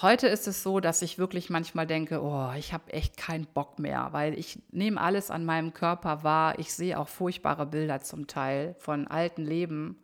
Heute 0.00 0.26
ist 0.26 0.48
es 0.48 0.62
so, 0.62 0.80
dass 0.80 1.02
ich 1.02 1.18
wirklich 1.18 1.50
manchmal 1.50 1.86
denke, 1.86 2.22
oh, 2.22 2.50
ich 2.56 2.72
habe 2.72 2.92
echt 2.92 3.18
keinen 3.18 3.44
Bock 3.44 3.78
mehr, 3.78 4.08
weil 4.12 4.38
ich 4.38 4.58
nehme 4.70 4.98
alles 4.98 5.30
an 5.30 5.44
meinem 5.44 5.74
Körper 5.74 6.24
wahr. 6.24 6.58
Ich 6.58 6.72
sehe 6.72 6.98
auch 6.98 7.08
furchtbare 7.08 7.66
Bilder 7.66 8.00
zum 8.00 8.26
Teil 8.26 8.74
von 8.78 9.06
alten 9.06 9.44
Leben 9.44 9.98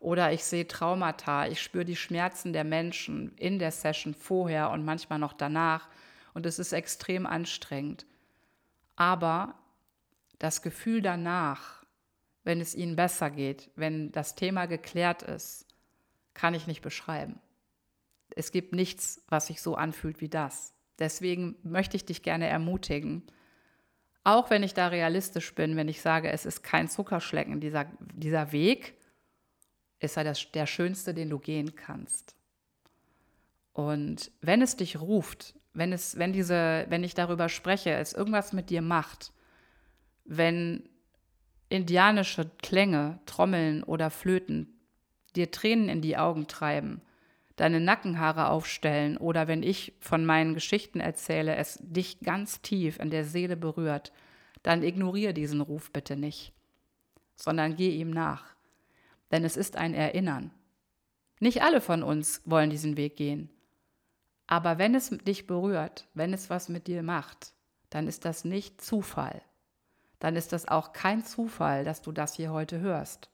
oder 0.00 0.32
ich 0.32 0.44
sehe 0.44 0.66
Traumata. 0.66 1.46
Ich 1.46 1.60
spüre 1.60 1.84
die 1.84 1.96
Schmerzen 1.96 2.54
der 2.54 2.64
Menschen 2.64 3.36
in 3.36 3.58
der 3.58 3.70
Session 3.70 4.14
vorher 4.14 4.70
und 4.70 4.84
manchmal 4.84 5.18
noch 5.18 5.34
danach 5.34 5.88
und 6.32 6.46
es 6.46 6.58
ist 6.58 6.72
extrem 6.72 7.26
anstrengend. 7.26 8.06
Aber 8.96 9.54
das 10.38 10.62
Gefühl 10.62 11.02
danach, 11.02 11.83
wenn 12.44 12.60
es 12.60 12.74
ihnen 12.74 12.96
besser 12.96 13.30
geht, 13.30 13.70
wenn 13.74 14.12
das 14.12 14.34
Thema 14.34 14.66
geklärt 14.66 15.22
ist, 15.22 15.66
kann 16.34 16.54
ich 16.54 16.66
nicht 16.66 16.82
beschreiben. 16.82 17.40
Es 18.36 18.52
gibt 18.52 18.72
nichts, 18.72 19.24
was 19.28 19.46
sich 19.46 19.62
so 19.62 19.74
anfühlt 19.74 20.20
wie 20.20 20.28
das. 20.28 20.74
Deswegen 20.98 21.56
möchte 21.62 21.96
ich 21.96 22.04
dich 22.04 22.22
gerne 22.22 22.46
ermutigen, 22.46 23.22
auch 24.22 24.48
wenn 24.48 24.62
ich 24.62 24.72
da 24.72 24.88
realistisch 24.88 25.54
bin, 25.54 25.76
wenn 25.76 25.88
ich 25.88 26.00
sage, 26.00 26.30
es 26.30 26.46
ist 26.46 26.62
kein 26.62 26.88
Zuckerschlecken, 26.88 27.60
dieser, 27.60 27.86
dieser 28.14 28.52
Weg 28.52 28.94
ist 29.98 30.16
ja 30.16 30.24
das, 30.24 30.50
der 30.52 30.66
schönste, 30.66 31.12
den 31.12 31.30
du 31.30 31.38
gehen 31.38 31.74
kannst. 31.74 32.34
Und 33.72 34.30
wenn 34.40 34.62
es 34.62 34.76
dich 34.76 35.00
ruft, 35.00 35.54
wenn, 35.74 35.92
es, 35.92 36.16
wenn, 36.16 36.32
diese, 36.32 36.86
wenn 36.88 37.04
ich 37.04 37.14
darüber 37.14 37.48
spreche, 37.48 37.90
es 37.90 38.12
irgendwas 38.12 38.52
mit 38.52 38.70
dir 38.70 38.80
macht, 38.80 39.32
wenn 40.24 40.88
indianische 41.74 42.50
Klänge, 42.62 43.18
Trommeln 43.26 43.82
oder 43.82 44.10
Flöten 44.10 44.74
dir 45.34 45.50
Tränen 45.50 45.88
in 45.88 46.00
die 46.00 46.16
Augen 46.16 46.46
treiben, 46.46 47.02
deine 47.56 47.80
Nackenhaare 47.80 48.48
aufstellen 48.48 49.16
oder 49.16 49.48
wenn 49.48 49.64
ich 49.64 49.92
von 49.98 50.24
meinen 50.24 50.54
Geschichten 50.54 51.00
erzähle, 51.00 51.56
es 51.56 51.78
dich 51.82 52.20
ganz 52.20 52.62
tief 52.62 53.00
in 53.00 53.10
der 53.10 53.24
Seele 53.24 53.56
berührt, 53.56 54.12
dann 54.62 54.84
ignoriere 54.84 55.34
diesen 55.34 55.60
Ruf 55.60 55.90
bitte 55.90 56.16
nicht, 56.16 56.52
sondern 57.34 57.74
geh 57.74 57.90
ihm 57.90 58.10
nach. 58.10 58.54
Denn 59.32 59.44
es 59.44 59.56
ist 59.56 59.76
ein 59.76 59.94
Erinnern. 59.94 60.52
Nicht 61.40 61.62
alle 61.62 61.80
von 61.80 62.04
uns 62.04 62.40
wollen 62.44 62.70
diesen 62.70 62.96
Weg 62.96 63.16
gehen. 63.16 63.50
Aber 64.46 64.78
wenn 64.78 64.94
es 64.94 65.10
dich 65.10 65.48
berührt, 65.48 66.06
wenn 66.14 66.32
es 66.32 66.50
was 66.50 66.68
mit 66.68 66.86
dir 66.86 67.02
macht, 67.02 67.52
dann 67.90 68.06
ist 68.06 68.24
das 68.24 68.44
nicht 68.44 68.80
Zufall. 68.80 69.42
Dann 70.18 70.36
ist 70.36 70.52
das 70.52 70.68
auch 70.68 70.92
kein 70.92 71.24
Zufall, 71.24 71.84
dass 71.84 72.02
du 72.02 72.12
das 72.12 72.34
hier 72.34 72.52
heute 72.52 72.80
hörst. 72.80 73.28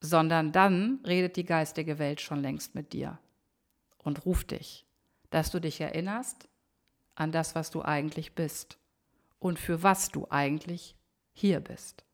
Sondern 0.00 0.52
dann 0.52 1.00
redet 1.06 1.36
die 1.36 1.44
geistige 1.44 1.98
Welt 1.98 2.20
schon 2.20 2.40
längst 2.40 2.74
mit 2.74 2.92
dir 2.92 3.18
und 3.98 4.24
ruft 4.24 4.52
dich, 4.52 4.86
dass 5.30 5.50
du 5.50 5.60
dich 5.60 5.80
erinnerst 5.80 6.48
an 7.14 7.32
das, 7.32 7.54
was 7.54 7.70
du 7.70 7.82
eigentlich 7.82 8.34
bist 8.34 8.78
und 9.38 9.58
für 9.58 9.82
was 9.82 10.10
du 10.10 10.26
eigentlich 10.30 10.96
hier 11.32 11.60
bist. 11.60 12.04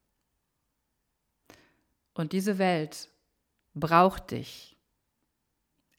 Und 2.15 2.33
diese 2.33 2.59
Welt 2.59 3.11
braucht 3.75 4.31
dich 4.31 4.77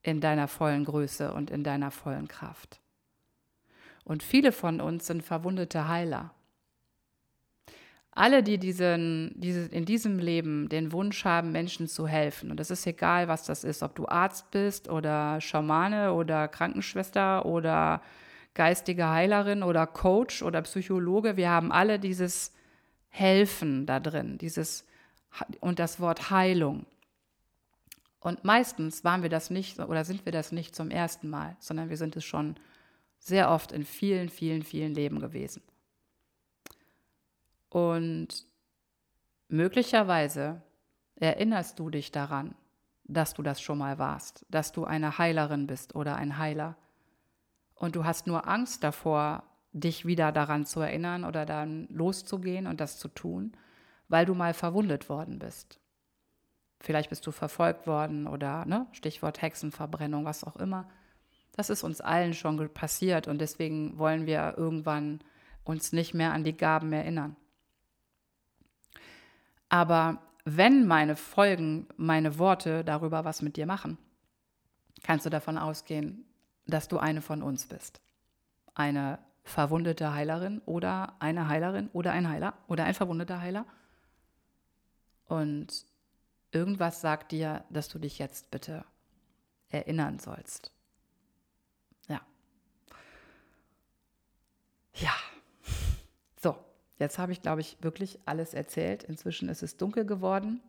in 0.02 0.22
deiner 0.22 0.48
vollen 0.48 0.86
Größe 0.86 1.34
und 1.34 1.50
in 1.50 1.64
deiner 1.64 1.92
vollen 1.92 2.28
Kraft. 2.28 2.80
Und 4.04 4.22
viele 4.22 4.52
von 4.52 4.80
uns 4.80 5.08
sind 5.08 5.24
verwundete 5.24 5.88
Heiler. 5.88 6.35
Alle, 8.18 8.44
die 8.44 8.58
diesen, 8.58 9.34
diese, 9.36 9.66
in 9.66 9.84
diesem 9.84 10.20
Leben 10.20 10.70
den 10.70 10.94
Wunsch 10.94 11.26
haben, 11.26 11.52
Menschen 11.52 11.90
zu 11.90 12.08
helfen, 12.08 12.50
und 12.50 12.62
es 12.62 12.72
ist 12.72 12.88
egal, 12.88 13.28
was 13.28 13.44
das 13.44 13.66
ist, 13.66 13.84
ob 13.84 13.94
du 13.94 14.08
Arzt 14.08 14.52
bist 14.52 14.90
oder 14.90 15.42
Schamane 15.42 16.14
oder 16.14 16.48
Krankenschwester 16.48 17.46
oder 17.46 18.02
geistige 18.54 19.10
Heilerin 19.10 19.64
oder 19.64 19.86
Coach 19.86 20.44
oder 20.44 20.62
Psychologe, 20.62 21.36
wir 21.36 21.50
haben 21.50 21.74
alle 21.74 22.00
dieses 22.00 22.54
Helfen 23.10 23.86
da 23.86 24.00
drin, 24.00 24.38
dieses 24.38 24.88
und 25.60 25.80
das 25.80 26.00
Wort 26.00 26.32
Heilung. 26.32 26.86
Und 28.22 28.46
meistens 28.46 29.04
waren 29.04 29.24
wir 29.24 29.30
das 29.30 29.50
nicht 29.50 29.78
oder 29.78 30.06
sind 30.06 30.26
wir 30.26 30.32
das 30.32 30.54
nicht 30.54 30.74
zum 30.74 30.90
ersten 30.90 31.30
Mal, 31.30 31.58
sondern 31.60 31.90
wir 31.90 31.98
sind 31.98 32.16
es 32.16 32.24
schon 32.24 32.56
sehr 33.20 33.52
oft 33.52 33.74
in 33.74 33.84
vielen, 33.84 34.30
vielen, 34.30 34.64
vielen 34.64 34.94
Leben 34.94 35.20
gewesen. 35.20 35.62
Und 37.76 38.28
möglicherweise 39.48 40.62
erinnerst 41.16 41.80
du 41.80 41.90
dich 41.90 42.12
daran, 42.12 42.56
dass 43.04 43.34
du 43.34 43.44
das 43.44 43.62
schon 43.62 43.78
mal 43.78 44.00
warst, 44.00 44.46
dass 44.50 44.72
du 44.72 44.86
eine 44.86 45.18
Heilerin 45.18 45.68
bist 45.68 45.96
oder 45.96 46.16
ein 46.16 46.38
Heiler. 46.38 46.78
Und 47.76 47.96
du 47.96 48.06
hast 48.06 48.28
nur 48.28 48.48
Angst 48.48 48.84
davor, 48.84 49.44
dich 49.74 50.06
wieder 50.06 50.32
daran 50.32 50.66
zu 50.66 50.80
erinnern 50.80 51.26
oder 51.26 51.46
dann 51.46 51.88
loszugehen 51.90 52.66
und 52.68 52.80
das 52.80 52.98
zu 52.98 53.10
tun 53.10 53.56
weil 54.08 54.26
du 54.26 54.34
mal 54.34 54.54
verwundet 54.54 55.10
worden 55.10 55.40
bist. 55.40 55.80
Vielleicht 56.80 57.10
bist 57.10 57.26
du 57.26 57.32
verfolgt 57.32 57.88
worden 57.88 58.28
oder 58.28 58.66
ne, 58.66 58.88
Stichwort 58.92 59.42
Hexenverbrennung, 59.42 60.26
was 60.26 60.44
auch 60.44 60.58
immer. 60.58 60.88
Das 61.54 61.70
ist 61.70 61.84
uns 61.84 62.02
allen 62.02 62.34
schon 62.34 62.70
passiert 62.74 63.28
und 63.28 63.40
deswegen 63.40 63.98
wollen 63.98 64.26
wir 64.26 64.56
irgendwann 64.58 65.22
uns 65.64 65.94
nicht 65.94 66.14
mehr 66.14 66.34
an 66.34 66.44
die 66.44 66.56
Gaben 66.56 66.92
erinnern. 66.92 67.36
Aber 69.70 70.22
wenn 70.46 70.88
meine 70.88 71.16
Folgen, 71.16 71.88
meine 71.98 72.38
Worte 72.38 72.84
darüber 72.84 73.26
was 73.26 73.42
mit 73.42 73.58
dir 73.58 73.66
machen, 73.66 73.98
kannst 75.04 75.26
du 75.26 75.30
davon 75.30 75.58
ausgehen, 75.58 76.26
dass 76.68 76.88
du 76.88 76.98
eine 76.98 77.22
von 77.22 77.42
uns 77.42 77.68
bist. 77.68 78.02
Eine 78.74 79.20
verwundete 79.44 80.14
Heilerin 80.14 80.62
oder 80.66 81.16
eine 81.20 81.48
Heilerin 81.48 81.90
oder 81.94 82.12
ein 82.12 82.28
Heiler 82.28 82.54
oder 82.68 82.86
ein 82.86 82.94
verwundeter 82.94 83.40
Heiler 83.42 83.66
und 85.28 85.86
irgendwas 86.52 87.02
sagt 87.02 87.32
dir, 87.32 87.64
dass 87.70 87.90
du 87.90 88.00
dich 88.00 88.20
jetzt 88.20 88.52
bitte 88.52 88.86
erinnern 89.70 90.20
sollst. 90.20 90.72
Ja. 92.08 92.22
Ja. 94.94 95.14
Jetzt 96.98 97.20
habe 97.20 97.32
ich, 97.32 97.42
glaube 97.42 97.62
ich, 97.62 97.78
wirklich 97.82 98.20
alles 98.26 98.54
erzählt. 98.54 99.04
Inzwischen 99.04 99.50
ist 99.50 99.64
es 99.64 99.78
dunkel 99.78 100.06
geworden. 100.06 100.62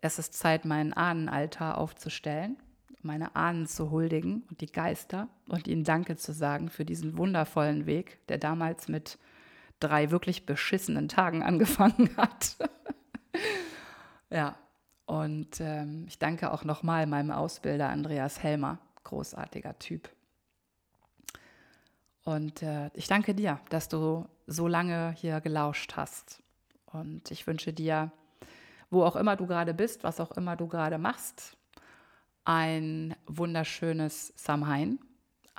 Es 0.00 0.18
ist 0.18 0.34
Zeit, 0.34 0.64
meinen 0.64 0.92
Ahnenaltar 0.92 1.78
aufzustellen, 1.78 2.56
meine 3.02 3.34
Ahnen 3.34 3.66
zu 3.66 3.90
huldigen 3.90 4.44
und 4.48 4.60
die 4.60 4.70
Geister 4.70 5.28
und 5.48 5.66
ihnen 5.66 5.84
Danke 5.84 6.16
zu 6.16 6.32
sagen 6.32 6.68
für 6.68 6.84
diesen 6.84 7.16
wundervollen 7.18 7.86
Weg, 7.86 8.18
der 8.28 8.38
damals 8.38 8.88
mit 8.88 9.18
drei 9.80 10.10
wirklich 10.10 10.46
beschissenen 10.46 11.08
Tagen 11.08 11.42
angefangen 11.44 12.10
hat. 12.16 12.56
Ja, 14.30 14.56
und 15.06 15.58
ähm, 15.60 16.04
ich 16.06 16.18
danke 16.18 16.52
auch 16.52 16.62
nochmal 16.62 17.06
meinem 17.06 17.30
Ausbilder 17.30 17.88
Andreas 17.88 18.42
Helmer, 18.42 18.78
großartiger 19.04 19.78
Typ. 19.78 20.10
Und 22.28 22.62
äh, 22.62 22.90
ich 22.92 23.06
danke 23.06 23.34
dir, 23.34 23.58
dass 23.70 23.88
du 23.88 24.26
so 24.46 24.68
lange 24.68 25.14
hier 25.16 25.40
gelauscht 25.40 25.94
hast. 25.96 26.42
Und 26.84 27.30
ich 27.30 27.46
wünsche 27.46 27.72
dir, 27.72 28.12
wo 28.90 29.02
auch 29.02 29.16
immer 29.16 29.34
du 29.34 29.46
gerade 29.46 29.72
bist, 29.72 30.04
was 30.04 30.20
auch 30.20 30.32
immer 30.32 30.54
du 30.54 30.68
gerade 30.68 30.98
machst, 30.98 31.56
ein 32.44 33.16
wunderschönes 33.26 34.34
Samhain 34.36 34.98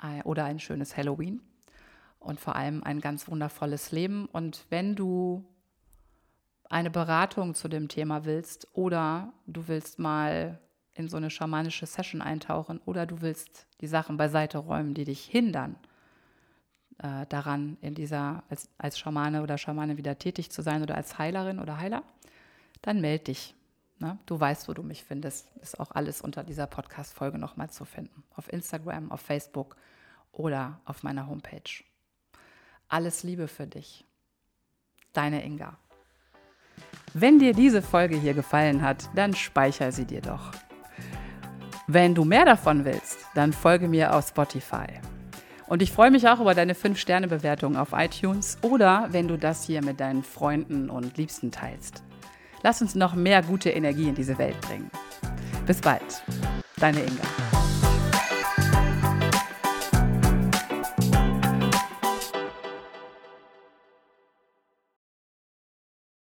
äh, 0.00 0.22
oder 0.22 0.44
ein 0.44 0.60
schönes 0.60 0.96
Halloween 0.96 1.42
und 2.20 2.38
vor 2.38 2.54
allem 2.54 2.84
ein 2.84 3.00
ganz 3.00 3.26
wundervolles 3.26 3.90
Leben. 3.90 4.26
Und 4.26 4.64
wenn 4.68 4.94
du 4.94 5.44
eine 6.68 6.90
Beratung 6.90 7.56
zu 7.56 7.66
dem 7.66 7.88
Thema 7.88 8.24
willst 8.26 8.68
oder 8.74 9.32
du 9.48 9.66
willst 9.66 9.98
mal 9.98 10.60
in 10.94 11.08
so 11.08 11.16
eine 11.16 11.30
schamanische 11.30 11.86
Session 11.86 12.22
eintauchen 12.22 12.80
oder 12.84 13.06
du 13.06 13.22
willst 13.22 13.66
die 13.80 13.88
Sachen 13.88 14.16
beiseite 14.16 14.58
räumen, 14.58 14.94
die 14.94 15.04
dich 15.04 15.24
hindern, 15.24 15.74
äh, 17.02 17.26
daran 17.28 17.76
in 17.80 17.94
dieser 17.94 18.42
als, 18.48 18.68
als 18.78 18.98
Schamane 18.98 19.42
oder 19.42 19.58
Schamane 19.58 19.96
wieder 19.96 20.18
tätig 20.18 20.50
zu 20.50 20.62
sein 20.62 20.82
oder 20.82 20.96
als 20.96 21.18
Heilerin 21.18 21.58
oder 21.58 21.78
Heiler, 21.78 22.02
dann 22.82 23.00
melde 23.00 23.24
dich. 23.24 23.54
Ne? 23.98 24.18
Du 24.26 24.38
weißt, 24.38 24.68
wo 24.68 24.74
du 24.74 24.82
mich 24.82 25.04
findest. 25.04 25.48
Ist 25.62 25.78
auch 25.78 25.92
alles 25.92 26.20
unter 26.20 26.42
dieser 26.42 26.66
Podcast-Folge 26.66 27.38
nochmal 27.38 27.70
zu 27.70 27.84
finden. 27.84 28.22
Auf 28.34 28.52
Instagram, 28.52 29.10
auf 29.12 29.20
Facebook 29.20 29.76
oder 30.32 30.80
auf 30.84 31.02
meiner 31.02 31.26
Homepage. 31.26 31.84
Alles 32.88 33.22
Liebe 33.22 33.48
für 33.48 33.66
dich. 33.66 34.04
Deine 35.12 35.44
Inga. 35.44 35.76
Wenn 37.12 37.38
dir 37.38 37.52
diese 37.52 37.82
Folge 37.82 38.16
hier 38.16 38.34
gefallen 38.34 38.82
hat, 38.82 39.10
dann 39.14 39.34
speicher 39.34 39.92
sie 39.92 40.04
dir 40.04 40.22
doch. 40.22 40.52
Wenn 41.86 42.14
du 42.14 42.24
mehr 42.24 42.44
davon 42.44 42.84
willst, 42.84 43.18
dann 43.34 43.52
folge 43.52 43.88
mir 43.88 44.14
auf 44.14 44.28
Spotify. 44.28 45.00
Und 45.70 45.82
ich 45.82 45.92
freue 45.92 46.10
mich 46.10 46.28
auch 46.28 46.40
über 46.40 46.52
deine 46.52 46.74
5-Sterne-Bewertung 46.74 47.76
auf 47.76 47.90
iTunes 47.92 48.58
oder 48.60 49.06
wenn 49.12 49.28
du 49.28 49.38
das 49.38 49.64
hier 49.64 49.84
mit 49.84 50.00
deinen 50.00 50.24
Freunden 50.24 50.90
und 50.90 51.16
Liebsten 51.16 51.52
teilst. 51.52 52.02
Lass 52.64 52.82
uns 52.82 52.96
noch 52.96 53.14
mehr 53.14 53.40
gute 53.40 53.70
Energie 53.70 54.08
in 54.08 54.16
diese 54.16 54.36
Welt 54.36 54.60
bringen. 54.62 54.90
Bis 55.66 55.80
bald, 55.80 56.24
deine 56.80 56.98
Inga. 56.98 57.39